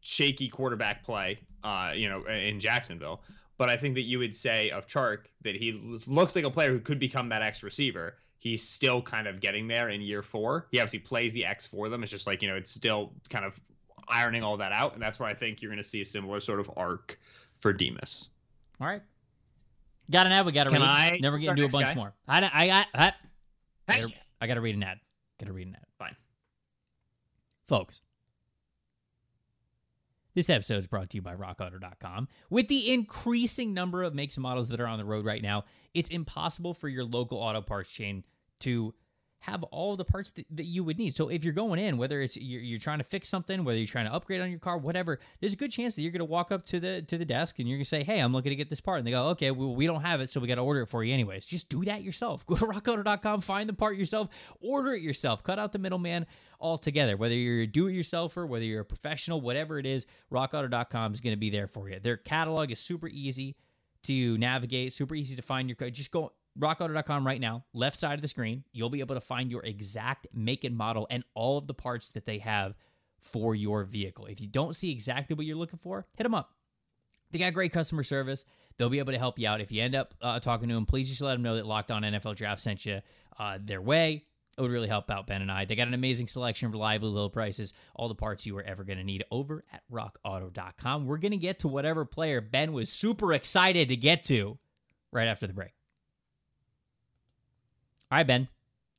shaky 0.00 0.48
quarterback 0.48 1.04
play, 1.04 1.38
uh, 1.64 1.92
you 1.94 2.08
know, 2.08 2.24
in 2.26 2.60
Jacksonville. 2.60 3.22
But 3.58 3.70
I 3.70 3.76
think 3.76 3.94
that 3.94 4.02
you 4.02 4.18
would 4.18 4.34
say 4.34 4.70
of 4.70 4.86
Chark 4.86 5.26
that 5.42 5.56
he 5.56 6.00
looks 6.06 6.36
like 6.36 6.44
a 6.44 6.50
player 6.50 6.70
who 6.70 6.80
could 6.80 6.98
become 6.98 7.28
that 7.30 7.42
X 7.42 7.62
receiver. 7.62 8.16
He's 8.38 8.62
still 8.62 9.00
kind 9.00 9.26
of 9.26 9.40
getting 9.40 9.66
there 9.66 9.88
in 9.88 10.00
year 10.02 10.22
four. 10.22 10.68
He 10.70 10.78
obviously 10.78 10.98
plays 10.98 11.32
the 11.32 11.44
X 11.44 11.66
for 11.66 11.88
them. 11.88 12.02
It's 12.02 12.12
just 12.12 12.26
like 12.26 12.42
you 12.42 12.48
know, 12.48 12.56
it's 12.56 12.70
still 12.70 13.12
kind 13.30 13.44
of 13.44 13.58
ironing 14.08 14.42
all 14.42 14.56
that 14.58 14.72
out, 14.72 14.94
and 14.94 15.02
that's 15.02 15.18
where 15.18 15.28
I 15.28 15.34
think 15.34 15.62
you're 15.62 15.70
going 15.70 15.82
to 15.82 15.88
see 15.88 16.02
a 16.02 16.04
similar 16.04 16.40
sort 16.40 16.60
of 16.60 16.70
arc 16.76 17.18
for 17.60 17.72
Demus. 17.72 18.28
All 18.80 18.86
right. 18.86 19.02
Got 20.10 20.26
an 20.26 20.32
ad. 20.32 20.46
We 20.46 20.52
got 20.52 20.64
to 20.64 20.70
read. 20.70 20.82
I 20.82 21.18
Then 21.20 21.32
we're 21.32 21.38
take 21.38 21.48
getting 21.48 21.56
to 21.56 21.64
a 21.64 21.68
bunch 21.68 21.86
guy? 21.88 21.94
more. 21.94 22.14
I, 22.28 22.40
I, 22.44 22.70
I, 22.70 22.86
I, 22.94 23.12
Hey, 23.88 24.04
I 24.40 24.46
got 24.46 24.54
to 24.54 24.60
read 24.60 24.76
an 24.76 24.82
ad. 24.82 25.00
Got 25.40 25.46
to 25.46 25.52
read 25.52 25.66
an 25.66 25.74
ad. 25.74 25.86
Fine. 25.98 26.16
Folks, 27.66 28.00
this 30.36 30.50
episode 30.50 30.78
is 30.78 30.86
brought 30.86 31.08
to 31.10 31.16
you 31.16 31.22
by 31.22 31.34
RockAuto.com. 31.34 32.28
With 32.50 32.68
the 32.68 32.92
increasing 32.92 33.72
number 33.72 34.02
of 34.02 34.14
makes 34.14 34.36
and 34.36 34.42
models 34.42 34.68
that 34.68 34.80
are 34.80 34.86
on 34.86 34.98
the 34.98 35.04
road 35.04 35.24
right 35.24 35.42
now, 35.42 35.64
it's 35.94 36.10
impossible 36.10 36.74
for 36.74 36.88
your 36.88 37.04
local 37.04 37.38
auto 37.38 37.62
parts 37.62 37.90
chain 37.90 38.22
to 38.60 38.94
have 39.40 39.62
all 39.64 39.96
the 39.96 40.04
parts 40.04 40.30
that, 40.32 40.46
that 40.50 40.64
you 40.64 40.82
would 40.82 40.98
need. 40.98 41.14
So 41.14 41.28
if 41.28 41.44
you're 41.44 41.52
going 41.52 41.78
in, 41.78 41.98
whether 41.98 42.20
it's 42.20 42.36
you're, 42.36 42.60
you're 42.60 42.78
trying 42.78 42.98
to 42.98 43.04
fix 43.04 43.28
something, 43.28 43.64
whether 43.64 43.78
you're 43.78 43.86
trying 43.86 44.06
to 44.06 44.12
upgrade 44.12 44.40
on 44.40 44.50
your 44.50 44.58
car, 44.58 44.78
whatever, 44.78 45.20
there's 45.40 45.52
a 45.52 45.56
good 45.56 45.70
chance 45.70 45.94
that 45.94 46.02
you're 46.02 46.12
going 46.12 46.20
to 46.20 46.24
walk 46.24 46.50
up 46.50 46.64
to 46.66 46.80
the 46.80 47.02
to 47.02 47.18
the 47.18 47.24
desk 47.24 47.58
and 47.58 47.68
you're 47.68 47.76
going 47.76 47.84
to 47.84 47.88
say, 47.88 48.02
"Hey, 48.02 48.20
I'm 48.20 48.32
looking 48.32 48.50
to 48.50 48.56
get 48.56 48.70
this 48.70 48.80
part," 48.80 48.98
and 48.98 49.06
they 49.06 49.10
go, 49.10 49.28
"Okay, 49.28 49.50
well, 49.50 49.74
we 49.74 49.86
don't 49.86 50.02
have 50.02 50.20
it, 50.20 50.30
so 50.30 50.40
we 50.40 50.48
got 50.48 50.56
to 50.56 50.62
order 50.62 50.82
it 50.82 50.86
for 50.86 51.04
you 51.04 51.12
anyways." 51.12 51.44
Just 51.44 51.68
do 51.68 51.84
that 51.84 52.02
yourself. 52.02 52.44
Go 52.46 52.56
to 52.56 52.66
RockAuto.com, 52.66 53.40
find 53.40 53.68
the 53.68 53.72
part 53.72 53.96
yourself, 53.96 54.28
order 54.60 54.94
it 54.94 55.02
yourself, 55.02 55.42
cut 55.42 55.58
out 55.58 55.72
the 55.72 55.78
middleman 55.78 56.26
altogether. 56.60 57.16
Whether 57.16 57.34
you're 57.34 57.62
a 57.62 57.66
do-it-yourselfer, 57.66 58.48
whether 58.48 58.64
you're 58.64 58.80
a 58.80 58.84
professional, 58.84 59.40
whatever 59.40 59.78
it 59.78 59.86
is, 59.86 60.06
RockAuto.com 60.32 61.12
is 61.12 61.20
going 61.20 61.34
to 61.34 61.38
be 61.38 61.50
there 61.50 61.66
for 61.68 61.88
you. 61.88 62.00
Their 62.00 62.16
catalog 62.16 62.70
is 62.70 62.78
super 62.78 63.08
easy 63.08 63.56
to 64.04 64.38
navigate, 64.38 64.92
super 64.92 65.14
easy 65.14 65.36
to 65.36 65.42
find 65.42 65.68
your 65.68 65.76
car. 65.76 65.90
Just 65.90 66.10
go 66.10 66.32
rockauto.com 66.58 67.26
right 67.26 67.40
now, 67.40 67.64
left 67.72 67.98
side 67.98 68.14
of 68.14 68.22
the 68.22 68.28
screen. 68.28 68.64
You'll 68.72 68.90
be 68.90 69.00
able 69.00 69.14
to 69.14 69.20
find 69.20 69.50
your 69.50 69.62
exact 69.64 70.26
make 70.34 70.64
and 70.64 70.76
model 70.76 71.06
and 71.10 71.24
all 71.34 71.58
of 71.58 71.66
the 71.66 71.74
parts 71.74 72.10
that 72.10 72.26
they 72.26 72.38
have 72.38 72.74
for 73.20 73.54
your 73.54 73.84
vehicle. 73.84 74.26
If 74.26 74.40
you 74.40 74.46
don't 74.46 74.76
see 74.76 74.90
exactly 74.90 75.34
what 75.34 75.46
you're 75.46 75.56
looking 75.56 75.78
for, 75.78 76.06
hit 76.16 76.22
them 76.22 76.34
up. 76.34 76.52
They 77.30 77.38
got 77.38 77.52
great 77.54 77.72
customer 77.72 78.02
service. 78.02 78.44
They'll 78.78 78.90
be 78.90 78.98
able 78.98 79.12
to 79.12 79.18
help 79.18 79.38
you 79.38 79.48
out. 79.48 79.60
If 79.60 79.72
you 79.72 79.82
end 79.82 79.94
up 79.94 80.14
uh, 80.20 80.38
talking 80.38 80.68
to 80.68 80.74
them, 80.74 80.86
please 80.86 81.08
just 81.08 81.20
let 81.22 81.32
them 81.32 81.42
know 81.42 81.56
that 81.56 81.66
Locked 81.66 81.90
On 81.90 82.02
NFL 82.02 82.36
Draft 82.36 82.60
sent 82.60 82.86
you 82.86 83.00
uh, 83.38 83.58
their 83.60 83.80
way. 83.80 84.24
It 84.56 84.62
would 84.62 84.70
really 84.70 84.88
help 84.88 85.10
out 85.10 85.26
Ben 85.26 85.42
and 85.42 85.52
I. 85.52 85.66
They 85.66 85.76
got 85.76 85.88
an 85.88 85.92
amazing 85.92 86.28
selection, 86.28 86.70
reliably 86.70 87.10
low 87.10 87.28
prices, 87.28 87.74
all 87.94 88.08
the 88.08 88.14
parts 88.14 88.46
you 88.46 88.56
are 88.56 88.62
ever 88.62 88.84
going 88.84 88.96
to 88.98 89.04
need 89.04 89.24
over 89.30 89.64
at 89.70 89.82
rockauto.com. 89.92 91.04
We're 91.04 91.18
going 91.18 91.32
to 91.32 91.36
get 91.36 91.58
to 91.60 91.68
whatever 91.68 92.06
player 92.06 92.40
Ben 92.40 92.72
was 92.72 92.88
super 92.88 93.34
excited 93.34 93.90
to 93.90 93.96
get 93.96 94.24
to 94.24 94.58
right 95.12 95.26
after 95.28 95.46
the 95.46 95.52
break. 95.52 95.72
All 98.10 98.18
right, 98.18 98.26
Ben, 98.26 98.48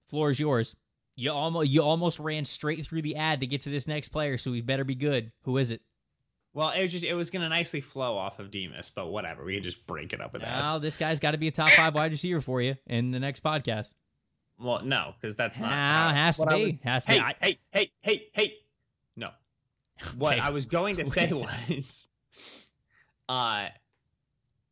floor 0.10 0.30
is 0.30 0.39
yours. 0.39 0.76
You 1.15 1.32
almost 1.32 1.70
you 1.70 1.82
almost 1.82 2.20
ran 2.20 2.46
straight 2.46 2.86
through 2.86 3.02
the 3.02 3.15
ad 3.15 3.39
to 3.39 3.48
get 3.48 3.62
to 3.62 3.70
this 3.70 3.88
next 3.88 4.10
player, 4.10 4.38
so 4.38 4.52
we 4.52 4.62
better 4.62 4.84
be 4.84 4.96
good. 4.96 5.32
Who 5.43 5.58
is 5.58 5.72
it? 5.72 5.82
Well, 6.54 6.70
it 6.72 6.82
was 6.82 6.91
just 6.91 7.04
it 7.04 7.13
was 7.13 7.30
gonna 7.32 7.50
nicely 7.50 7.82
flow 7.82 8.17
off 8.17 8.39
of 8.39 8.52
Demus, 8.52 8.89
but 8.91 9.08
whatever. 9.08 9.43
We 9.43 9.56
can 9.56 9.63
just 9.63 9.86
break 9.88 10.13
it 10.13 10.22
up 10.22 10.34
with 10.34 10.41
that. 10.43 10.50
Now, 10.50 10.78
this 10.80 10.98
guy's 10.98 11.20
got 11.20 11.32
to 11.32 11.38
be 11.38 11.48
a 11.48 11.52
top 11.52 11.72
five 11.72 11.96
wide 11.96 12.12
receiver 12.12 12.41
for 12.41 12.62
you 12.62 12.76
in 12.86 13.12
the 13.12 13.20
next 13.20 13.43
podcast. 13.43 13.93
Well, 14.60 14.84
no, 14.84 15.13
because 15.20 15.36
that's 15.36 15.60
not. 15.60 15.72
Ah, 15.72 16.12
has 16.13 16.38
to 16.38 16.46
be. 16.48 16.65
was- 16.65 16.76
has 16.84 17.06
to 17.06 17.12
hey, 17.12 17.17
be. 17.20 17.24
I- 17.24 17.36
hey, 17.41 17.60
hey, 17.72 17.91
hey, 18.02 18.28
hey. 18.34 18.54
No. 19.15 19.30
What 20.17 20.34
Okay. 20.34 20.41
I 20.41 20.50
was 20.50 20.65
going 20.67 20.98
to 20.98 21.06
say 21.10 21.30
was, 21.32 22.08
uh, 23.30 23.67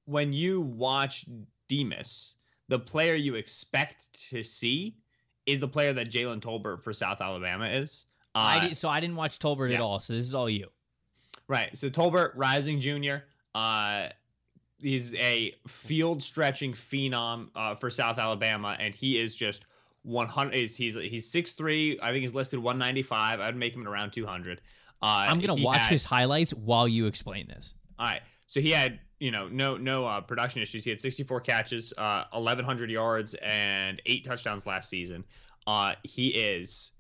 when 0.06 0.34
you 0.34 0.62
watch 0.62 1.26
Demus, 1.67 2.36
the 2.67 2.80
player 2.80 3.15
you 3.15 3.36
expect 3.36 4.30
to 4.30 4.43
see 4.43 4.95
is 5.45 5.60
the 5.60 5.67
player 5.67 5.93
that 5.93 6.10
Jalen 6.10 6.41
Tolbert 6.41 6.84
for 6.84 6.93
South 6.93 7.21
Alabama 7.21 7.67
is. 7.67 8.06
Uh, 8.34 8.39
I 8.39 8.67
did, 8.67 8.78
so 8.78 8.89
I 8.89 8.99
didn't 8.99 9.15
watch 9.15 9.39
Tolbert 9.39 9.69
yeah. 9.69 9.75
at 9.75 9.82
all. 9.82 9.99
So 9.99 10.13
this 10.13 10.25
is 10.25 10.36
all 10.36 10.49
you. 10.49 10.67
Right. 11.47 11.78
So 11.78 11.89
Tolbert, 11.89 12.32
rising 12.36 12.80
junior. 12.80 13.25
Uh, 13.54 14.10
he's 14.80 15.13
a 15.15 15.54
field 15.67 16.21
stretching 16.21 16.73
phenom 16.73 17.49
uh, 17.56 17.75
for 17.75 17.89
South 17.89 18.17
Alabama, 18.17 18.75
and 18.80 18.93
he 18.93 19.19
is 19.19 19.36
just 19.36 19.65
100. 20.04 20.54
Is 20.54 20.75
he's 20.75 20.95
he's 20.95 21.32
6'3". 21.32 21.99
I 22.01 22.12
think 22.12 22.21
he's 22.21 22.34
listed 22.34 22.60
195. 22.60 23.39
I'd 23.39 23.56
make 23.56 23.75
him 23.75 23.82
at 23.82 23.88
around 23.88 24.12
200. 24.12 24.60
Uh, 25.01 25.28
I'm 25.30 25.39
gonna 25.39 25.56
watch 25.56 25.78
had- 25.80 25.91
his 25.91 26.04
highlights 26.04 26.54
while 26.54 26.88
you 26.88 27.06
explain 27.06 27.47
this. 27.47 27.73
All 27.97 28.05
right. 28.05 28.21
So 28.47 28.62
he 28.62 28.71
had, 28.71 28.99
you 29.19 29.31
know, 29.31 29.47
no 29.47 29.77
no 29.77 30.05
uh, 30.05 30.21
production 30.21 30.62
issues. 30.62 30.84
He 30.84 30.89
had 30.89 30.99
64 30.99 31.41
catches, 31.41 31.93
uh, 31.97 32.25
1100 32.31 32.89
yards, 32.89 33.34
and 33.36 34.01
eight 34.05 34.25
touchdowns 34.25 34.65
last 34.65 34.89
season. 34.89 35.23
Uh, 35.65 35.93
he 36.03 36.27
is 36.27 36.91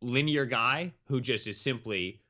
linear 0.00 0.44
guy 0.44 0.92
who 1.06 1.20
just 1.20 1.46
is 1.46 1.60
simply 1.60 2.20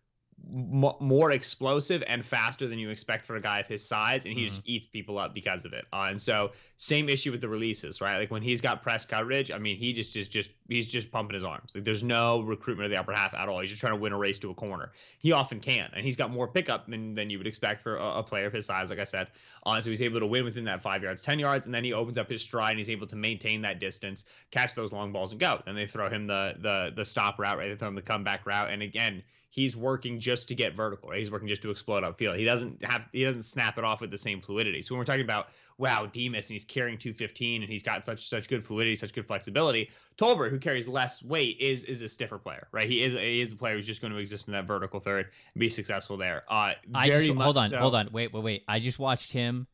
m- 0.46 0.94
more 1.00 1.32
explosive 1.32 2.02
and 2.06 2.24
faster 2.24 2.68
than 2.68 2.78
you 2.78 2.90
expect 2.90 3.24
for 3.24 3.36
a 3.36 3.40
guy 3.40 3.60
of 3.60 3.66
his 3.66 3.84
size, 3.84 4.24
and 4.24 4.34
he 4.34 4.46
just 4.46 4.62
eats 4.64 4.86
people 4.86 5.18
up 5.18 5.34
because 5.34 5.64
of 5.64 5.72
it. 5.72 5.84
Uh, 5.92 6.06
and 6.10 6.20
so, 6.20 6.52
same 6.76 7.08
issue 7.08 7.30
with 7.30 7.40
the 7.40 7.48
releases, 7.48 8.00
right? 8.00 8.18
Like 8.18 8.30
when 8.30 8.42
he's 8.42 8.60
got 8.60 8.82
press 8.82 9.04
coverage, 9.04 9.50
I 9.50 9.58
mean, 9.58 9.76
he 9.76 9.92
just 9.92 10.16
is 10.16 10.28
just 10.28 10.50
he's 10.68 10.88
just 10.88 11.10
pumping 11.10 11.34
his 11.34 11.44
arms. 11.44 11.72
Like 11.74 11.84
there's 11.84 12.02
no 12.02 12.40
recruitment 12.40 12.86
of 12.86 12.90
the 12.90 12.98
upper 12.98 13.12
half 13.12 13.34
at 13.34 13.48
all. 13.48 13.60
He's 13.60 13.70
just 13.70 13.80
trying 13.80 13.94
to 13.94 14.00
win 14.00 14.12
a 14.12 14.18
race 14.18 14.38
to 14.40 14.50
a 14.50 14.54
corner. 14.54 14.92
He 15.18 15.32
often 15.32 15.60
can, 15.60 15.90
and 15.94 16.04
he's 16.04 16.16
got 16.16 16.30
more 16.30 16.48
pickup 16.48 16.88
than 16.88 17.14
than 17.14 17.30
you 17.30 17.38
would 17.38 17.46
expect 17.46 17.82
for 17.82 17.96
a, 17.96 18.18
a 18.18 18.22
player 18.22 18.46
of 18.46 18.52
his 18.52 18.66
size. 18.66 18.90
Like 18.90 19.00
I 19.00 19.04
said, 19.04 19.28
uh, 19.66 19.80
so 19.80 19.90
he's 19.90 20.02
able 20.02 20.20
to 20.20 20.26
win 20.26 20.44
within 20.44 20.64
that 20.64 20.82
five 20.82 21.02
yards, 21.02 21.22
ten 21.22 21.38
yards, 21.38 21.66
and 21.66 21.74
then 21.74 21.84
he 21.84 21.92
opens 21.92 22.18
up 22.18 22.28
his 22.28 22.42
stride 22.42 22.70
and 22.70 22.78
he's 22.78 22.90
able 22.90 23.06
to 23.06 23.16
maintain 23.16 23.62
that 23.62 23.80
distance, 23.80 24.24
catch 24.50 24.74
those 24.74 24.92
long 24.92 25.12
balls, 25.12 25.32
and 25.32 25.40
go. 25.40 25.60
Then 25.66 25.74
they 25.74 25.86
throw 25.86 26.08
him 26.08 26.26
the 26.26 26.54
the 26.60 26.92
the 26.94 27.04
stop 27.04 27.38
route, 27.38 27.58
right? 27.58 27.68
They 27.68 27.76
throw 27.76 27.88
him 27.88 27.94
the 27.94 28.02
comeback 28.02 28.46
route, 28.46 28.70
and 28.70 28.82
again 28.82 29.22
he's 29.50 29.76
working 29.76 30.20
just 30.20 30.48
to 30.48 30.54
get 30.54 30.74
vertical. 30.74 31.08
Right? 31.08 31.18
He's 31.18 31.30
working 31.30 31.48
just 31.48 31.62
to 31.62 31.70
explode 31.70 32.02
upfield. 32.04 32.36
He 32.36 32.44
doesn't 32.44 32.84
have 32.84 33.02
he 33.12 33.24
doesn't 33.24 33.42
snap 33.42 33.78
it 33.78 33.84
off 33.84 34.00
with 34.00 34.10
the 34.10 34.18
same 34.18 34.40
fluidity. 34.40 34.82
So 34.82 34.94
when 34.94 34.98
we're 34.98 35.04
talking 35.04 35.22
about 35.22 35.48
wow, 35.78 36.06
Demus 36.06 36.46
and 36.48 36.54
he's 36.54 36.64
carrying 36.64 36.98
215 36.98 37.62
and 37.62 37.70
he's 37.70 37.82
got 37.82 38.04
such 38.04 38.28
such 38.28 38.48
good 38.48 38.64
fluidity, 38.64 38.96
such 38.96 39.12
good 39.12 39.26
flexibility. 39.26 39.90
Tolbert, 40.16 40.50
who 40.50 40.58
carries 40.58 40.88
less 40.88 41.22
weight, 41.22 41.56
is 41.60 41.84
is 41.84 42.02
a 42.02 42.08
stiffer 42.08 42.38
player, 42.38 42.68
right? 42.72 42.88
He 42.88 43.02
is 43.02 43.14
he 43.14 43.40
is 43.40 43.52
a 43.52 43.56
player 43.56 43.76
who's 43.76 43.86
just 43.86 44.00
going 44.00 44.12
to 44.12 44.18
exist 44.18 44.48
in 44.48 44.52
that 44.52 44.66
vertical 44.66 45.00
third 45.00 45.26
and 45.54 45.60
be 45.60 45.68
successful 45.68 46.16
there. 46.16 46.44
Uh, 46.48 46.74
I 46.94 47.08
very 47.08 47.28
just 47.28 47.38
hold 47.38 47.56
on, 47.56 47.68
so. 47.68 47.78
hold 47.78 47.94
on, 47.94 48.10
wait, 48.12 48.32
wait, 48.32 48.42
wait. 48.42 48.64
I 48.68 48.80
just 48.80 48.98
watched 48.98 49.32
him 49.32 49.66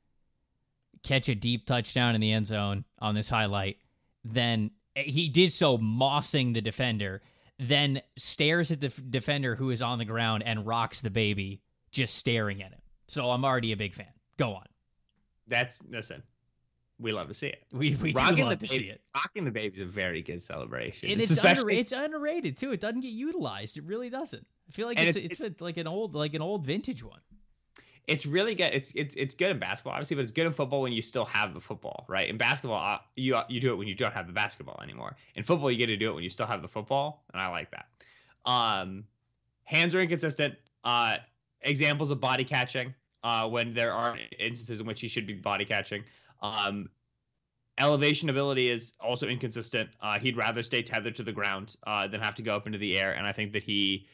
catch 1.03 1.29
a 1.29 1.35
deep 1.35 1.67
touchdown 1.67 2.15
in 2.15 2.21
the 2.21 2.33
end 2.33 2.47
zone 2.47 2.85
on 2.99 3.15
this 3.15 3.29
highlight. 3.29 3.79
Then 4.25 4.71
he 4.95 5.29
did 5.29 5.53
so 5.53 5.79
mossing 5.79 6.55
the 6.55 6.61
defender, 6.61 7.23
then 7.59 8.01
stares 8.17 8.71
at 8.71 8.81
the 8.81 8.89
f- 8.89 9.01
defender 9.11 9.55
who 9.55 9.71
is 9.71 9.81
on 9.83 9.99
the 9.99 10.05
ground 10.05 10.43
and 10.45 10.67
rocks 10.67 11.01
the 11.01 11.11
baby, 11.11 11.61
just 11.91 12.15
staring 12.17 12.63
at 12.63 12.73
him. 12.73 12.81
So 13.07 13.31
I'm 13.31 13.45
already 13.45 13.73
a 13.73 13.77
big 13.77 13.95
fan. 13.95 14.09
Go 14.37 14.55
on. 14.55 14.65
That's 15.47 15.79
listen. 15.89 16.23
We 17.01 17.13
love 17.13 17.29
to 17.29 17.35
see 17.35 17.49
it. 17.49 17.63
We 17.73 17.95
we 17.97 18.13
do 18.13 18.19
love 18.21 18.37
the 18.37 18.57
to 18.57 18.67
see 18.67 18.85
it. 18.89 19.01
Rocking 19.15 19.45
the 19.45 19.51
baby 19.51 19.75
is 19.75 19.81
a 19.83 19.85
very 19.85 20.23
good 20.23 20.41
celebration. 20.41 21.11
And 21.11 21.21
It's 21.21 21.31
it's 21.31 21.39
especially 21.39 21.75
under, 21.75 21.81
it's 21.81 21.93
underrated 21.93 22.57
too. 22.57 22.73
It 22.73 22.81
doesn't 22.81 23.01
get 23.01 23.09
utilized. 23.09 23.77
It 23.77 23.85
really 23.85 24.11
doesn't. 24.11 24.47
I 24.69 24.73
feel 24.73 24.87
like 24.87 24.99
And 24.99 25.09
it's 25.09 25.17
it's- 25.19 25.41
it's, 25.41 25.61
like 25.61 25.77
an 25.77 25.87
old 25.87 26.15
like 26.15 26.35
an 26.35 26.43
old 26.43 26.65
vintage 26.65 27.03
one. 27.05 27.21
It's 28.07 28.27
really 28.27 28.55
good. 28.55 28.71
It's 28.73 28.93
it's 28.95 29.15
it's 29.15 29.35
good 29.35 29.51
in 29.51 29.59
basketball, 29.59 29.95
obviously, 29.95 30.17
but 30.17 30.23
it's 30.23 30.33
good 30.33 30.47
in 30.47 30.53
football 30.53 30.83
when 30.83 30.93
you 30.93 31.01
still 31.01 31.25
have 31.25 31.55
the 31.55 31.61
football, 31.61 32.05
right? 32.09 32.29
In 32.29 32.37
basketball, 32.37 32.95
uh, 32.95 32.99
you 33.17 33.39
you 33.49 33.61
do 33.61 33.73
it 33.73 33.77
when 33.77 33.89
you 33.89 33.95
don't 33.95 34.13
have 34.13 34.27
the 34.27 34.33
basketball 34.33 34.79
anymore. 34.83 35.17
In 35.35 35.45
football, 35.45 35.71
you 35.71 35.79
get 35.79 35.87
to 35.87 35.97
do 35.97 36.11
it 36.11 36.15
when 36.15 36.25
you 36.25 36.31
still 36.31 36.47
have 36.47 36.61
the 36.61 36.69
football, 36.69 37.25
and 37.33 37.41
I 37.41 37.49
like 37.49 37.71
that. 37.71 37.87
Um, 38.45 39.05
hands 39.65 39.95
are 39.95 40.01
inconsistent. 40.01 40.55
Uh, 40.85 41.17
examples 41.63 42.11
of 42.11 42.21
body 42.21 42.45
catching 42.45 42.95
uh, 43.23 43.49
when 43.49 43.73
there 43.73 43.93
are 43.93 44.19
instances 44.39 44.81
in 44.81 44.87
which 44.87 45.01
he 45.01 45.09
should 45.09 45.27
be 45.27 45.33
body 45.33 45.65
catching. 45.65 46.05
Um, 46.43 46.91
elevation 47.79 48.29
ability 48.29 48.71
is 48.71 48.93
also 49.01 49.27
inconsistent. 49.27 49.89
Uh, 50.03 50.19
he'd 50.19 50.37
rather 50.37 50.63
stay 50.63 50.83
tethered 50.83 51.17
to 51.17 51.23
the 51.23 51.33
ground 51.33 51.77
uh, 51.87 52.07
than 52.07 52.21
have 52.21 52.35
to 52.35 52.43
go 52.43 52.55
up 52.55 52.67
into 52.67 52.79
the 52.79 52.99
air, 52.99 53.13
and 53.13 53.27
I 53.27 53.33
think 53.33 53.53
that 53.55 53.65
he 53.65 54.07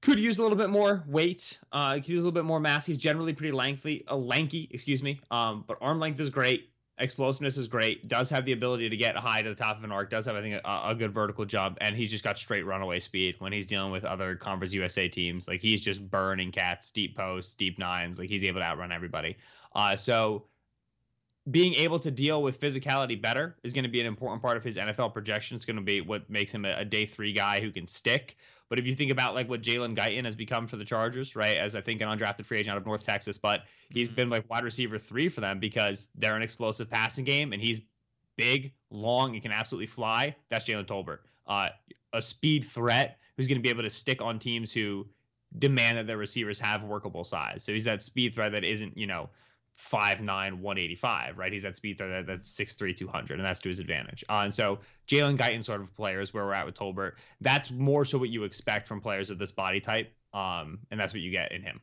could 0.00 0.18
use 0.18 0.38
a 0.38 0.42
little 0.42 0.56
bit 0.56 0.70
more 0.70 1.04
weight. 1.06 1.58
Uh, 1.72 1.94
could 1.94 2.08
use 2.08 2.22
a 2.22 2.24
little 2.24 2.32
bit 2.32 2.44
more 2.44 2.60
mass. 2.60 2.86
He's 2.86 2.98
generally 2.98 3.32
pretty 3.32 3.52
lengthy, 3.52 4.04
uh, 4.08 4.16
lanky, 4.16 4.68
excuse 4.70 5.02
me. 5.02 5.20
Um, 5.30 5.64
but 5.66 5.78
arm 5.80 5.98
length 5.98 6.20
is 6.20 6.30
great. 6.30 6.70
Explosiveness 7.00 7.56
is 7.56 7.68
great. 7.68 8.08
Does 8.08 8.28
have 8.30 8.44
the 8.44 8.52
ability 8.52 8.88
to 8.88 8.96
get 8.96 9.16
high 9.16 9.42
to 9.42 9.48
the 9.48 9.54
top 9.54 9.78
of 9.78 9.84
an 9.84 9.92
arc. 9.92 10.10
Does 10.10 10.26
have, 10.26 10.34
I 10.34 10.42
think, 10.42 10.54
a, 10.64 10.80
a 10.86 10.94
good 10.96 11.14
vertical 11.14 11.44
jump, 11.44 11.78
and 11.80 11.94
he's 11.94 12.10
just 12.10 12.24
got 12.24 12.38
straight 12.38 12.66
runaway 12.66 12.98
speed 12.98 13.36
when 13.38 13.52
he's 13.52 13.66
dealing 13.66 13.92
with 13.92 14.04
other 14.04 14.34
Conference 14.34 14.72
USA 14.72 15.08
teams. 15.08 15.46
Like 15.46 15.60
he's 15.60 15.80
just 15.80 16.08
burning 16.10 16.50
cats, 16.50 16.90
deep 16.90 17.16
posts, 17.16 17.54
deep 17.54 17.78
nines. 17.78 18.18
Like 18.18 18.28
he's 18.28 18.44
able 18.44 18.60
to 18.60 18.66
outrun 18.66 18.90
everybody. 18.90 19.36
Uh, 19.76 19.94
so 19.94 20.46
being 21.50 21.74
able 21.74 21.98
to 21.98 22.10
deal 22.10 22.42
with 22.42 22.60
physicality 22.60 23.20
better 23.20 23.56
is 23.62 23.72
going 23.72 23.84
to 23.84 23.90
be 23.90 24.00
an 24.00 24.06
important 24.06 24.42
part 24.42 24.56
of 24.56 24.64
his 24.64 24.76
NFL 24.76 25.12
projection. 25.12 25.56
It's 25.56 25.64
going 25.64 25.76
to 25.76 25.82
be 25.82 26.00
what 26.00 26.28
makes 26.28 26.52
him 26.52 26.64
a, 26.64 26.74
a 26.78 26.84
day 26.84 27.06
three 27.06 27.32
guy 27.32 27.60
who 27.60 27.70
can 27.70 27.86
stick. 27.86 28.36
But 28.68 28.78
if 28.78 28.86
you 28.86 28.94
think 28.94 29.10
about 29.10 29.34
like 29.34 29.48
what 29.48 29.62
Jalen 29.62 29.96
Guyton 29.96 30.24
has 30.24 30.34
become 30.34 30.66
for 30.66 30.76
the 30.76 30.84
Chargers, 30.84 31.34
right, 31.36 31.56
as 31.56 31.74
I 31.74 31.80
think 31.80 32.00
an 32.00 32.08
undrafted 32.08 32.44
free 32.44 32.58
agent 32.58 32.72
out 32.72 32.76
of 32.78 32.86
North 32.86 33.04
Texas, 33.04 33.38
but 33.38 33.64
he's 33.90 34.08
Mhm. 34.08 34.14
been 34.14 34.30
like 34.30 34.50
wide 34.50 34.64
receiver 34.64 34.98
three 34.98 35.28
for 35.28 35.40
them 35.40 35.58
because 35.58 36.08
they're 36.16 36.36
an 36.36 36.42
explosive 36.42 36.90
passing 36.90 37.24
game 37.24 37.52
and 37.52 37.62
he's 37.62 37.80
big, 38.36 38.72
long, 38.90 39.34
and 39.34 39.42
can 39.42 39.52
absolutely 39.52 39.86
fly. 39.86 40.34
That's 40.48 40.66
Jalen 40.66 40.86
Tolbert, 40.86 41.20
uh, 41.46 41.70
a 42.12 42.20
speed 42.20 42.64
threat 42.64 43.18
who's 43.36 43.48
going 43.48 43.58
to 43.58 43.62
be 43.62 43.70
able 43.70 43.82
to 43.82 43.90
stick 43.90 44.20
on 44.20 44.38
teams 44.38 44.72
who 44.72 45.08
demand 45.58 45.96
that 45.98 46.06
their 46.06 46.18
receivers 46.18 46.58
have 46.58 46.82
workable 46.82 47.24
size. 47.24 47.64
So 47.64 47.72
he's 47.72 47.84
that 47.84 48.02
speed 48.02 48.34
threat 48.34 48.52
that 48.52 48.64
isn't, 48.64 48.96
you 48.96 49.06
know, 49.06 49.30
5'9, 49.78 50.26
185, 50.26 51.38
right? 51.38 51.52
He's 51.52 51.62
that 51.62 51.76
speed 51.76 51.98
threat 51.98 52.26
that, 52.26 52.26
that's 52.26 52.54
6'3, 52.56 52.96
200, 52.96 53.38
and 53.38 53.46
that's 53.46 53.60
to 53.60 53.68
his 53.68 53.78
advantage. 53.78 54.24
Uh, 54.28 54.40
and 54.44 54.52
so 54.52 54.80
Jalen 55.06 55.36
Guyton 55.38 55.64
sort 55.64 55.80
of 55.80 55.94
players 55.94 56.34
where 56.34 56.44
we're 56.44 56.52
at 56.52 56.66
with 56.66 56.74
Tolbert, 56.74 57.12
that's 57.40 57.70
more 57.70 58.04
so 58.04 58.18
what 58.18 58.28
you 58.28 58.44
expect 58.44 58.86
from 58.86 59.00
players 59.00 59.30
of 59.30 59.38
this 59.38 59.52
body 59.52 59.80
type. 59.80 60.12
Um, 60.34 60.80
and 60.90 60.98
that's 60.98 61.12
what 61.12 61.22
you 61.22 61.30
get 61.30 61.52
in 61.52 61.62
him. 61.62 61.80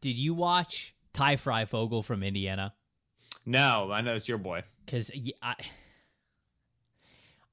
Did 0.00 0.18
you 0.18 0.34
watch 0.34 0.94
Ty 1.12 1.36
Fryfogle 1.36 2.04
from 2.04 2.22
Indiana? 2.22 2.74
No, 3.46 3.90
I 3.92 4.00
know 4.00 4.14
it's 4.14 4.28
your 4.28 4.38
boy. 4.38 4.62
Because 4.84 5.10
I, 5.40 5.54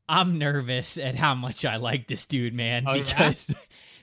I'm 0.10 0.40
nervous 0.40 0.98
at 0.98 1.16
how 1.16 1.36
much 1.36 1.64
I 1.64 1.78
like 1.78 2.08
this 2.08 2.26
dude, 2.26 2.54
man. 2.54 2.86
Oh, 2.88 2.96
yeah? 2.96 3.34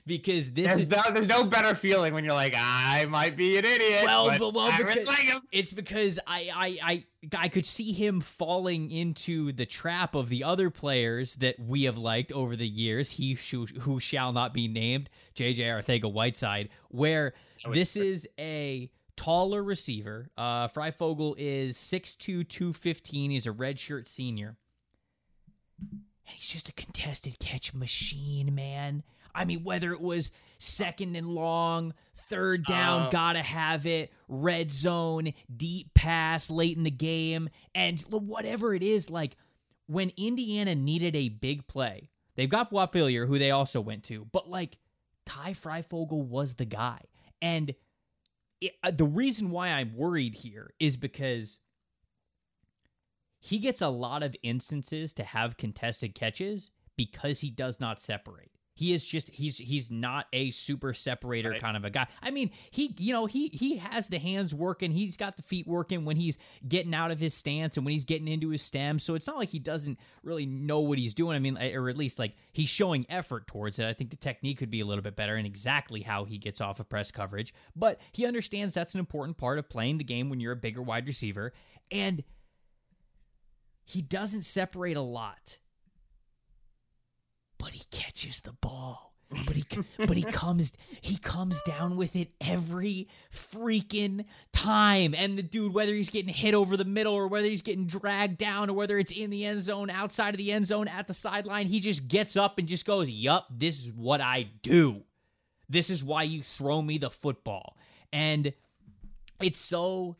Because 0.07 0.53
this 0.53 0.67
There's 0.67 0.81
is 0.83 0.89
no, 0.89 1.01
there's 1.13 1.27
no 1.27 1.43
better 1.43 1.75
feeling 1.75 2.13
when 2.13 2.23
you're 2.23 2.33
like, 2.33 2.55
I 2.57 3.05
might 3.09 3.35
be 3.35 3.57
an 3.57 3.65
idiot. 3.65 4.03
Well, 4.05 4.27
but 4.29 4.39
well, 4.53 4.59
I 4.71 4.77
because- 4.77 5.05
like 5.05 5.25
him. 5.25 5.41
it's 5.51 5.73
because 5.73 6.17
I, 6.25 6.49
I 6.55 6.77
I 6.81 7.03
I 7.37 7.47
could 7.49 7.65
see 7.65 7.91
him 7.91 8.21
falling 8.21 8.89
into 8.89 9.51
the 9.51 9.65
trap 9.65 10.15
of 10.15 10.29
the 10.29 10.45
other 10.45 10.69
players 10.69 11.35
that 11.35 11.59
we 11.59 11.83
have 11.83 11.97
liked 11.97 12.31
over 12.31 12.55
the 12.55 12.65
years. 12.67 13.11
He 13.11 13.33
who, 13.51 13.65
who 13.81 13.99
shall 13.99 14.31
not 14.31 14.53
be 14.53 14.69
named, 14.69 15.09
JJ 15.35 15.57
Arcega-Whiteside, 15.57 16.69
where 16.87 17.33
this 17.73 17.97
is 17.97 18.29
a 18.39 18.89
taller 19.17 19.61
receiver. 19.61 20.29
Uh 20.37 20.69
Fryfogle 20.69 21.35
is 21.37 21.75
6'2", 21.75 22.47
215. 22.47 23.31
He's 23.31 23.45
a 23.45 23.51
redshirt 23.51 24.07
senior. 24.07 24.55
And 25.81 26.35
he's 26.35 26.49
just 26.49 26.69
a 26.69 26.73
contested 26.73 27.39
catch 27.39 27.73
machine, 27.73 28.55
man. 28.55 29.03
I 29.37 29.45
mean, 29.45 29.63
whether 29.63 29.93
it 29.93 30.01
was 30.01 30.31
second 30.57 31.15
and 31.15 31.27
long, 31.27 31.93
third 32.15 32.65
down, 32.65 33.03
Uh, 33.03 33.09
gotta 33.09 33.43
have 33.43 33.85
it, 33.85 34.11
red 34.27 34.71
zone, 34.71 35.31
deep 35.55 35.93
pass 35.93 36.49
late 36.49 36.75
in 36.75 36.83
the 36.83 36.91
game, 36.91 37.49
and 37.75 38.01
whatever 38.09 38.73
it 38.73 38.81
is, 38.81 39.09
like 39.09 39.37
when 39.85 40.11
Indiana 40.17 40.73
needed 40.73 41.15
a 41.15 41.29
big 41.29 41.67
play, 41.67 42.09
they've 42.35 42.49
got 42.49 42.71
Whop 42.71 42.91
Philyor, 42.91 43.27
who 43.27 43.37
they 43.37 43.51
also 43.51 43.79
went 43.79 44.03
to, 44.05 44.25
but 44.25 44.49
like 44.49 44.79
Ty 45.25 45.53
Fryfogle 45.53 46.25
was 46.25 46.55
the 46.55 46.65
guy. 46.65 47.01
And 47.39 47.75
it, 48.59 48.73
uh, 48.83 48.91
the 48.91 49.05
reason 49.05 49.51
why 49.51 49.69
I'm 49.69 49.95
worried 49.95 50.33
here 50.33 50.73
is 50.79 50.97
because 50.97 51.59
he 53.39 53.59
gets 53.59 53.81
a 53.83 53.89
lot 53.89 54.23
of 54.23 54.35
instances 54.41 55.13
to 55.13 55.23
have 55.23 55.57
contested 55.57 56.15
catches 56.15 56.71
because 56.97 57.41
he 57.41 57.51
does 57.51 57.79
not 57.79 57.99
separate. 57.99 58.56
He 58.77 58.93
is 58.93 59.03
just 59.03 59.29
he's 59.31 59.57
he's 59.57 59.89
not 59.89 60.27
a 60.31 60.51
super 60.51 60.93
separator 60.93 61.49
Right. 61.49 61.59
kind 61.59 61.75
of 61.75 61.83
a 61.83 61.89
guy. 61.89 62.05
I 62.21 62.29
mean, 62.29 62.51
he 62.69 62.93
you 62.99 63.11
know, 63.11 63.25
he 63.25 63.47
he 63.47 63.77
has 63.77 64.07
the 64.07 64.19
hands 64.19 64.53
working, 64.53 64.91
he's 64.91 65.17
got 65.17 65.35
the 65.35 65.41
feet 65.41 65.65
working 65.65 66.05
when 66.05 66.15
he's 66.15 66.37
getting 66.67 66.93
out 66.93 67.09
of 67.09 67.19
his 67.19 67.33
stance 67.33 67.75
and 67.75 67.85
when 67.85 67.93
he's 67.93 68.05
getting 68.05 68.27
into 68.27 68.49
his 68.49 68.61
stem. 68.61 68.99
So 68.99 69.15
it's 69.15 69.25
not 69.25 69.37
like 69.37 69.49
he 69.49 69.57
doesn't 69.57 69.99
really 70.21 70.45
know 70.45 70.79
what 70.81 70.99
he's 70.99 71.15
doing. 71.15 71.35
I 71.35 71.39
mean, 71.39 71.57
or 71.57 71.89
at 71.89 71.97
least 71.97 72.19
like 72.19 72.35
he's 72.53 72.69
showing 72.69 73.07
effort 73.09 73.47
towards 73.47 73.79
it. 73.79 73.87
I 73.87 73.93
think 73.93 74.11
the 74.11 74.15
technique 74.15 74.59
could 74.59 74.69
be 74.69 74.81
a 74.81 74.85
little 74.85 75.03
bit 75.03 75.15
better 75.15 75.35
and 75.35 75.47
exactly 75.47 76.01
how 76.01 76.25
he 76.25 76.37
gets 76.37 76.61
off 76.61 76.79
of 76.79 76.87
press 76.87 77.09
coverage, 77.09 77.55
but 77.75 77.99
he 78.11 78.27
understands 78.27 78.75
that's 78.75 78.93
an 78.93 78.99
important 78.99 79.37
part 79.39 79.57
of 79.57 79.67
playing 79.69 79.97
the 79.97 80.03
game 80.03 80.29
when 80.29 80.39
you're 80.39 80.51
a 80.51 80.55
bigger 80.55 80.83
wide 80.83 81.07
receiver 81.07 81.51
and 81.91 82.23
he 83.85 84.01
doesn't 84.01 84.41
separate 84.43 84.97
a 84.97 85.01
lot, 85.01 85.57
but 87.57 87.69
he 87.69 87.83
catches 87.91 88.41
the 88.41 88.53
ball. 88.53 89.13
but 89.45 89.57
he 89.57 89.65
but 89.97 90.15
he 90.15 90.23
comes 90.23 90.77
he 91.01 91.17
comes 91.17 91.61
down 91.63 91.97
with 91.97 92.15
it 92.15 92.31
every 92.39 93.09
freaking 93.29 94.23
time. 94.53 95.13
And 95.13 95.37
the 95.37 95.43
dude 95.43 95.73
whether 95.73 95.93
he's 95.93 96.09
getting 96.09 96.33
hit 96.33 96.53
over 96.53 96.77
the 96.77 96.85
middle 96.85 97.13
or 97.13 97.27
whether 97.27 97.47
he's 97.47 97.61
getting 97.61 97.87
dragged 97.87 98.37
down 98.37 98.69
or 98.69 98.73
whether 98.73 98.97
it's 98.97 99.11
in 99.11 99.29
the 99.29 99.43
end 99.45 99.61
zone 99.63 99.89
outside 99.89 100.33
of 100.33 100.37
the 100.37 100.51
end 100.53 100.67
zone 100.67 100.87
at 100.87 101.07
the 101.07 101.13
sideline 101.13 101.67
he 101.67 101.81
just 101.81 102.07
gets 102.07 102.37
up 102.37 102.57
and 102.57 102.69
just 102.69 102.85
goes 102.85 103.09
yup 103.09 103.47
this 103.49 103.85
is 103.85 103.91
what 103.91 104.21
i 104.21 104.47
do. 104.61 105.03
This 105.69 105.89
is 105.89 106.03
why 106.03 106.23
you 106.23 106.41
throw 106.41 106.81
me 106.81 106.97
the 106.97 107.09
football. 107.09 107.75
And 108.13 108.53
it's 109.41 109.59
so 109.59 110.15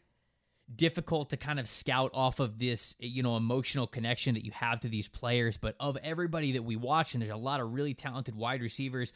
difficult 0.73 1.29
to 1.29 1.37
kind 1.37 1.59
of 1.59 1.67
scout 1.67 2.11
off 2.13 2.39
of 2.39 2.59
this, 2.59 2.95
you 2.99 3.23
know, 3.23 3.37
emotional 3.37 3.87
connection 3.87 4.33
that 4.35 4.45
you 4.45 4.51
have 4.51 4.79
to 4.81 4.89
these 4.89 5.07
players. 5.07 5.57
But 5.57 5.75
of 5.79 5.97
everybody 6.03 6.53
that 6.53 6.63
we 6.63 6.75
watch, 6.75 7.13
and 7.13 7.21
there's 7.21 7.31
a 7.31 7.37
lot 7.37 7.61
of 7.61 7.73
really 7.73 7.93
talented 7.93 8.35
wide 8.35 8.61
receivers, 8.61 9.13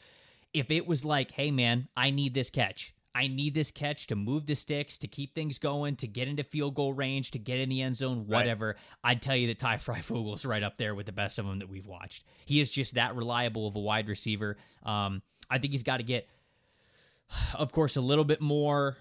if 0.53 0.71
it 0.71 0.87
was 0.87 1.03
like, 1.03 1.31
hey, 1.31 1.51
man, 1.51 1.87
I 1.95 2.11
need 2.11 2.33
this 2.33 2.49
catch. 2.49 2.93
I 3.13 3.27
need 3.27 3.53
this 3.53 3.71
catch 3.71 4.07
to 4.07 4.15
move 4.15 4.45
the 4.45 4.55
sticks, 4.55 4.97
to 4.99 5.07
keep 5.07 5.35
things 5.35 5.59
going, 5.59 5.97
to 5.97 6.07
get 6.07 6.29
into 6.29 6.43
field 6.43 6.75
goal 6.75 6.93
range, 6.93 7.31
to 7.31 7.39
get 7.39 7.59
in 7.59 7.67
the 7.67 7.81
end 7.81 7.97
zone, 7.97 8.25
whatever. 8.25 8.67
Right. 8.67 9.11
I'd 9.11 9.21
tell 9.21 9.35
you 9.35 9.47
that 9.47 9.59
Ty 9.59 9.75
Fryfogle's 9.77 10.45
right 10.45 10.63
up 10.63 10.77
there 10.77 10.95
with 10.95 11.07
the 11.07 11.11
best 11.11 11.37
of 11.37 11.45
them 11.45 11.59
that 11.59 11.69
we've 11.69 11.87
watched. 11.87 12.23
He 12.45 12.61
is 12.61 12.71
just 12.71 12.95
that 12.95 13.15
reliable 13.15 13.67
of 13.67 13.75
a 13.75 13.79
wide 13.79 14.07
receiver. 14.07 14.55
Um, 14.83 15.21
I 15.49 15.57
think 15.57 15.73
he's 15.73 15.83
got 15.83 15.97
to 15.97 16.03
get, 16.03 16.29
of 17.53 17.73
course, 17.73 17.97
a 17.97 18.01
little 18.01 18.23
bit 18.23 18.39
more 18.39 18.95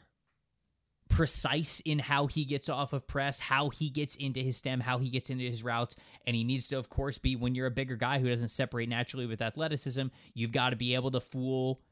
precise 1.11 1.81
in 1.85 1.99
how 1.99 2.27
he 2.27 2.47
gets 2.47 2.71
off 2.71 2.95
of 2.95 3.07
press, 3.07 3.39
how 3.39 3.69
he 3.69 3.91
gets 3.91 4.17
into 4.17 4.41
his 4.41 4.57
stem, 4.57 4.81
how 4.81 4.99
he 4.99 5.11
gets 5.11 5.29
into 5.29 5.45
his 5.45 5.63
routes. 5.63 5.97
And 6.27 6.35
he 6.35 6.45
needs 6.45 6.69
to, 6.69 6.79
of 6.79 6.89
course, 6.89 7.19
be 7.19 7.37
when 7.37 7.55
you're 7.55 7.67
a 7.67 7.71
bigger 7.71 7.97
guy 7.97 8.21
who 8.21 8.29
doesn't 8.29 8.49
separate 8.49 8.89
naturally 8.89 9.27
with 9.27 9.43
athleticism, 9.43 10.07
you've 10.33 10.53
got 10.53 10.71
to 10.71 10.77
be 10.77 10.95
able 10.95 11.11
to 11.11 11.21
fool 11.21 11.83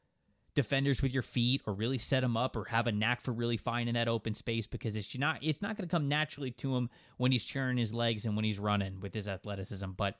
defenders 0.55 1.01
with 1.01 1.13
your 1.13 1.21
feet 1.21 1.61
or 1.67 1.73
really 1.73 1.97
set 1.97 2.21
them 2.21 2.35
up 2.35 2.55
or 2.55 2.65
have 2.65 2.87
a 2.87 2.91
knack 2.91 3.21
for 3.21 3.31
really 3.31 3.57
finding 3.57 3.93
that 3.93 4.07
open 4.07 4.33
space 4.33 4.65
because 4.65 4.95
it's 4.95 5.15
not 5.17 5.37
it's 5.41 5.61
not 5.61 5.77
going 5.77 5.87
to 5.87 5.91
come 5.91 6.09
naturally 6.09 6.51
to 6.51 6.75
him 6.75 6.89
when 7.17 7.31
he's 7.31 7.43
churning 7.43 7.77
his 7.77 7.93
legs 7.93 8.25
and 8.25 8.35
when 8.35 8.43
he's 8.43 8.59
running 8.59 8.99
with 8.99 9.13
his 9.13 9.27
athleticism 9.27 9.91
but 9.95 10.17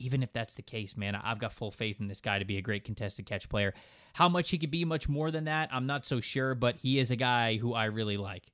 even 0.00 0.22
if 0.22 0.32
that's 0.32 0.54
the 0.54 0.62
case 0.62 0.96
man 0.96 1.14
I've 1.14 1.38
got 1.38 1.52
full 1.52 1.70
faith 1.70 2.00
in 2.00 2.08
this 2.08 2.20
guy 2.20 2.38
to 2.38 2.44
be 2.44 2.58
a 2.58 2.62
great 2.62 2.84
contested 2.84 3.26
catch 3.26 3.48
player 3.48 3.74
how 4.14 4.28
much 4.28 4.50
he 4.50 4.58
could 4.58 4.70
be 4.70 4.84
much 4.84 5.08
more 5.08 5.30
than 5.30 5.44
that, 5.44 5.70
I'm 5.72 5.86
not 5.86 6.06
so 6.06 6.20
sure, 6.20 6.54
but 6.54 6.76
he 6.76 6.98
is 6.98 7.10
a 7.10 7.16
guy 7.16 7.56
who 7.56 7.74
I 7.74 7.86
really 7.86 8.16
like. 8.16 8.44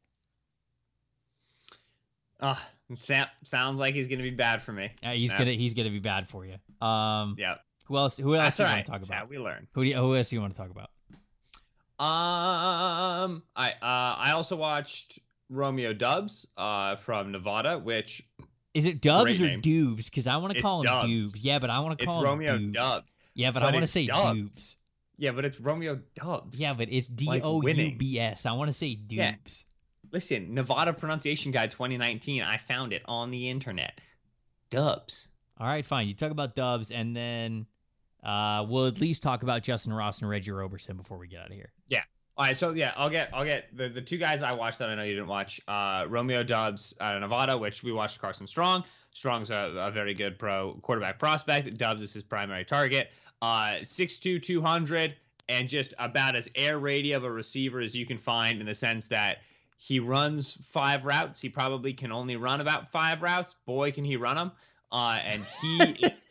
Uh, 2.39 2.57
Sam, 2.99 3.27
sounds 3.45 3.79
like 3.79 3.95
he's 3.95 4.07
gonna 4.07 4.23
be 4.23 4.31
bad 4.31 4.61
for 4.61 4.73
me. 4.73 4.91
Yeah, 5.03 5.13
he's 5.13 5.33
gonna 5.33 5.53
he's 5.53 5.75
gonna 5.75 5.91
be 5.91 5.99
bad 5.99 6.29
for 6.29 6.45
you. 6.45 6.57
Um, 6.87 7.37
yeah. 7.39 7.57
Who 7.87 7.97
else? 7.97 8.19
Who 8.19 8.35
else 8.35 8.57
do 8.57 8.65
you 8.65 8.69
right. 8.69 8.75
want 8.75 8.87
to 8.87 8.93
talk 8.93 9.03
about? 9.03 9.23
Yeah, 9.23 9.25
we 9.29 9.39
learn. 9.39 9.67
Who 9.73 9.85
do 9.85 9.91
you, 9.91 9.97
who 9.97 10.15
else 10.15 10.31
do 10.31 10.37
you 10.37 10.43
want 10.43 10.55
to 10.55 10.61
talk 10.61 10.71
about? 10.71 10.91
Um, 11.99 13.43
I 13.57 13.71
uh 13.71 13.75
I 13.81 14.33
also 14.33 14.55
watched 14.57 15.19
Romeo 15.49 15.95
Doubs 15.95 16.47
uh 16.59 16.97
from 16.97 17.33
Nevada, 17.33 17.79
which 17.79 18.23
is 18.77 18.87
it 18.87 19.01
Dubs 19.01 19.41
or 19.41 19.47
Dubes? 19.47 20.07
Because 20.07 20.27
I 20.27 20.37
want 20.37 20.55
to 20.55 20.61
call 20.61 20.81
him 20.81 20.87
Dubs. 20.87 21.07
Dubes. 21.07 21.33
Yeah, 21.37 21.59
but 21.59 21.71
I 21.71 21.81
want 21.81 21.99
to 21.99 22.05
call 22.05 22.17
it's 22.17 22.25
him 22.25 22.31
Romeo 22.31 22.59
Dubes. 22.59 22.73
Dubs. 22.75 23.15
Yeah, 23.35 23.51
but, 23.51 23.61
but 23.61 23.69
I 23.69 23.73
want 23.73 23.83
to 23.83 23.87
say 23.87 24.07
Dubs. 24.07 24.39
Dubes. 24.39 24.77
Yeah, 25.19 25.31
but 25.31 25.45
it's 25.45 25.59
Romeo 25.59 26.01
Dubs. 26.15 26.61
Yeah, 26.61 26.75
but 26.75 26.89
it's 26.91 27.07
D 27.07 27.41
O 27.43 27.63
U 27.63 27.95
B 27.97 28.21
S. 28.21 28.45
I 28.45 28.53
want 28.53 28.69
to 28.69 28.75
say 28.75 28.97
Dubes. 28.97 29.15
Yeah. 29.17 29.35
Listen, 30.13 30.55
Nevada 30.55 30.93
Pronunciation 30.93 31.53
Guide 31.53 31.71
2019. 31.71 32.43
I 32.43 32.59
found 32.59 32.93
it 32.93 33.03
on 33.07 33.31
the 33.31 33.49
internet. 33.49 33.99
Dubs. 34.71 35.29
All 35.59 35.67
right, 35.67 35.85
fine. 35.85 36.07
You 36.07 36.15
talk 36.15 36.31
about 36.31 36.55
Dubs, 36.55 36.91
and 36.91 37.17
then 37.17 37.67
uh, 38.23 38.65
we'll 38.69 38.87
at 38.87 39.01
least 39.01 39.23
talk 39.23 39.43
about 39.43 39.63
Justin 39.63 39.93
Ross 39.93 40.21
and 40.21 40.29
Reggie 40.29 40.51
Roberson 40.51 40.97
before 40.97 41.17
we 41.17 41.29
get 41.29 41.41
out 41.41 41.47
of 41.49 41.55
here. 41.55 41.73
Yeah. 41.89 42.03
All 42.39 42.45
right, 42.45 42.57
so 42.57 42.73
yeah, 42.73 42.93
I'll 42.97 43.09
get 43.09 43.31
I'll 43.33 43.47
get 43.47 43.75
the, 43.75 43.89
the 43.89 44.03
two 44.03 44.19
guys 44.19 44.43
I 44.43 44.55
watched 44.55 44.79
that 44.81 44.91
I 44.91 44.95
know 44.95 45.03
you 45.03 45.15
didn't 45.15 45.29
watch. 45.29 45.61
Uh, 45.67 46.05
Romeo 46.09 46.43
Doubs 46.43 46.95
out 47.01 47.15
of 47.15 47.23
Nevada, 47.23 47.57
which 47.57 47.83
we 47.83 47.93
watched 47.93 48.21
Carson 48.21 48.47
Strong. 48.47 48.85
Strong's 49.15 49.51
a, 49.51 49.73
a 49.79 49.91
very 49.91 50.13
good 50.13 50.39
pro 50.39 50.75
quarterback 50.83 51.19
prospect. 51.19 51.79
Doubs 51.79 52.03
is 52.03 52.13
his 52.13 52.23
primary 52.23 52.67
target. 52.67 53.11
Uh, 53.41 53.77
6'2", 53.81 54.43
200, 54.43 55.15
and 55.49 55.69
just 55.69 55.95
about 55.99 56.37
as 56.37 56.51
air 56.55 56.79
raid 56.79 57.11
of 57.13 57.25
a 57.25 57.31
receiver 57.31 57.81
as 57.81 57.95
you 57.95 58.05
can 58.05 58.19
find 58.19 58.61
in 58.61 58.67
the 58.67 58.75
sense 58.75 59.07
that 59.07 59.39
he 59.79 60.01
runs 60.01 60.53
five 60.67 61.07
routes. 61.07 61.41
He 61.41 61.49
probably 61.49 61.95
can 61.95 62.13
only 62.13 62.37
run 62.37 62.61
about 62.61 62.91
five 62.91 63.23
routes. 63.23 63.55
Boy, 63.65 63.93
can 63.93 64.05
he 64.05 64.17
run 64.17 64.37
them. 64.37 64.53
Uh, 64.93 65.21
and 65.25 65.43
he 65.63 65.79
is, 66.07 66.31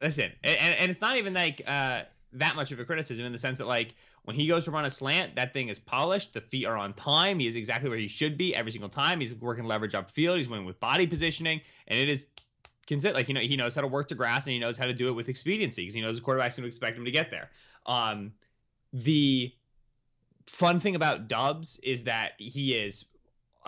listen, 0.00 0.30
and, 0.44 0.76
and 0.78 0.90
it's 0.90 1.00
not 1.00 1.16
even 1.16 1.34
like 1.34 1.62
uh, 1.66 2.02
that 2.38 2.56
much 2.56 2.72
of 2.72 2.80
a 2.80 2.84
criticism 2.84 3.24
in 3.24 3.32
the 3.32 3.38
sense 3.38 3.58
that 3.58 3.66
like 3.66 3.94
when 4.24 4.36
he 4.36 4.46
goes 4.46 4.64
to 4.64 4.70
run 4.70 4.84
a 4.84 4.90
slant, 4.90 5.36
that 5.36 5.52
thing 5.52 5.68
is 5.68 5.78
polished. 5.78 6.34
The 6.34 6.40
feet 6.40 6.66
are 6.66 6.76
on 6.76 6.94
time. 6.94 7.38
He 7.38 7.46
is 7.46 7.56
exactly 7.56 7.88
where 7.88 7.98
he 7.98 8.08
should 8.08 8.36
be 8.36 8.54
every 8.54 8.72
single 8.72 8.88
time. 8.88 9.20
He's 9.20 9.34
working 9.34 9.64
leverage 9.64 9.92
upfield. 9.92 10.36
He's 10.36 10.48
winning 10.48 10.66
with 10.66 10.78
body 10.80 11.06
positioning, 11.06 11.60
and 11.88 11.98
it 11.98 12.10
is 12.10 12.26
consider 12.86 13.14
like 13.14 13.28
you 13.28 13.34
know 13.34 13.40
he 13.40 13.56
knows 13.56 13.74
how 13.74 13.80
to 13.80 13.86
work 13.86 14.08
the 14.08 14.14
grass 14.14 14.46
and 14.46 14.52
he 14.52 14.58
knows 14.58 14.78
how 14.78 14.84
to 14.84 14.94
do 14.94 15.08
it 15.08 15.12
with 15.12 15.28
expediency 15.28 15.82
because 15.82 15.94
he 15.94 16.00
knows 16.00 16.16
the 16.16 16.22
quarterback's 16.22 16.56
going 16.56 16.62
to 16.62 16.68
expect 16.68 16.96
him 16.96 17.04
to 17.04 17.10
get 17.10 17.30
there. 17.30 17.50
Um, 17.84 18.32
the 18.92 19.52
fun 20.46 20.80
thing 20.80 20.94
about 20.94 21.28
Doubs 21.28 21.78
is 21.82 22.04
that 22.04 22.32
he 22.38 22.74
is. 22.74 23.04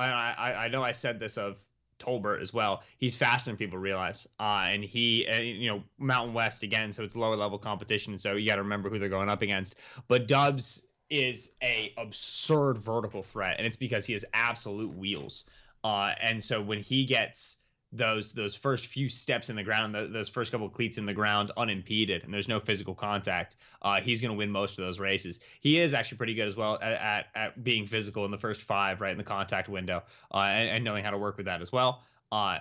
I, 0.00 0.54
I 0.56 0.68
know 0.68 0.84
I 0.84 0.92
said 0.92 1.18
this 1.18 1.36
of 1.36 1.56
Tolbert 1.98 2.40
as 2.40 2.52
well. 2.52 2.82
He's 2.98 3.16
faster 3.16 3.50
than 3.50 3.56
people 3.56 3.78
realize. 3.78 4.26
Uh, 4.38 4.66
and 4.66 4.84
he, 4.84 5.26
uh, 5.26 5.40
you 5.40 5.68
know, 5.68 5.82
Mountain 5.98 6.34
West 6.34 6.62
again, 6.62 6.92
so 6.92 7.02
it's 7.02 7.16
lower 7.16 7.36
level 7.36 7.58
competition. 7.58 8.18
So 8.18 8.34
you 8.34 8.48
got 8.48 8.56
to 8.56 8.62
remember 8.62 8.88
who 8.88 8.98
they're 8.98 9.08
going 9.08 9.28
up 9.28 9.42
against. 9.42 9.76
But 10.08 10.28
Doubs 10.28 10.82
is 11.10 11.50
a 11.62 11.92
absurd 11.96 12.78
vertical 12.78 13.22
threat, 13.22 13.56
and 13.58 13.66
it's 13.66 13.76
because 13.76 14.04
he 14.04 14.12
has 14.12 14.24
absolute 14.34 14.94
wheels. 14.94 15.44
Uh, 15.84 16.12
and 16.20 16.42
so 16.42 16.60
when 16.60 16.80
he 16.80 17.04
gets 17.04 17.58
those 17.92 18.32
those 18.32 18.54
first 18.54 18.86
few 18.86 19.08
steps 19.08 19.48
in 19.48 19.56
the 19.56 19.62
ground, 19.62 19.94
those 19.94 20.28
first 20.28 20.52
couple 20.52 20.68
cleats 20.68 20.98
in 20.98 21.06
the 21.06 21.14
ground 21.14 21.50
unimpeded, 21.56 22.22
and 22.24 22.32
there's 22.32 22.48
no 22.48 22.60
physical 22.60 22.94
contact, 22.94 23.56
uh, 23.82 24.00
he's 24.00 24.20
going 24.20 24.32
to 24.32 24.36
win 24.36 24.50
most 24.50 24.78
of 24.78 24.84
those 24.84 24.98
races. 24.98 25.40
He 25.60 25.78
is 25.78 25.94
actually 25.94 26.18
pretty 26.18 26.34
good 26.34 26.48
as 26.48 26.56
well 26.56 26.78
at, 26.82 26.92
at, 26.92 27.26
at, 27.34 27.64
being 27.64 27.86
physical 27.86 28.24
in 28.24 28.30
the 28.30 28.38
first 28.38 28.62
five, 28.62 29.00
right 29.00 29.12
in 29.12 29.18
the 29.18 29.24
contact 29.24 29.68
window, 29.68 30.02
uh, 30.32 30.46
and, 30.50 30.68
and, 30.68 30.84
knowing 30.84 31.02
how 31.02 31.10
to 31.10 31.18
work 31.18 31.36
with 31.38 31.46
that 31.46 31.62
as 31.62 31.72
well. 31.72 32.02
Uh, 32.30 32.58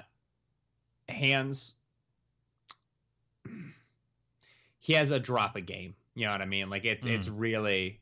hands, 1.09 1.73
he 4.79 4.93
has 4.93 5.11
a 5.11 5.19
drop 5.19 5.57
a 5.57 5.61
game. 5.61 5.93
You 6.15 6.25
know 6.25 6.31
what 6.31 6.41
I 6.41 6.45
mean? 6.45 6.69
Like 6.69 6.85
it's 6.85 7.05
mm. 7.05 7.11
it's 7.11 7.27
really 7.27 7.99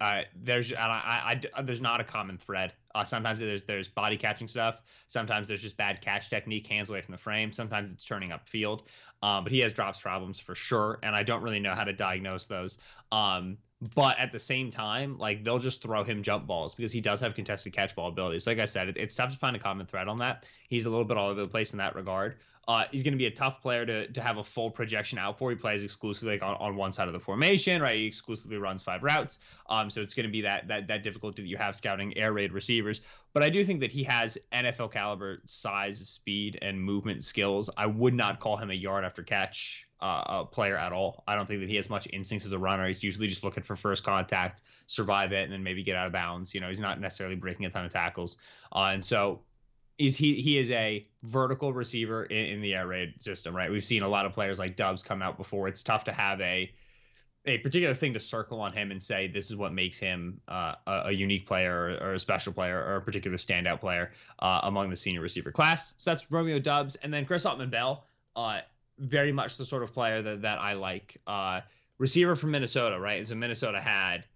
uh, 0.00 0.22
there's 0.36 0.72
I, 0.72 0.86
I, 0.86 1.40
I, 1.56 1.62
there's 1.62 1.80
not 1.80 2.00
a 2.00 2.04
common 2.04 2.36
thread. 2.38 2.74
Uh, 2.98 3.04
sometimes 3.04 3.38
there's 3.38 3.62
there's 3.62 3.86
body 3.86 4.16
catching 4.16 4.48
stuff. 4.48 4.82
Sometimes 5.06 5.46
there's 5.46 5.62
just 5.62 5.76
bad 5.76 6.00
catch 6.00 6.30
technique, 6.30 6.66
hands 6.66 6.90
away 6.90 7.00
from 7.00 7.12
the 7.12 7.18
frame. 7.18 7.52
Sometimes 7.52 7.92
it's 7.92 8.04
turning 8.04 8.32
up 8.32 8.48
field. 8.48 8.82
Um, 9.22 9.44
but 9.44 9.52
he 9.52 9.60
has 9.60 9.72
drops 9.72 10.00
problems 10.00 10.40
for 10.40 10.54
sure, 10.56 10.98
and 11.02 11.14
I 11.14 11.22
don't 11.22 11.42
really 11.42 11.60
know 11.60 11.74
how 11.74 11.84
to 11.84 11.92
diagnose 11.92 12.48
those. 12.48 12.78
Um, 13.12 13.58
but 13.94 14.18
at 14.18 14.32
the 14.32 14.38
same 14.40 14.70
time, 14.70 15.18
like 15.18 15.44
they'll 15.44 15.60
just 15.60 15.80
throw 15.80 16.02
him 16.02 16.24
jump 16.24 16.48
balls 16.48 16.74
because 16.74 16.90
he 16.90 17.00
does 17.00 17.20
have 17.20 17.36
contested 17.36 17.72
catch 17.72 17.94
ball 17.94 18.08
abilities. 18.08 18.46
Like 18.46 18.58
I 18.58 18.66
said, 18.66 18.88
it, 18.88 18.96
it's 18.96 19.14
tough 19.14 19.32
to 19.32 19.38
find 19.38 19.54
a 19.54 19.60
common 19.60 19.86
thread 19.86 20.08
on 20.08 20.18
that. 20.18 20.44
He's 20.68 20.86
a 20.86 20.90
little 20.90 21.04
bit 21.04 21.16
all 21.16 21.28
over 21.28 21.42
the 21.42 21.48
place 21.48 21.72
in 21.72 21.78
that 21.78 21.94
regard. 21.94 22.36
Uh, 22.68 22.84
he's 22.92 23.02
going 23.02 23.14
to 23.14 23.18
be 23.18 23.24
a 23.24 23.30
tough 23.30 23.62
player 23.62 23.86
to, 23.86 24.06
to 24.08 24.20
have 24.20 24.36
a 24.36 24.44
full 24.44 24.70
projection 24.70 25.18
out 25.18 25.38
for. 25.38 25.48
He 25.48 25.56
plays 25.56 25.84
exclusively 25.84 26.34
like 26.34 26.42
on, 26.42 26.54
on 26.56 26.76
one 26.76 26.92
side 26.92 27.08
of 27.08 27.14
the 27.14 27.20
formation, 27.20 27.80
right? 27.80 27.96
He 27.96 28.04
exclusively 28.04 28.58
runs 28.58 28.82
five 28.82 29.02
routes. 29.02 29.38
Um, 29.70 29.88
so 29.88 30.02
it's 30.02 30.12
going 30.12 30.26
to 30.26 30.32
be 30.32 30.42
that 30.42 30.68
that 30.68 30.86
that 30.88 31.02
difficulty 31.02 31.42
that 31.42 31.48
you 31.48 31.56
have 31.56 31.74
scouting 31.74 32.16
air 32.18 32.34
raid 32.34 32.52
receivers. 32.52 33.00
But 33.32 33.42
I 33.42 33.48
do 33.48 33.64
think 33.64 33.80
that 33.80 33.90
he 33.90 34.04
has 34.04 34.36
NFL 34.52 34.92
caliber 34.92 35.38
size, 35.46 35.98
speed, 36.06 36.58
and 36.60 36.78
movement 36.78 37.22
skills. 37.22 37.70
I 37.74 37.86
would 37.86 38.12
not 38.12 38.38
call 38.38 38.58
him 38.58 38.70
a 38.70 38.74
yard 38.74 39.04
after 39.04 39.22
catch 39.22 39.88
uh, 40.00 40.44
player 40.44 40.76
at 40.76 40.92
all. 40.92 41.24
I 41.26 41.34
don't 41.36 41.46
think 41.46 41.60
that 41.60 41.68
he 41.68 41.76
has 41.76 41.88
much 41.88 42.06
instincts 42.12 42.46
as 42.46 42.52
a 42.52 42.58
runner. 42.58 42.86
He's 42.86 43.02
usually 43.02 43.28
just 43.28 43.44
looking 43.44 43.62
for 43.62 43.76
first 43.76 44.04
contact, 44.04 44.62
survive 44.86 45.32
it, 45.32 45.44
and 45.44 45.52
then 45.52 45.62
maybe 45.62 45.82
get 45.82 45.96
out 45.96 46.06
of 46.06 46.12
bounds. 46.12 46.54
You 46.54 46.60
know, 46.60 46.68
he's 46.68 46.80
not 46.80 47.00
necessarily 47.00 47.36
breaking 47.36 47.66
a 47.66 47.70
ton 47.70 47.84
of 47.84 47.92
tackles. 47.92 48.36
Uh, 48.70 48.90
and 48.92 49.04
so 49.04 49.40
is 49.98 50.16
he 50.16 50.34
he 50.34 50.58
is 50.58 50.70
a 50.70 51.06
vertical 51.24 51.72
receiver 51.72 52.24
in, 52.24 52.46
in, 52.46 52.60
the 52.60 52.74
air 52.74 52.86
raid 52.86 53.20
system, 53.20 53.54
right? 53.54 53.70
We've 53.70 53.84
seen 53.84 54.02
a 54.02 54.08
lot 54.08 54.26
of 54.26 54.32
players 54.32 54.58
like 54.58 54.76
Doubs 54.76 55.02
come 55.02 55.22
out 55.22 55.36
before. 55.36 55.68
It's 55.68 55.82
tough 55.82 56.04
to 56.04 56.12
have 56.12 56.40
a 56.40 56.72
a 57.46 57.58
particular 57.58 57.94
thing 57.94 58.12
to 58.12 58.20
circle 58.20 58.60
on 58.60 58.72
him 58.72 58.90
and 58.90 59.02
say 59.02 59.26
this 59.26 59.50
is 59.50 59.56
what 59.56 59.72
makes 59.72 59.98
him 59.98 60.40
uh, 60.48 60.74
a, 60.86 61.02
a, 61.06 61.12
unique 61.12 61.46
player 61.46 61.98
or, 62.00 62.08
or, 62.08 62.14
a 62.14 62.20
special 62.20 62.52
player 62.52 62.78
or 62.78 62.96
a 62.96 63.00
particular 63.00 63.38
standout 63.38 63.80
player 63.80 64.10
uh, 64.40 64.60
among 64.64 64.90
the 64.90 64.96
senior 64.96 65.22
receiver 65.22 65.50
class. 65.50 65.94
So 65.96 66.10
that's 66.10 66.30
Romeo 66.30 66.58
Doubs, 66.58 66.96
and 66.96 67.14
then 67.14 67.24
Chris 67.24 67.44
Autman-Bell, 67.44 68.04
uh, 68.36 68.60
very 68.98 69.32
much 69.32 69.56
the 69.56 69.64
sort 69.64 69.82
of 69.82 69.92
player 69.92 70.20
that 70.22 70.42
that 70.42 70.58
I 70.58 70.74
like. 70.74 71.20
Uh, 71.26 71.60
receiver 71.98 72.36
from 72.36 72.50
Minnesota, 72.52 72.98
right? 72.98 73.26
So 73.26 73.34
Minnesota 73.34 73.80
had 73.80 74.26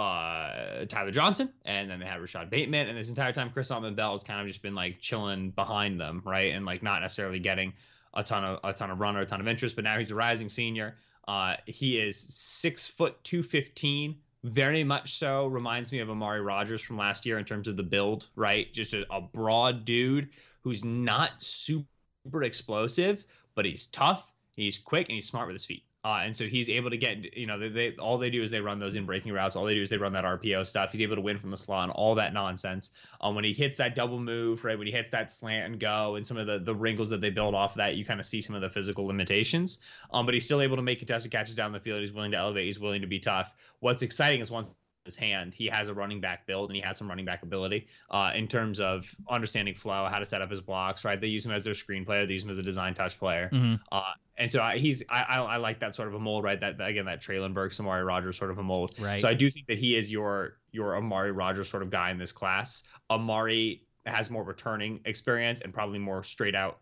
uh, 0.00 0.86
Tyler 0.86 1.10
Johnson, 1.10 1.52
and 1.64 1.90
then 1.90 2.00
they 2.00 2.06
had 2.06 2.20
Rashod 2.20 2.48
Bateman, 2.50 2.88
and 2.88 2.96
this 2.96 3.08
entire 3.08 3.32
time 3.32 3.50
Chris 3.50 3.68
Autman-Bell 3.70 4.12
has 4.12 4.24
kind 4.24 4.40
of 4.40 4.46
just 4.46 4.62
been 4.62 4.74
like 4.74 4.98
chilling 5.00 5.50
behind 5.50 6.00
them, 6.00 6.22
right, 6.24 6.52
and 6.54 6.64
like 6.64 6.82
not 6.82 7.02
necessarily 7.02 7.38
getting 7.38 7.72
a 8.14 8.24
ton 8.24 8.44
of 8.44 8.58
a 8.64 8.72
ton 8.72 8.90
of 8.90 8.98
run 8.98 9.16
or 9.16 9.20
a 9.20 9.26
ton 9.26 9.40
of 9.40 9.46
interest. 9.46 9.76
But 9.76 9.84
now 9.84 9.98
he's 9.98 10.10
a 10.10 10.14
rising 10.14 10.48
senior. 10.48 10.96
Uh, 11.28 11.56
he 11.66 11.98
is 11.98 12.16
six 12.18 12.88
foot 12.88 13.22
two 13.22 13.42
fifteen, 13.42 14.16
very 14.42 14.82
much 14.82 15.18
so. 15.18 15.46
Reminds 15.46 15.92
me 15.92 16.00
of 16.00 16.10
Amari 16.10 16.40
Rogers 16.40 16.80
from 16.80 16.96
last 16.96 17.26
year 17.26 17.38
in 17.38 17.44
terms 17.44 17.68
of 17.68 17.76
the 17.76 17.82
build, 17.84 18.28
right? 18.34 18.72
Just 18.72 18.94
a, 18.94 19.04
a 19.10 19.20
broad 19.20 19.84
dude 19.84 20.30
who's 20.62 20.84
not 20.84 21.40
super 21.42 22.42
explosive, 22.42 23.24
but 23.54 23.64
he's 23.64 23.86
tough, 23.86 24.32
he's 24.56 24.78
quick, 24.78 25.08
and 25.08 25.14
he's 25.14 25.26
smart 25.26 25.46
with 25.46 25.54
his 25.54 25.64
feet. 25.64 25.84
Uh, 26.02 26.22
and 26.24 26.34
so 26.34 26.46
he's 26.46 26.70
able 26.70 26.88
to 26.88 26.96
get, 26.96 27.36
you 27.36 27.46
know, 27.46 27.58
they, 27.58 27.68
they 27.68 27.96
all 27.96 28.16
they 28.16 28.30
do 28.30 28.42
is 28.42 28.50
they 28.50 28.60
run 28.60 28.78
those 28.78 28.96
in 28.96 29.04
breaking 29.04 29.32
routes. 29.32 29.54
All 29.54 29.66
they 29.66 29.74
do 29.74 29.82
is 29.82 29.90
they 29.90 29.98
run 29.98 30.14
that 30.14 30.24
RPO 30.24 30.66
stuff. 30.66 30.92
He's 30.92 31.02
able 31.02 31.16
to 31.16 31.20
win 31.20 31.38
from 31.38 31.50
the 31.50 31.58
slot 31.58 31.84
and 31.84 31.92
all 31.92 32.14
that 32.14 32.32
nonsense. 32.32 32.90
Um, 33.20 33.34
when 33.34 33.44
he 33.44 33.52
hits 33.52 33.76
that 33.76 33.94
double 33.94 34.18
move, 34.18 34.64
right, 34.64 34.78
when 34.78 34.86
he 34.86 34.92
hits 34.94 35.10
that 35.10 35.30
slant 35.30 35.66
and 35.66 35.78
go, 35.78 36.14
and 36.14 36.26
some 36.26 36.38
of 36.38 36.46
the 36.46 36.58
the 36.58 36.74
wrinkles 36.74 37.10
that 37.10 37.20
they 37.20 37.28
build 37.28 37.54
off 37.54 37.72
of 37.72 37.76
that, 37.78 37.96
you 37.96 38.04
kind 38.06 38.18
of 38.18 38.24
see 38.24 38.40
some 38.40 38.56
of 38.56 38.62
the 38.62 38.70
physical 38.70 39.04
limitations. 39.04 39.78
Um, 40.10 40.24
but 40.24 40.32
he's 40.32 40.46
still 40.46 40.62
able 40.62 40.76
to 40.76 40.82
make 40.82 41.00
contested 41.00 41.32
catches 41.32 41.54
down 41.54 41.72
the 41.72 41.80
field. 41.80 42.00
He's 42.00 42.12
willing 42.12 42.30
to 42.30 42.38
elevate. 42.38 42.64
He's 42.64 42.80
willing 42.80 43.02
to 43.02 43.06
be 43.06 43.20
tough. 43.20 43.54
What's 43.80 44.00
exciting 44.00 44.40
is 44.40 44.50
once 44.50 44.74
his 45.04 45.16
hand. 45.16 45.54
He 45.54 45.66
has 45.66 45.88
a 45.88 45.94
running 45.94 46.20
back 46.20 46.46
build 46.46 46.70
and 46.70 46.76
he 46.76 46.82
has 46.82 46.98
some 46.98 47.08
running 47.08 47.24
back 47.24 47.42
ability 47.42 47.88
uh, 48.10 48.32
in 48.34 48.48
terms 48.48 48.80
of 48.80 49.14
understanding 49.28 49.74
flow, 49.74 50.06
how 50.10 50.18
to 50.18 50.26
set 50.26 50.42
up 50.42 50.50
his 50.50 50.60
blocks. 50.60 51.04
Right, 51.04 51.20
they 51.20 51.28
use 51.28 51.44
him 51.44 51.52
as 51.52 51.64
their 51.64 51.74
screen 51.74 52.04
player. 52.04 52.26
They 52.26 52.34
use 52.34 52.44
him 52.44 52.50
as 52.50 52.58
a 52.58 52.62
design 52.62 52.94
touch 52.94 53.18
player. 53.18 53.48
Mm-hmm. 53.52 53.76
Uh, 53.90 54.02
and 54.36 54.50
so 54.50 54.60
I, 54.60 54.78
he's 54.78 55.02
I, 55.08 55.24
I, 55.28 55.36
I 55.40 55.56
like 55.56 55.80
that 55.80 55.94
sort 55.94 56.08
of 56.08 56.14
a 56.14 56.18
mold. 56.18 56.44
Right, 56.44 56.60
that, 56.60 56.78
that 56.78 56.88
again 56.88 57.06
that 57.06 57.20
Treylon 57.20 57.54
Burks, 57.54 57.80
Amari 57.80 58.04
Rogers 58.04 58.36
sort 58.36 58.50
of 58.50 58.58
a 58.58 58.62
mold. 58.62 58.94
Right. 58.98 59.20
So 59.20 59.28
I 59.28 59.34
do 59.34 59.50
think 59.50 59.66
that 59.66 59.78
he 59.78 59.96
is 59.96 60.10
your 60.10 60.56
your 60.72 60.96
Amari 60.96 61.32
Rogers 61.32 61.68
sort 61.68 61.82
of 61.82 61.90
guy 61.90 62.10
in 62.10 62.18
this 62.18 62.32
class. 62.32 62.84
Amari 63.08 63.84
has 64.06 64.30
more 64.30 64.42
returning 64.42 65.00
experience 65.04 65.60
and 65.60 65.72
probably 65.72 65.98
more 65.98 66.24
straight 66.24 66.54
out 66.54 66.78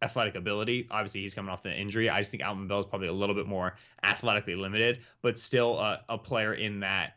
athletic 0.00 0.36
ability. 0.36 0.86
Obviously, 0.90 1.20
he's 1.20 1.34
coming 1.34 1.50
off 1.50 1.64
the 1.64 1.76
injury. 1.76 2.08
I 2.08 2.20
just 2.20 2.30
think 2.30 2.44
Autman-Bell 2.44 2.80
is 2.80 2.86
probably 2.86 3.08
a 3.08 3.12
little 3.12 3.34
bit 3.34 3.46
more 3.46 3.74
athletically 4.04 4.54
limited, 4.54 5.00
but 5.22 5.38
still 5.38 5.76
a, 5.78 6.00
a 6.08 6.16
player 6.16 6.54
in 6.54 6.80
that 6.80 7.14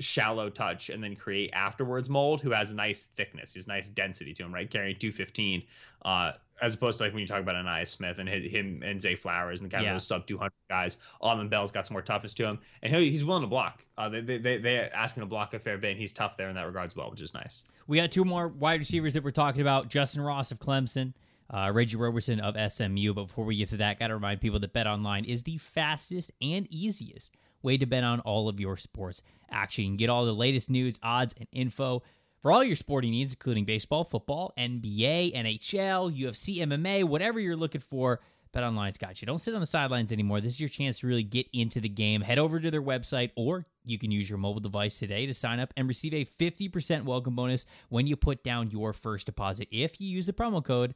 shallow 0.00 0.50
touch 0.50 0.90
and 0.90 1.02
then 1.02 1.16
create 1.16 1.50
afterwards 1.52 2.08
mold 2.08 2.40
who 2.40 2.50
has 2.50 2.72
nice 2.72 3.06
thickness, 3.06 3.54
his 3.54 3.66
nice 3.66 3.88
density 3.88 4.34
to 4.34 4.42
him, 4.42 4.52
right? 4.52 4.70
Carrying 4.70 4.96
215, 4.98 5.62
uh, 6.04 6.32
as 6.60 6.74
opposed 6.74 6.98
to 6.98 7.04
like 7.04 7.12
when 7.12 7.20
you 7.20 7.26
talk 7.26 7.40
about 7.40 7.54
Ainias 7.54 7.88
Smith 7.88 8.18
and 8.18 8.28
him 8.28 8.82
and 8.84 9.00
Zay 9.00 9.14
Flowers 9.14 9.60
and 9.60 9.70
kind 9.70 9.82
of 9.82 9.86
yeah. 9.86 9.92
those 9.92 10.06
sub 10.06 10.26
200 10.26 10.52
guys. 10.68 10.98
Autman-Bell's 11.22 11.72
got 11.72 11.86
some 11.86 11.94
more 11.94 12.02
toughness 12.02 12.34
to 12.34 12.46
him, 12.46 12.58
and 12.82 12.94
he, 12.94 13.10
he's 13.10 13.24
willing 13.24 13.42
to 13.42 13.48
block. 13.48 13.84
Uh, 13.98 14.08
they, 14.08 14.20
they, 14.20 14.38
they, 14.38 14.58
they 14.58 14.78
ask 14.78 15.16
him 15.16 15.22
to 15.22 15.26
block 15.26 15.54
a 15.54 15.58
fair 15.58 15.78
bit, 15.78 15.92
and 15.92 16.00
he's 16.00 16.12
tough 16.12 16.36
there 16.36 16.48
in 16.48 16.54
that 16.54 16.66
regard 16.66 16.86
as 16.86 16.96
well, 16.96 17.10
which 17.10 17.20
is 17.20 17.34
nice. 17.34 17.62
We 17.86 17.98
got 17.98 18.10
two 18.10 18.24
more 18.24 18.48
wide 18.48 18.80
receivers 18.80 19.14
that 19.14 19.24
we're 19.24 19.30
talking 19.30 19.60
about 19.60 19.88
Justin 19.88 20.22
Ross 20.22 20.50
of 20.50 20.58
Clemson. 20.58 21.14
Uh, 21.48 21.70
Reggie 21.72 21.96
Roberson 21.96 22.40
of 22.40 22.56
SMU. 22.72 23.14
But 23.14 23.26
before 23.28 23.44
we 23.44 23.56
get 23.56 23.68
to 23.68 23.76
that, 23.76 24.00
got 24.00 24.08
to 24.08 24.14
remind 24.14 24.40
people 24.40 24.58
that 24.58 24.72
Bet 24.72 24.88
Online 24.88 25.24
is 25.24 25.44
the 25.44 25.58
fastest 25.58 26.32
and 26.42 26.66
easiest 26.72 27.36
way 27.66 27.76
to 27.76 27.84
bet 27.84 28.04
on 28.04 28.20
all 28.20 28.48
of 28.48 28.60
your 28.60 28.76
sports 28.76 29.20
action. 29.50 29.84
You 29.84 29.96
get 29.98 30.08
all 30.08 30.24
the 30.24 30.32
latest 30.32 30.70
news, 30.70 30.98
odds, 31.02 31.34
and 31.38 31.48
info 31.52 32.02
for 32.40 32.52
all 32.52 32.62
your 32.62 32.76
sporting 32.76 33.10
needs, 33.10 33.34
including 33.34 33.64
baseball, 33.64 34.04
football, 34.04 34.54
NBA, 34.56 35.34
NHL, 35.34 36.16
UFC, 36.16 36.58
MMA, 36.58 37.04
whatever 37.04 37.40
you're 37.40 37.56
looking 37.56 37.80
for. 37.80 38.20
BetOnline's 38.54 38.96
got 38.96 39.20
you. 39.20 39.26
Don't 39.26 39.40
sit 39.40 39.54
on 39.54 39.60
the 39.60 39.66
sidelines 39.66 40.12
anymore. 40.12 40.40
This 40.40 40.54
is 40.54 40.60
your 40.60 40.68
chance 40.68 41.00
to 41.00 41.06
really 41.06 41.24
get 41.24 41.46
into 41.52 41.80
the 41.80 41.88
game. 41.88 42.22
Head 42.22 42.38
over 42.38 42.58
to 42.58 42.70
their 42.70 42.80
website, 42.80 43.30
or 43.36 43.66
you 43.84 43.98
can 43.98 44.10
use 44.10 44.30
your 44.30 44.38
mobile 44.38 44.60
device 44.60 44.98
today 44.98 45.26
to 45.26 45.34
sign 45.34 45.60
up 45.60 45.74
and 45.76 45.88
receive 45.88 46.14
a 46.14 46.24
50% 46.24 47.04
welcome 47.04 47.34
bonus 47.34 47.66
when 47.90 48.06
you 48.06 48.16
put 48.16 48.42
down 48.42 48.70
your 48.70 48.92
first 48.94 49.26
deposit 49.26 49.68
if 49.70 50.00
you 50.00 50.08
use 50.08 50.24
the 50.24 50.32
promo 50.32 50.64
code 50.64 50.94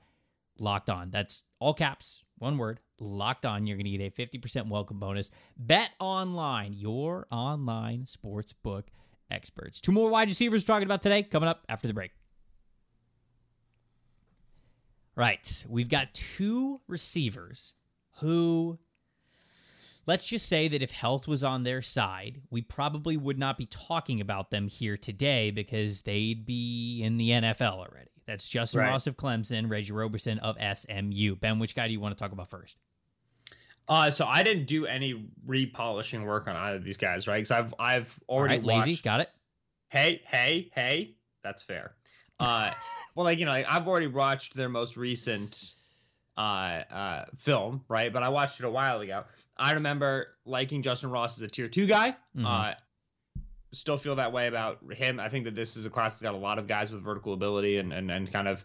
locked 0.61 0.91
on. 0.91 1.11
That's 1.11 1.45
all 1.59 1.75
caps, 1.75 2.23
one 2.39 2.59
word, 2.59 2.81
locked 3.01 3.47
on. 3.47 3.67
You're 3.67 3.77
going 3.77 3.91
to 3.91 3.97
get 3.97 4.19
a 4.19 4.39
50% 4.39 4.69
welcome 4.69 4.99
bonus. 4.99 5.31
Bet 5.57 5.91
online, 5.99 6.75
your 6.75 7.27
online 7.31 8.07
sports 8.07 8.53
book 8.53 8.87
experts. 9.31 9.81
Two 9.81 9.93
more 9.93 10.11
wide 10.11 10.29
receivers 10.29 10.65
talking 10.65 10.87
about 10.87 11.03
today 11.03 11.23
coming 11.23 11.49
up 11.49 11.65
after 11.69 11.89
the 11.89 11.95
break. 11.95 12.13
Right. 15.17 15.67
We've 15.69 15.89
got 15.89 16.15
two 16.15 16.81
receivers 16.87 17.75
who, 18.21 18.79
let's 20.07 20.27
just 20.27 20.47
say 20.49 20.69
that 20.69 20.83
if 20.83 20.91
health 20.91 21.29
was 21.29 21.45
on 21.45 21.63
their 21.63 21.83
side, 21.83 22.41
we 22.51 22.63
probably 22.63 23.17
would 23.17 23.39
not 23.39 23.59
be 23.59 23.67
talking 23.67 24.21
about 24.21 24.51
them 24.51 24.69
here 24.69 24.97
today 24.97 25.51
because 25.51 26.03
they'd 26.03 26.47
be 26.47 27.03
in 27.03 27.17
the 27.17 27.31
NFL 27.31 27.73
already. 27.73 28.11
That's 28.31 28.47
Justin 28.47 28.83
right. 28.83 28.91
Ross 28.91 29.09
of 29.09 29.17
Clemson, 29.17 29.69
Reggie 29.69 29.91
Roberson 29.91 30.39
of 30.39 30.57
SMU. 30.57 31.35
Ben, 31.35 31.59
which 31.59 31.75
guy 31.75 31.89
do 31.89 31.93
you 31.93 31.99
want 31.99 32.17
to 32.17 32.23
talk 32.23 32.31
about 32.31 32.49
first? 32.49 32.79
Uh, 33.89 34.09
so 34.09 34.25
I 34.25 34.45
didn't 34.45 34.67
do 34.67 34.87
any 34.87 35.29
repolishing 35.49 36.25
work 36.25 36.47
on 36.47 36.55
either 36.55 36.77
of 36.77 36.85
these 36.85 36.97
guys, 36.97 37.27
right? 37.27 37.39
Because 37.39 37.51
I've 37.51 37.75
I've 37.77 38.21
already 38.29 38.59
right, 38.59 38.87
lazy. 38.87 39.03
Got 39.03 39.23
it. 39.23 39.31
Hey, 39.89 40.23
hey, 40.29 40.71
hey. 40.77 41.17
That's 41.43 41.65
fair. 41.65 41.97
Uh, 42.39 42.71
well, 43.17 43.25
like 43.25 43.41
you 43.41 43.47
know, 43.47 43.51
like, 43.51 43.67
I've 43.69 43.89
already 43.89 44.07
watched 44.07 44.55
their 44.55 44.69
most 44.69 44.97
recent 44.97 45.73
uh, 46.37 46.83
uh, 46.89 47.25
film, 47.37 47.85
right? 47.89 48.13
But 48.13 48.23
I 48.23 48.29
watched 48.29 48.61
it 48.61 48.65
a 48.65 48.71
while 48.71 49.01
ago. 49.01 49.25
I 49.57 49.73
remember 49.73 50.29
liking 50.47 50.83
Justin 50.83 51.11
Ross 51.11 51.37
as 51.37 51.43
a 51.43 51.49
tier 51.49 51.67
two 51.67 51.87
guy. 51.89 52.11
Mm-hmm. 52.37 52.47
Uh, 52.47 52.75
still 53.73 53.97
feel 53.97 54.17
that 54.17 54.33
way 54.33 54.47
about 54.47 54.79
him. 54.93 55.21
I 55.21 55.29
think 55.29 55.45
that 55.45 55.55
this 55.55 55.77
is 55.77 55.87
a 55.87 55.91
class 55.91 56.15
that's 56.15 56.23
got 56.23 56.35
a 56.35 56.39
lot 56.39 56.59
of 56.59 56.67
guys 56.67 56.91
with 56.91 57.03
vertical 57.03 57.33
ability 57.33 57.79
and 57.79 57.93
and, 57.93 58.11
and 58.11 58.31
kind 58.31 58.49
of 58.49 58.65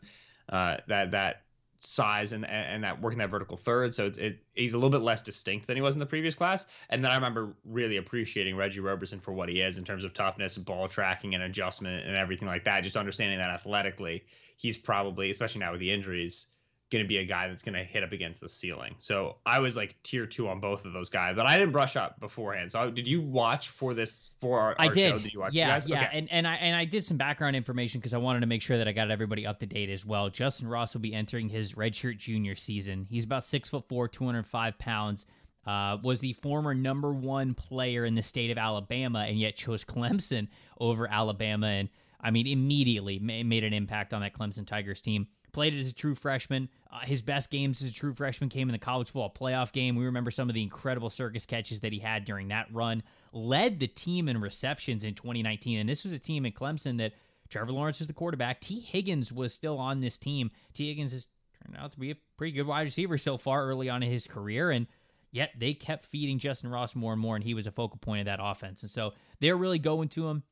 uh, 0.49 0.77
that 0.87 1.11
that 1.11 1.41
size 1.79 2.33
and 2.33 2.49
and 2.49 2.83
that 2.83 3.01
working 3.01 3.19
that 3.19 3.29
vertical 3.29 3.57
third. 3.57 3.93
So 3.93 4.05
it's 4.05 4.17
it 4.17 4.39
he's 4.53 4.73
a 4.73 4.77
little 4.77 4.89
bit 4.89 5.01
less 5.01 5.21
distinct 5.21 5.67
than 5.67 5.75
he 5.75 5.81
was 5.81 5.95
in 5.95 5.99
the 5.99 6.05
previous 6.05 6.35
class. 6.35 6.65
And 6.89 7.03
then 7.03 7.11
I 7.11 7.15
remember 7.15 7.53
really 7.63 7.97
appreciating 7.97 8.55
Reggie 8.55 8.79
Roberson 8.79 9.19
for 9.19 9.33
what 9.33 9.49
he 9.49 9.61
is 9.61 9.77
in 9.77 9.83
terms 9.83 10.03
of 10.03 10.13
toughness 10.13 10.57
and 10.57 10.65
ball 10.65 10.87
tracking 10.87 11.35
and 11.35 11.43
adjustment 11.43 12.05
and 12.05 12.17
everything 12.17 12.47
like 12.47 12.63
that. 12.63 12.81
Just 12.81 12.97
understanding 12.97 13.39
that 13.39 13.49
athletically, 13.49 14.23
he's 14.57 14.77
probably, 14.77 15.29
especially 15.29 15.59
now 15.59 15.71
with 15.71 15.79
the 15.79 15.91
injuries, 15.91 16.47
going 16.95 17.03
to 17.03 17.07
be 17.07 17.17
a 17.17 17.25
guy 17.25 17.47
that's 17.47 17.61
going 17.61 17.75
to 17.75 17.83
hit 17.83 18.03
up 18.03 18.13
against 18.13 18.39
the 18.39 18.47
ceiling. 18.47 18.95
So 18.97 19.35
I 19.45 19.59
was 19.59 19.75
like 19.75 20.01
tier 20.03 20.25
two 20.25 20.47
on 20.47 20.61
both 20.61 20.85
of 20.85 20.93
those 20.93 21.09
guys, 21.09 21.35
but 21.35 21.45
I 21.45 21.57
didn't 21.57 21.73
brush 21.73 21.97
up 21.97 22.19
beforehand. 22.21 22.71
So 22.71 22.89
did 22.89 23.07
you 23.07 23.21
watch 23.21 23.69
for 23.69 23.93
this 23.93 24.31
for 24.39 24.59
our, 24.59 24.75
I 24.79 24.87
our 24.87 24.93
did. 24.93 25.09
show? 25.11 25.19
Did 25.19 25.33
you 25.33 25.39
watch? 25.41 25.53
Yeah, 25.53 25.81
yeah, 25.85 26.03
okay. 26.03 26.09
and 26.13 26.31
and 26.31 26.47
I 26.47 26.55
and 26.55 26.75
I 26.75 26.85
did 26.85 27.03
some 27.03 27.17
background 27.17 27.55
information 27.55 27.99
because 27.99 28.13
I 28.13 28.17
wanted 28.17 28.39
to 28.39 28.45
make 28.47 28.61
sure 28.61 28.77
that 28.77 28.87
I 28.87 28.93
got 28.93 29.11
everybody 29.11 29.45
up 29.45 29.59
to 29.59 29.65
date 29.65 29.89
as 29.89 30.05
well. 30.05 30.29
Justin 30.29 30.67
Ross 30.67 30.93
will 30.93 31.01
be 31.01 31.13
entering 31.13 31.49
his 31.49 31.73
redshirt 31.73 32.17
junior 32.17 32.55
season. 32.55 33.07
He's 33.09 33.25
about 33.25 33.43
six 33.43 33.69
foot 33.69 33.87
four, 33.89 34.07
two 34.07 34.25
hundred 34.25 34.47
five 34.47 34.77
pounds. 34.77 35.25
Uh, 35.67 35.97
was 36.03 36.19
the 36.19 36.33
former 36.33 36.75
number 36.75 37.11
one 37.11 37.55
player 37.55 38.05
in 38.05 38.13
the 38.13 38.21
state 38.21 38.51
of 38.51 38.57
Alabama, 38.57 39.25
and 39.27 39.37
yet 39.37 39.55
chose 39.55 39.83
Clemson 39.83 40.47
over 40.79 41.11
Alabama, 41.11 41.67
and 41.67 41.89
I 42.21 42.31
mean 42.31 42.47
immediately 42.47 43.19
made 43.19 43.63
an 43.63 43.73
impact 43.73 44.13
on 44.13 44.21
that 44.21 44.33
Clemson 44.33 44.65
Tigers 44.65 45.01
team 45.01 45.27
played 45.55 45.73
it 45.73 45.79
as 45.79 45.89
a 45.89 45.93
true 45.93 46.15
freshman. 46.15 46.67
Uh, 46.91 46.99
his 46.99 47.21
best 47.21 47.49
games 47.49 47.81
as 47.81 47.89
a 47.89 47.93
true 47.93 48.13
freshman 48.13 48.49
came 48.49 48.67
in 48.67 48.73
the 48.73 48.77
college 48.77 49.07
football 49.07 49.33
playoff 49.33 49.71
game. 49.71 49.95
We 49.95 50.03
remember 50.03 50.29
some 50.29 50.49
of 50.49 50.53
the 50.53 50.61
incredible 50.61 51.09
circus 51.09 51.45
catches 51.45 51.79
that 51.79 51.93
he 51.93 51.99
had 51.99 52.25
during 52.25 52.49
that 52.49 52.67
run. 52.73 53.03
Led 53.31 53.79
the 53.79 53.87
team 53.87 54.27
in 54.27 54.41
receptions 54.41 55.05
in 55.05 55.13
2019, 55.13 55.79
and 55.79 55.87
this 55.87 56.03
was 56.03 56.11
a 56.11 56.19
team 56.19 56.45
in 56.45 56.51
Clemson 56.51 56.97
that 56.97 57.13
Trevor 57.47 57.71
Lawrence 57.71 57.99
was 57.99 58.07
the 58.07 58.13
quarterback. 58.13 58.59
Tee 58.59 58.81
Higgins 58.81 59.31
was 59.31 59.53
still 59.53 59.77
on 59.77 60.01
this 60.01 60.17
team. 60.17 60.51
Tee 60.73 60.89
Higgins 60.89 61.13
has 61.13 61.29
turned 61.63 61.77
out 61.81 61.93
to 61.93 61.99
be 62.01 62.11
a 62.11 62.17
pretty 62.35 62.51
good 62.51 62.67
wide 62.67 62.81
receiver 62.81 63.17
so 63.17 63.37
far 63.37 63.65
early 63.65 63.89
on 63.89 64.03
in 64.03 64.09
his 64.09 64.27
career, 64.27 64.71
and 64.71 64.87
yet 65.31 65.53
they 65.57 65.73
kept 65.73 66.05
feeding 66.05 66.37
Justin 66.37 66.69
Ross 66.69 66.97
more 66.97 67.13
and 67.13 67.21
more, 67.21 67.37
and 67.37 67.45
he 67.45 67.53
was 67.53 67.65
a 67.65 67.71
focal 67.71 67.97
point 67.97 68.19
of 68.19 68.25
that 68.25 68.39
offense. 68.43 68.81
And 68.81 68.91
so 68.91 69.13
they're 69.39 69.55
really 69.55 69.79
going 69.79 70.09
to 70.09 70.27
him. 70.27 70.43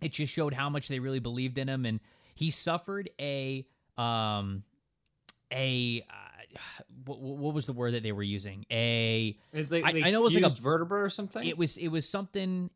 It 0.00 0.12
just 0.12 0.32
showed 0.32 0.54
how 0.54 0.70
much 0.70 0.88
they 0.88 1.00
really 1.00 1.18
believed 1.18 1.58
in 1.58 1.68
him, 1.68 1.84
and 1.84 2.00
he 2.34 2.50
suffered 2.50 3.10
a 3.20 3.66
um, 3.98 4.62
a 5.52 6.04
uh, 6.08 6.58
what, 7.04 7.20
what, 7.20 7.54
was 7.54 7.66
the 7.66 7.72
word 7.72 7.94
that 7.94 8.02
they 8.02 8.12
were 8.12 8.22
using? 8.22 8.64
A 8.70 9.36
it's 9.52 9.72
like 9.72 9.84
I, 9.84 9.88
I 10.06 10.10
know 10.10 10.20
it 10.20 10.24
was 10.24 10.34
like 10.34 10.44
a 10.44 10.62
vertebra 10.62 11.02
or 11.02 11.10
something. 11.10 11.46
It 11.46 11.58
was 11.58 11.76
it 11.76 11.88
was 11.88 12.08
something. 12.08 12.70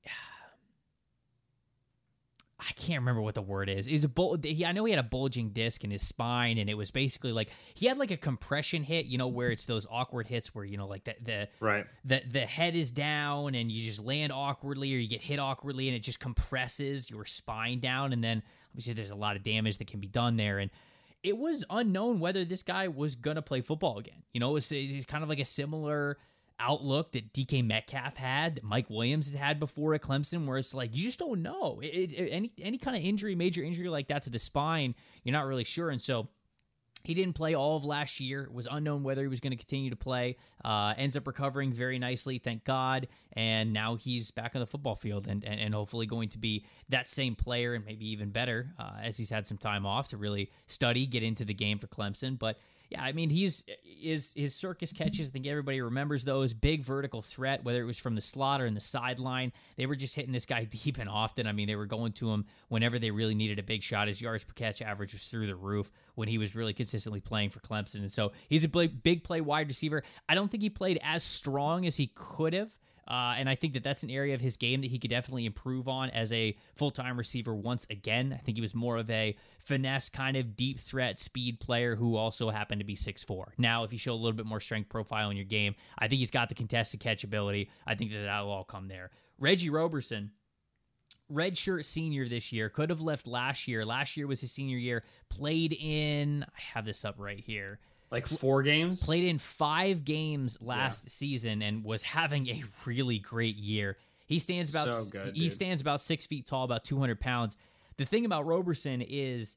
I 2.64 2.72
can't 2.74 3.00
remember 3.00 3.20
what 3.20 3.34
the 3.34 3.42
word 3.42 3.68
is. 3.68 3.88
Is 3.88 4.04
a 4.04 4.08
bul- 4.08 4.38
he, 4.40 4.64
I 4.64 4.70
know 4.70 4.84
he 4.84 4.92
had 4.92 5.00
a 5.00 5.08
bulging 5.08 5.48
disc 5.50 5.82
in 5.82 5.90
his 5.90 6.02
spine, 6.02 6.58
and 6.58 6.70
it 6.70 6.74
was 6.74 6.92
basically 6.92 7.32
like 7.32 7.50
he 7.74 7.86
had 7.86 7.98
like 7.98 8.12
a 8.12 8.16
compression 8.16 8.84
hit, 8.84 9.06
you 9.06 9.18
know, 9.18 9.26
where 9.26 9.50
it's 9.50 9.66
those 9.66 9.84
awkward 9.90 10.28
hits 10.28 10.54
where 10.54 10.64
you 10.64 10.76
know, 10.76 10.86
like 10.86 11.02
the 11.04 11.14
the 11.20 11.48
right 11.58 11.86
the 12.04 12.22
the 12.30 12.40
head 12.40 12.76
is 12.76 12.92
down 12.92 13.56
and 13.56 13.70
you 13.72 13.82
just 13.82 14.04
land 14.04 14.32
awkwardly, 14.32 14.94
or 14.94 14.98
you 14.98 15.08
get 15.08 15.22
hit 15.22 15.40
awkwardly, 15.40 15.88
and 15.88 15.96
it 15.96 16.00
just 16.00 16.20
compresses 16.20 17.10
your 17.10 17.24
spine 17.24 17.80
down, 17.80 18.12
and 18.12 18.22
then 18.22 18.42
obviously 18.70 18.92
there's 18.92 19.10
a 19.10 19.16
lot 19.16 19.34
of 19.34 19.42
damage 19.42 19.78
that 19.78 19.88
can 19.88 19.98
be 19.98 20.08
done 20.08 20.36
there, 20.36 20.58
and 20.58 20.70
it 21.22 21.38
was 21.38 21.64
unknown 21.70 22.18
whether 22.18 22.44
this 22.44 22.62
guy 22.62 22.88
was 22.88 23.14
going 23.14 23.36
to 23.36 23.42
play 23.42 23.60
football 23.60 23.98
again. 23.98 24.22
You 24.32 24.40
know, 24.40 24.56
it's, 24.56 24.68
kind 25.06 25.22
of 25.22 25.28
like 25.28 25.38
a 25.38 25.44
similar 25.44 26.18
outlook 26.58 27.12
that 27.12 27.32
DK 27.32 27.64
Metcalf 27.64 28.16
had, 28.16 28.56
that 28.56 28.64
Mike 28.64 28.88
Williams 28.90 29.30
has 29.30 29.38
had 29.38 29.60
before 29.60 29.94
at 29.94 30.02
Clemson, 30.02 30.46
where 30.46 30.58
it's 30.58 30.74
like 30.74 30.94
you 30.94 31.04
just 31.04 31.18
don't 31.18 31.42
know. 31.42 31.80
It, 31.82 32.12
it, 32.12 32.28
any 32.30 32.52
any 32.60 32.78
kind 32.78 32.96
of 32.96 33.02
injury, 33.02 33.34
major 33.34 33.62
injury 33.62 33.88
like 33.88 34.08
that 34.08 34.22
to 34.24 34.30
the 34.30 34.38
spine, 34.38 34.94
you're 35.24 35.32
not 35.32 35.46
really 35.46 35.64
sure. 35.64 35.90
And 35.90 36.00
so 36.00 36.28
He 37.02 37.14
didn't 37.14 37.34
play 37.34 37.54
all 37.54 37.76
of 37.76 37.84
last 37.84 38.20
year. 38.20 38.44
It 38.44 38.52
was 38.52 38.68
unknown 38.70 39.02
whether 39.02 39.22
he 39.22 39.28
was 39.28 39.40
going 39.40 39.50
to 39.50 39.56
continue 39.56 39.90
to 39.90 39.96
play. 39.96 40.36
Uh, 40.64 40.94
ends 40.96 41.16
up 41.16 41.26
recovering 41.26 41.72
very 41.72 41.98
nicely, 41.98 42.38
thank 42.38 42.64
God. 42.64 43.08
And 43.32 43.72
now 43.72 43.96
he's 43.96 44.30
back 44.30 44.54
on 44.54 44.60
the 44.60 44.66
football 44.66 44.94
field 44.94 45.26
and, 45.26 45.44
and, 45.44 45.60
and 45.60 45.74
hopefully 45.74 46.06
going 46.06 46.28
to 46.30 46.38
be 46.38 46.64
that 46.88 47.08
same 47.08 47.34
player 47.34 47.74
and 47.74 47.84
maybe 47.84 48.08
even 48.10 48.30
better 48.30 48.74
uh, 48.78 48.92
as 49.02 49.16
he's 49.16 49.30
had 49.30 49.46
some 49.46 49.58
time 49.58 49.86
off 49.86 50.08
to 50.08 50.16
really 50.16 50.50
study, 50.66 51.06
get 51.06 51.22
into 51.22 51.44
the 51.44 51.54
game 51.54 51.78
for 51.78 51.86
Clemson. 51.86 52.38
But 52.38 52.58
yeah, 52.92 53.02
I 53.02 53.12
mean, 53.12 53.30
he's 53.30 53.64
uh, 53.68 53.72
is 54.02 54.32
his 54.34 54.54
circus 54.54 54.92
catches. 54.92 55.28
I 55.28 55.30
think 55.30 55.46
everybody 55.46 55.80
remembers 55.80 56.24
those 56.24 56.52
big 56.52 56.82
vertical 56.82 57.22
threat, 57.22 57.64
whether 57.64 57.80
it 57.80 57.84
was 57.84 57.98
from 57.98 58.14
the 58.14 58.20
slot 58.20 58.60
or 58.60 58.66
in 58.66 58.74
the 58.74 58.80
sideline. 58.80 59.52
They 59.76 59.86
were 59.86 59.96
just 59.96 60.14
hitting 60.14 60.32
this 60.32 60.46
guy 60.46 60.64
deep 60.84 60.98
and 60.98 61.08
often. 61.08 61.46
I 61.46 61.52
mean, 61.52 61.68
they 61.68 61.76
were 61.76 61.86
going 61.86 62.12
to 62.14 62.30
him 62.30 62.46
whenever 62.68 62.98
they 62.98 63.10
really 63.10 63.34
needed 63.34 63.58
a 63.58 63.62
big 63.62 63.82
shot. 63.82 64.08
His 64.08 64.20
yards 64.20 64.44
per 64.44 64.52
catch 64.52 64.82
average 64.82 65.12
was 65.12 65.24
through 65.24 65.46
the 65.46 65.56
roof 65.56 65.90
when 66.14 66.28
he 66.28 66.38
was 66.38 66.54
really 66.54 66.74
consistently 66.74 67.20
playing 67.20 67.50
for 67.50 67.60
Clemson, 67.60 67.96
and 67.96 68.12
so 68.12 68.32
he's 68.48 68.64
a 68.64 68.68
big 68.68 69.24
play 69.24 69.40
wide 69.40 69.68
receiver. 69.68 70.02
I 70.28 70.34
don't 70.34 70.50
think 70.50 70.62
he 70.62 70.70
played 70.70 71.00
as 71.02 71.22
strong 71.22 71.86
as 71.86 71.96
he 71.96 72.10
could 72.14 72.54
have. 72.54 72.76
Uh, 73.12 73.34
and 73.36 73.46
I 73.46 73.56
think 73.56 73.74
that 73.74 73.84
that's 73.84 74.02
an 74.02 74.08
area 74.08 74.34
of 74.34 74.40
his 74.40 74.56
game 74.56 74.80
that 74.80 74.90
he 74.90 74.98
could 74.98 75.10
definitely 75.10 75.44
improve 75.44 75.86
on 75.86 76.08
as 76.10 76.32
a 76.32 76.56
full 76.76 76.90
time 76.90 77.18
receiver 77.18 77.54
once 77.54 77.86
again. 77.90 78.32
I 78.32 78.38
think 78.42 78.56
he 78.56 78.62
was 78.62 78.74
more 78.74 78.96
of 78.96 79.10
a 79.10 79.36
finesse 79.58 80.08
kind 80.08 80.34
of 80.34 80.56
deep 80.56 80.80
threat 80.80 81.18
speed 81.18 81.60
player 81.60 81.94
who 81.94 82.16
also 82.16 82.48
happened 82.48 82.80
to 82.80 82.86
be 82.86 82.96
6'4. 82.96 83.48
Now, 83.58 83.84
if 83.84 83.92
you 83.92 83.98
show 83.98 84.14
a 84.14 84.16
little 84.16 84.32
bit 84.32 84.46
more 84.46 84.60
strength 84.60 84.88
profile 84.88 85.28
in 85.28 85.36
your 85.36 85.44
game, 85.44 85.74
I 85.98 86.08
think 86.08 86.20
he's 86.20 86.30
got 86.30 86.48
the 86.48 86.54
contested 86.54 87.00
catch 87.00 87.22
ability. 87.22 87.68
I 87.86 87.96
think 87.96 88.12
that 88.12 88.22
that'll 88.22 88.50
all 88.50 88.64
come 88.64 88.88
there. 88.88 89.10
Reggie 89.38 89.68
Roberson, 89.68 90.30
redshirt 91.30 91.84
senior 91.84 92.26
this 92.26 92.50
year, 92.50 92.70
could 92.70 92.88
have 92.88 93.02
left 93.02 93.26
last 93.26 93.68
year. 93.68 93.84
Last 93.84 94.16
year 94.16 94.26
was 94.26 94.40
his 94.40 94.52
senior 94.52 94.78
year, 94.78 95.04
played 95.28 95.76
in, 95.78 96.44
I 96.44 96.60
have 96.74 96.86
this 96.86 97.04
up 97.04 97.16
right 97.18 97.40
here 97.40 97.78
like 98.12 98.26
four 98.26 98.62
games. 98.62 99.02
Played 99.02 99.24
in 99.24 99.38
five 99.38 100.04
games 100.04 100.58
last 100.60 101.04
yeah. 101.06 101.10
season 101.10 101.62
and 101.62 101.82
was 101.82 102.02
having 102.02 102.48
a 102.48 102.62
really 102.84 103.18
great 103.18 103.56
year. 103.56 103.96
He 104.26 104.38
stands 104.38 104.70
about 104.70 104.92
so 104.92 105.10
good, 105.10 105.34
he 105.34 105.44
dude. 105.44 105.52
stands 105.52 105.82
about 105.82 106.00
six 106.00 106.26
feet 106.26 106.46
tall, 106.46 106.64
about 106.64 106.84
two 106.84 107.00
hundred 107.00 107.20
pounds. 107.20 107.56
The 107.96 108.04
thing 108.04 108.24
about 108.24 108.46
Roberson 108.46 109.02
is 109.02 109.56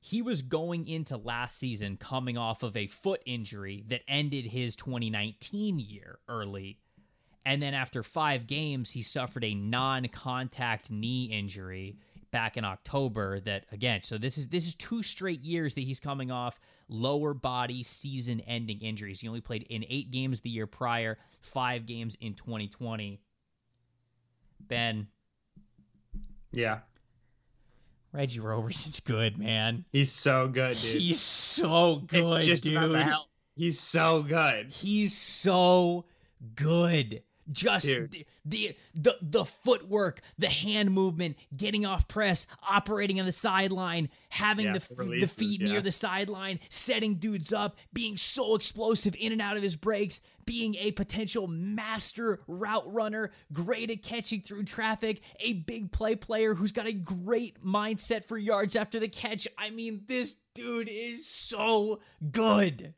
he 0.00 0.22
was 0.22 0.42
going 0.42 0.88
into 0.88 1.16
last 1.16 1.58
season 1.58 1.96
coming 1.96 2.36
off 2.36 2.62
of 2.62 2.76
a 2.76 2.86
foot 2.86 3.22
injury 3.26 3.84
that 3.88 4.00
ended 4.08 4.46
his 4.46 4.74
2019 4.76 5.78
year 5.78 6.18
early. 6.28 6.78
And 7.44 7.60
then 7.60 7.74
after 7.74 8.02
five 8.02 8.46
games, 8.46 8.90
he 8.92 9.02
suffered 9.02 9.44
a 9.44 9.54
non 9.54 10.08
contact 10.08 10.90
knee 10.90 11.24
injury 11.24 11.96
back 12.30 12.56
in 12.56 12.64
October 12.64 13.40
that 13.40 13.66
again 13.72 14.00
so 14.02 14.16
this 14.16 14.38
is 14.38 14.48
this 14.48 14.66
is 14.66 14.74
two 14.74 15.02
straight 15.02 15.40
years 15.40 15.74
that 15.74 15.80
he's 15.80 15.98
coming 15.98 16.30
off 16.30 16.60
lower 16.88 17.34
body 17.34 17.82
season 17.82 18.40
ending 18.40 18.80
injuries. 18.80 19.20
He 19.20 19.28
only 19.28 19.40
played 19.40 19.62
in 19.70 19.84
8 19.88 20.10
games 20.10 20.40
the 20.40 20.50
year 20.50 20.66
prior, 20.66 21.18
5 21.40 21.86
games 21.86 22.16
in 22.20 22.34
2020. 22.34 23.20
Ben 24.60 25.06
Yeah. 26.52 26.80
Reggie 28.12 28.40
Roberson's 28.40 28.98
good, 29.00 29.38
man. 29.38 29.84
He's 29.92 30.10
so 30.10 30.48
good, 30.48 30.76
dude. 30.80 31.00
He's 31.00 31.20
so 31.20 32.02
good, 32.06 32.48
it's 32.48 32.62
dude. 32.62 33.06
He's 33.54 33.78
so 33.78 34.22
good. 34.22 34.66
He's 34.70 35.16
so 35.16 36.06
good. 36.56 37.22
Just 37.50 37.86
the, 37.86 38.26
the, 38.44 38.76
the 38.94 39.16
the 39.20 39.44
footwork, 39.44 40.20
the 40.38 40.48
hand 40.48 40.92
movement, 40.92 41.36
getting 41.56 41.84
off 41.84 42.08
press, 42.08 42.46
operating 42.68 43.18
on 43.18 43.26
the 43.26 43.32
sideline, 43.32 44.08
having 44.28 44.66
yeah, 44.66 44.72
the 44.74 44.94
releases, 44.94 45.34
the 45.34 45.44
feet 45.44 45.60
yeah. 45.60 45.72
near 45.72 45.80
the 45.80 45.92
sideline, 45.92 46.60
setting 46.68 47.14
dudes 47.14 47.52
up, 47.52 47.76
being 47.92 48.16
so 48.16 48.54
explosive 48.54 49.16
in 49.18 49.32
and 49.32 49.40
out 49.40 49.56
of 49.56 49.62
his 49.62 49.76
breaks, 49.76 50.20
being 50.44 50.74
a 50.76 50.92
potential 50.92 51.46
master 51.46 52.40
route 52.46 52.92
runner, 52.92 53.30
great 53.52 53.90
at 53.90 54.02
catching 54.02 54.40
through 54.40 54.64
traffic, 54.64 55.20
a 55.40 55.52
big 55.52 55.92
play 55.92 56.14
player 56.16 56.54
who's 56.54 56.72
got 56.72 56.86
a 56.86 56.92
great 56.92 57.64
mindset 57.64 58.24
for 58.24 58.36
yards 58.36 58.76
after 58.76 58.98
the 58.98 59.08
catch. 59.08 59.46
I 59.58 59.70
mean, 59.70 60.02
this 60.06 60.36
dude 60.54 60.88
is 60.90 61.26
so 61.26 62.00
good. 62.30 62.94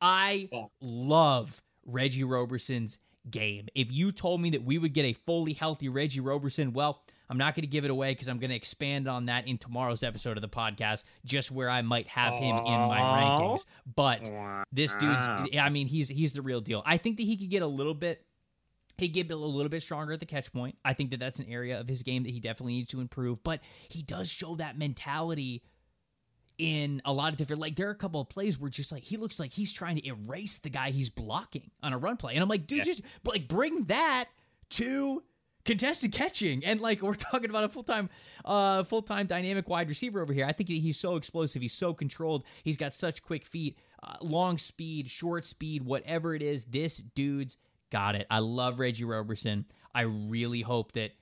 I 0.00 0.50
love 0.80 1.62
Reggie 1.86 2.24
Roberson's 2.24 2.98
game. 3.30 3.68
If 3.74 3.90
you 3.90 4.12
told 4.12 4.40
me 4.40 4.50
that 4.50 4.64
we 4.64 4.78
would 4.78 4.92
get 4.92 5.04
a 5.04 5.12
fully 5.12 5.52
healthy 5.52 5.88
Reggie 5.88 6.20
Roberson, 6.20 6.72
well, 6.72 7.02
I'm 7.28 7.38
not 7.38 7.54
going 7.54 7.62
to 7.62 7.68
give 7.68 7.84
it 7.84 7.90
away 7.90 8.10
because 8.10 8.28
I'm 8.28 8.38
going 8.38 8.50
to 8.50 8.56
expand 8.56 9.08
on 9.08 9.26
that 9.26 9.48
in 9.48 9.56
tomorrow's 9.56 10.02
episode 10.02 10.36
of 10.36 10.42
the 10.42 10.48
podcast, 10.48 11.04
just 11.24 11.50
where 11.50 11.70
I 11.70 11.80
might 11.80 12.06
have 12.08 12.34
him 12.34 12.56
in 12.56 12.64
my 12.64 12.98
rankings. 12.98 13.64
But 13.86 14.30
this 14.70 14.94
dude's, 14.96 15.56
I 15.58 15.70
mean, 15.70 15.86
he's 15.86 16.08
he's 16.08 16.32
the 16.32 16.42
real 16.42 16.60
deal. 16.60 16.82
I 16.84 16.98
think 16.98 17.16
that 17.16 17.22
he 17.22 17.36
could 17.36 17.48
get 17.48 17.62
a 17.62 17.66
little 17.66 17.94
bit. 17.94 18.26
He 18.98 19.08
get 19.08 19.30
a 19.30 19.36
little 19.36 19.70
bit 19.70 19.82
stronger 19.82 20.12
at 20.12 20.20
the 20.20 20.26
catch 20.26 20.52
point. 20.52 20.76
I 20.84 20.92
think 20.92 21.12
that 21.12 21.20
that's 21.20 21.38
an 21.38 21.46
area 21.48 21.80
of 21.80 21.88
his 21.88 22.02
game 22.02 22.24
that 22.24 22.30
he 22.30 22.40
definitely 22.40 22.74
needs 22.74 22.90
to 22.90 23.00
improve. 23.00 23.42
But 23.42 23.60
he 23.88 24.02
does 24.02 24.28
show 24.28 24.56
that 24.56 24.76
mentality 24.76 25.62
in 26.58 27.02
a 27.04 27.12
lot 27.12 27.32
of 27.32 27.38
different 27.38 27.60
like 27.60 27.76
there 27.76 27.88
are 27.88 27.92
a 27.92 27.96
couple 27.96 28.20
of 28.20 28.28
plays 28.28 28.58
where 28.58 28.70
just 28.70 28.92
like 28.92 29.02
he 29.02 29.16
looks 29.16 29.40
like 29.40 29.50
he's 29.50 29.72
trying 29.72 29.96
to 29.96 30.06
erase 30.06 30.58
the 30.58 30.70
guy 30.70 30.90
he's 30.90 31.10
blocking 31.10 31.70
on 31.82 31.92
a 31.92 31.98
run 31.98 32.16
play. 32.16 32.34
And 32.34 32.42
i'm 32.42 32.48
like 32.48 32.66
dude 32.66 32.78
yeah. 32.78 32.84
just 32.84 33.02
like 33.24 33.48
bring 33.48 33.84
that 33.84 34.26
to 34.70 35.22
contested 35.64 36.12
catching. 36.12 36.64
And 36.64 36.80
like 36.80 37.02
we're 37.02 37.14
talking 37.14 37.50
about 37.50 37.64
a 37.64 37.68
full-time 37.68 38.10
uh 38.44 38.84
full-time 38.84 39.26
dynamic 39.26 39.68
wide 39.68 39.88
receiver 39.88 40.20
over 40.20 40.32
here. 40.32 40.46
I 40.46 40.52
think 40.52 40.68
he's 40.68 40.98
so 40.98 41.16
explosive. 41.16 41.62
He's 41.62 41.74
so 41.74 41.94
controlled. 41.94 42.44
He's 42.64 42.76
got 42.76 42.92
such 42.92 43.22
quick 43.22 43.44
feet 43.44 43.78
uh, 44.02 44.16
long 44.20 44.58
speed 44.58 45.08
short 45.08 45.44
speed 45.44 45.84
whatever 45.84 46.34
it 46.34 46.42
is. 46.42 46.64
This 46.64 46.98
dude's 46.98 47.56
got 47.90 48.14
it. 48.14 48.26
I 48.30 48.40
love 48.40 48.78
reggie 48.78 49.04
roberson. 49.04 49.66
I 49.94 50.02
really 50.02 50.62
hope 50.62 50.92
that 50.92 51.12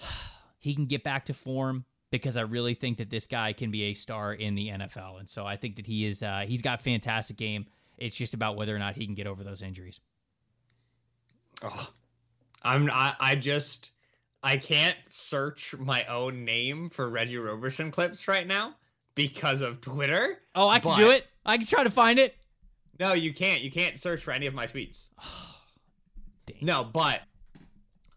he 0.58 0.74
can 0.74 0.86
get 0.86 1.04
back 1.04 1.26
to 1.26 1.34
form 1.34 1.84
because 2.20 2.36
I 2.36 2.42
really 2.42 2.74
think 2.74 2.98
that 2.98 3.10
this 3.10 3.26
guy 3.26 3.52
can 3.52 3.70
be 3.70 3.84
a 3.84 3.94
star 3.94 4.32
in 4.32 4.54
the 4.54 4.68
NFL. 4.68 5.18
And 5.18 5.28
so 5.28 5.44
I 5.44 5.56
think 5.56 5.76
that 5.76 5.86
he 5.86 6.04
is 6.04 6.22
uh, 6.22 6.44
he's 6.46 6.62
got 6.62 6.82
fantastic 6.82 7.36
game. 7.36 7.66
It's 7.98 8.16
just 8.16 8.34
about 8.34 8.56
whether 8.56 8.74
or 8.74 8.78
not 8.78 8.94
he 8.94 9.04
can 9.04 9.14
get 9.14 9.26
over 9.26 9.42
those 9.42 9.62
injuries. 9.62 10.00
Oh, 11.62 11.90
I'm 12.62 12.90
I, 12.90 13.14
I 13.18 13.34
just 13.34 13.92
I 14.42 14.56
can't 14.56 14.96
search 15.06 15.74
my 15.78 16.04
own 16.04 16.44
name 16.44 16.90
for 16.90 17.08
Reggie 17.08 17.38
Roberson 17.38 17.90
clips 17.90 18.28
right 18.28 18.46
now 18.46 18.74
because 19.14 19.60
of 19.60 19.80
Twitter. 19.80 20.38
Oh, 20.54 20.68
I 20.68 20.80
can 20.80 20.96
do 20.98 21.10
it. 21.10 21.26
I 21.44 21.58
can 21.58 21.66
try 21.66 21.84
to 21.84 21.90
find 21.90 22.18
it. 22.18 22.36
No, 23.00 23.14
you 23.14 23.34
can't. 23.34 23.62
You 23.62 23.70
can't 23.70 23.98
search 23.98 24.22
for 24.22 24.30
any 24.30 24.46
of 24.46 24.54
my 24.54 24.66
tweets. 24.66 25.06
no, 26.60 26.84
but 26.84 27.22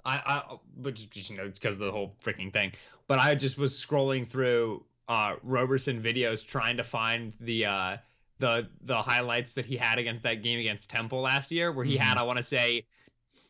I, 0.07 0.21
I 0.25 0.57
which 0.81 1.07
you 1.29 1.35
know 1.35 1.43
it's 1.43 1.59
because 1.59 1.75
of 1.75 1.81
the 1.81 1.91
whole 1.91 2.15
freaking 2.23 2.51
thing. 2.51 2.71
But 3.07 3.19
I 3.19 3.35
just 3.35 3.57
was 3.57 3.73
scrolling 3.73 4.27
through 4.27 4.83
uh, 5.07 5.35
Roberson 5.43 6.01
videos 6.01 6.45
trying 6.45 6.77
to 6.77 6.83
find 6.83 7.33
the 7.41 7.65
uh, 7.65 7.97
the 8.39 8.69
the 8.83 8.95
highlights 8.95 9.53
that 9.53 9.65
he 9.65 9.75
had 9.75 9.99
against 9.99 10.23
that 10.23 10.41
game 10.43 10.59
against 10.59 10.89
Temple 10.89 11.21
last 11.21 11.51
year, 11.51 11.71
where 11.71 11.85
he 11.85 11.95
mm-hmm. 11.95 12.03
had 12.03 12.17
I 12.17 12.23
want 12.23 12.37
to 12.37 12.43
say 12.43 12.85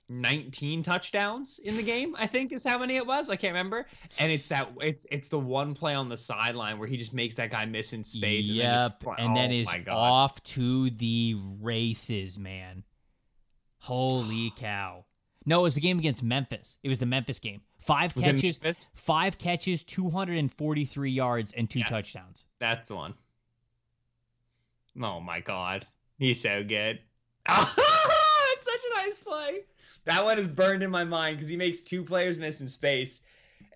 19 0.10 0.82
touchdowns 0.84 1.60
in 1.60 1.78
the 1.78 1.84
game. 1.84 2.16
I 2.18 2.26
think 2.26 2.52
is 2.52 2.64
how 2.64 2.80
many 2.80 2.96
it 2.96 3.06
was. 3.06 3.30
I 3.30 3.36
can't 3.36 3.54
remember. 3.54 3.86
And 4.18 4.32
it's 4.32 4.48
that 4.48 4.72
it's 4.82 5.06
it's 5.12 5.28
the 5.28 5.40
one 5.40 5.76
play 5.76 5.94
on 5.94 6.10
the 6.10 6.18
sideline 6.18 6.80
where 6.80 6.88
he 6.88 6.98
just 6.98 7.14
makes 7.14 7.36
that 7.36 7.52
guy 7.52 7.66
miss 7.66 7.94
in 7.94 8.04
space. 8.04 8.48
Yep, 8.48 9.04
and 9.20 9.36
then, 9.36 9.52
just, 9.52 9.76
and 9.76 9.86
then 9.86 9.94
oh 9.94 10.00
is 10.00 10.10
off 10.10 10.44
to 10.44 10.90
the 10.90 11.38
races, 11.62 12.40
man. 12.40 12.84
Holy 13.80 14.52
cow! 14.56 15.06
No, 15.48 15.62
it 15.62 15.64
was 15.64 15.76
the 15.76 15.82
game 15.82 15.98
against 15.98 16.22
Memphis. 16.22 16.78
It 16.84 16.90
was 16.90 17.00
the 17.00 17.06
Memphis 17.06 17.40
game. 17.40 17.62
Five 17.80 18.14
was 18.18 18.26
catches, 18.26 18.92
five 18.96 19.38
catches, 19.38 19.82
243 19.84 21.10
yards, 21.10 21.54
and 21.54 21.70
two 21.70 21.80
yeah, 21.80 21.86
touchdowns. 21.86 22.44
That's 22.60 22.90
the 22.90 22.96
one. 22.96 23.14
Oh 25.02 25.22
my 25.22 25.40
god. 25.40 25.86
He's 26.20 26.42
so 26.42 26.66
good. 26.66 27.00
it's 27.50 28.66
such 28.66 28.82
a 28.92 29.02
nice 29.02 29.20
play. 29.20 29.62
That 30.04 30.26
one 30.26 30.38
is 30.38 30.48
burned 30.48 30.84
in 30.84 30.92
my 30.92 31.06
mind 31.06 31.38
because 31.38 31.50
he 31.50 31.56
makes 31.56 31.80
two 31.80 32.04
players 32.04 32.38
miss 32.38 32.60
in 32.60 32.68
space. 32.68 33.22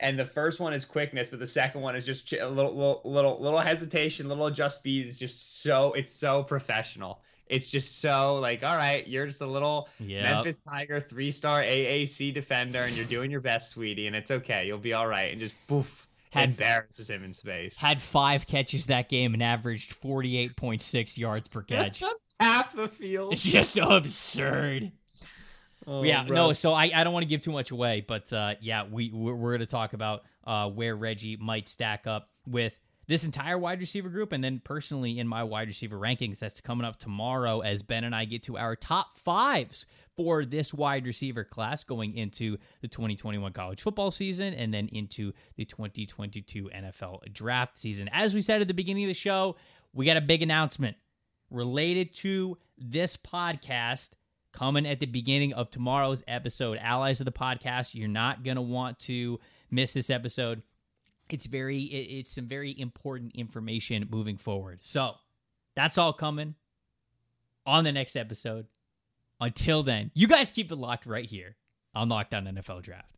And 0.01 0.19
the 0.19 0.25
first 0.25 0.59
one 0.59 0.73
is 0.73 0.83
quickness, 0.83 1.29
but 1.29 1.39
the 1.39 1.47
second 1.47 1.81
one 1.81 1.95
is 1.95 2.05
just 2.05 2.33
a 2.33 2.49
little, 2.49 2.75
little, 2.75 3.01
little, 3.05 3.41
little 3.41 3.59
hesitation, 3.59 4.27
little 4.27 4.47
adjust 4.47 4.79
speed. 4.79 5.07
Is 5.07 5.17
just 5.17 5.61
so 5.61 5.93
it's 5.93 6.11
so 6.11 6.43
professional. 6.43 7.21
It's 7.51 7.67
just 7.67 7.99
so 7.99 8.35
like, 8.35 8.63
all 8.63 8.77
right, 8.77 9.05
you're 9.05 9.27
just 9.27 9.41
a 9.41 9.45
little 9.45 9.89
yep. 9.99 10.23
Memphis 10.23 10.59
Tiger 10.59 11.01
three 11.01 11.29
star 11.29 11.59
AAC 11.59 12.33
defender, 12.33 12.79
and 12.79 12.95
you're 12.95 13.05
doing 13.05 13.29
your 13.29 13.41
best, 13.41 13.71
sweetie, 13.71 14.07
and 14.07 14.15
it's 14.15 14.31
okay. 14.31 14.65
You'll 14.65 14.77
be 14.77 14.93
all 14.93 15.05
right. 15.05 15.31
And 15.31 15.39
just 15.39 15.55
poof, 15.67 16.07
had, 16.31 16.51
embarrasses 16.51 17.09
him 17.09 17.25
in 17.25 17.33
space. 17.33 17.77
Had 17.77 18.01
five 18.01 18.47
catches 18.47 18.85
that 18.85 19.09
game 19.09 19.33
and 19.33 19.43
averaged 19.43 19.91
forty 19.91 20.37
eight 20.37 20.55
point 20.55 20.81
six 20.81 21.17
yards 21.17 21.49
per 21.49 21.61
catch. 21.61 22.01
Half 22.39 22.73
the 22.73 22.87
field. 22.87 23.33
It's 23.33 23.43
just 23.43 23.77
absurd. 23.77 24.93
Oh, 25.85 26.03
yeah, 26.03 26.23
bro. 26.23 26.35
no. 26.35 26.53
So 26.53 26.73
I, 26.73 26.91
I 26.95 27.03
don't 27.03 27.11
want 27.11 27.23
to 27.23 27.29
give 27.29 27.41
too 27.41 27.51
much 27.51 27.71
away, 27.71 28.05
but 28.07 28.31
uh, 28.31 28.55
yeah, 28.61 28.85
we 28.89 29.11
we're, 29.11 29.35
we're 29.35 29.51
going 29.51 29.59
to 29.59 29.65
talk 29.65 29.91
about 29.91 30.23
uh, 30.47 30.69
where 30.69 30.95
Reggie 30.95 31.35
might 31.35 31.67
stack 31.67 32.07
up 32.07 32.29
with 32.47 32.79
this 33.11 33.25
entire 33.25 33.57
wide 33.57 33.81
receiver 33.81 34.07
group, 34.07 34.31
and 34.31 34.41
then 34.41 34.61
personally 34.63 35.19
in 35.19 35.27
my 35.27 35.43
wide 35.43 35.67
receiver 35.67 35.97
rankings 35.97 36.39
that's 36.39 36.61
coming 36.61 36.85
up 36.85 36.97
tomorrow 36.97 37.59
as 37.59 37.83
Ben 37.83 38.05
and 38.05 38.15
I 38.15 38.23
get 38.23 38.43
to 38.43 38.57
our 38.57 38.73
top 38.73 39.19
fives 39.19 39.85
for 40.15 40.45
this 40.45 40.73
wide 40.73 41.05
receiver 41.05 41.43
class 41.43 41.83
going 41.83 42.15
into 42.15 42.57
the 42.79 42.87
2021 42.87 43.51
college 43.51 43.81
football 43.81 44.11
season 44.11 44.53
and 44.53 44.73
then 44.73 44.87
into 44.93 45.33
the 45.57 45.65
2022 45.65 46.69
NFL 46.73 47.33
draft 47.33 47.77
season. 47.77 48.09
As 48.13 48.33
we 48.33 48.39
said 48.39 48.61
at 48.61 48.69
the 48.69 48.73
beginning 48.73 49.03
of 49.03 49.09
the 49.09 49.13
show, 49.13 49.57
we 49.93 50.05
got 50.05 50.15
a 50.15 50.21
big 50.21 50.41
announcement 50.41 50.95
related 51.49 52.13
to 52.15 52.57
this 52.77 53.17
podcast 53.17 54.11
coming 54.53 54.85
at 54.85 55.01
the 55.01 55.05
beginning 55.05 55.53
of 55.53 55.69
tomorrow's 55.69 56.23
episode. 56.29 56.77
Allies 56.77 57.19
of 57.19 57.25
the 57.25 57.31
podcast, 57.33 57.93
you're 57.93 58.07
not 58.07 58.43
going 58.43 58.55
to 58.55 58.61
want 58.61 58.99
to 58.99 59.37
miss 59.69 59.91
this 59.91 60.09
episode. 60.09 60.61
It's 61.33 61.45
very 61.45 61.79
it's 61.79 62.31
some 62.31 62.47
very 62.47 62.77
important 62.79 63.35
information 63.35 64.07
moving 64.09 64.37
forward. 64.37 64.81
So, 64.81 65.15
that's 65.75 65.97
all 65.97 66.13
coming 66.13 66.55
on 67.65 67.83
the 67.83 67.91
next 67.91 68.15
episode. 68.15 68.67
Until 69.39 69.81
then, 69.83 70.11
you 70.13 70.27
guys 70.27 70.51
keep 70.51 70.71
it 70.71 70.75
locked 70.75 71.05
right 71.05 71.25
here 71.25 71.55
on 71.95 72.09
Locked 72.09 72.33
On 72.33 72.45
NFL 72.45 72.83
Draft. 72.83 73.17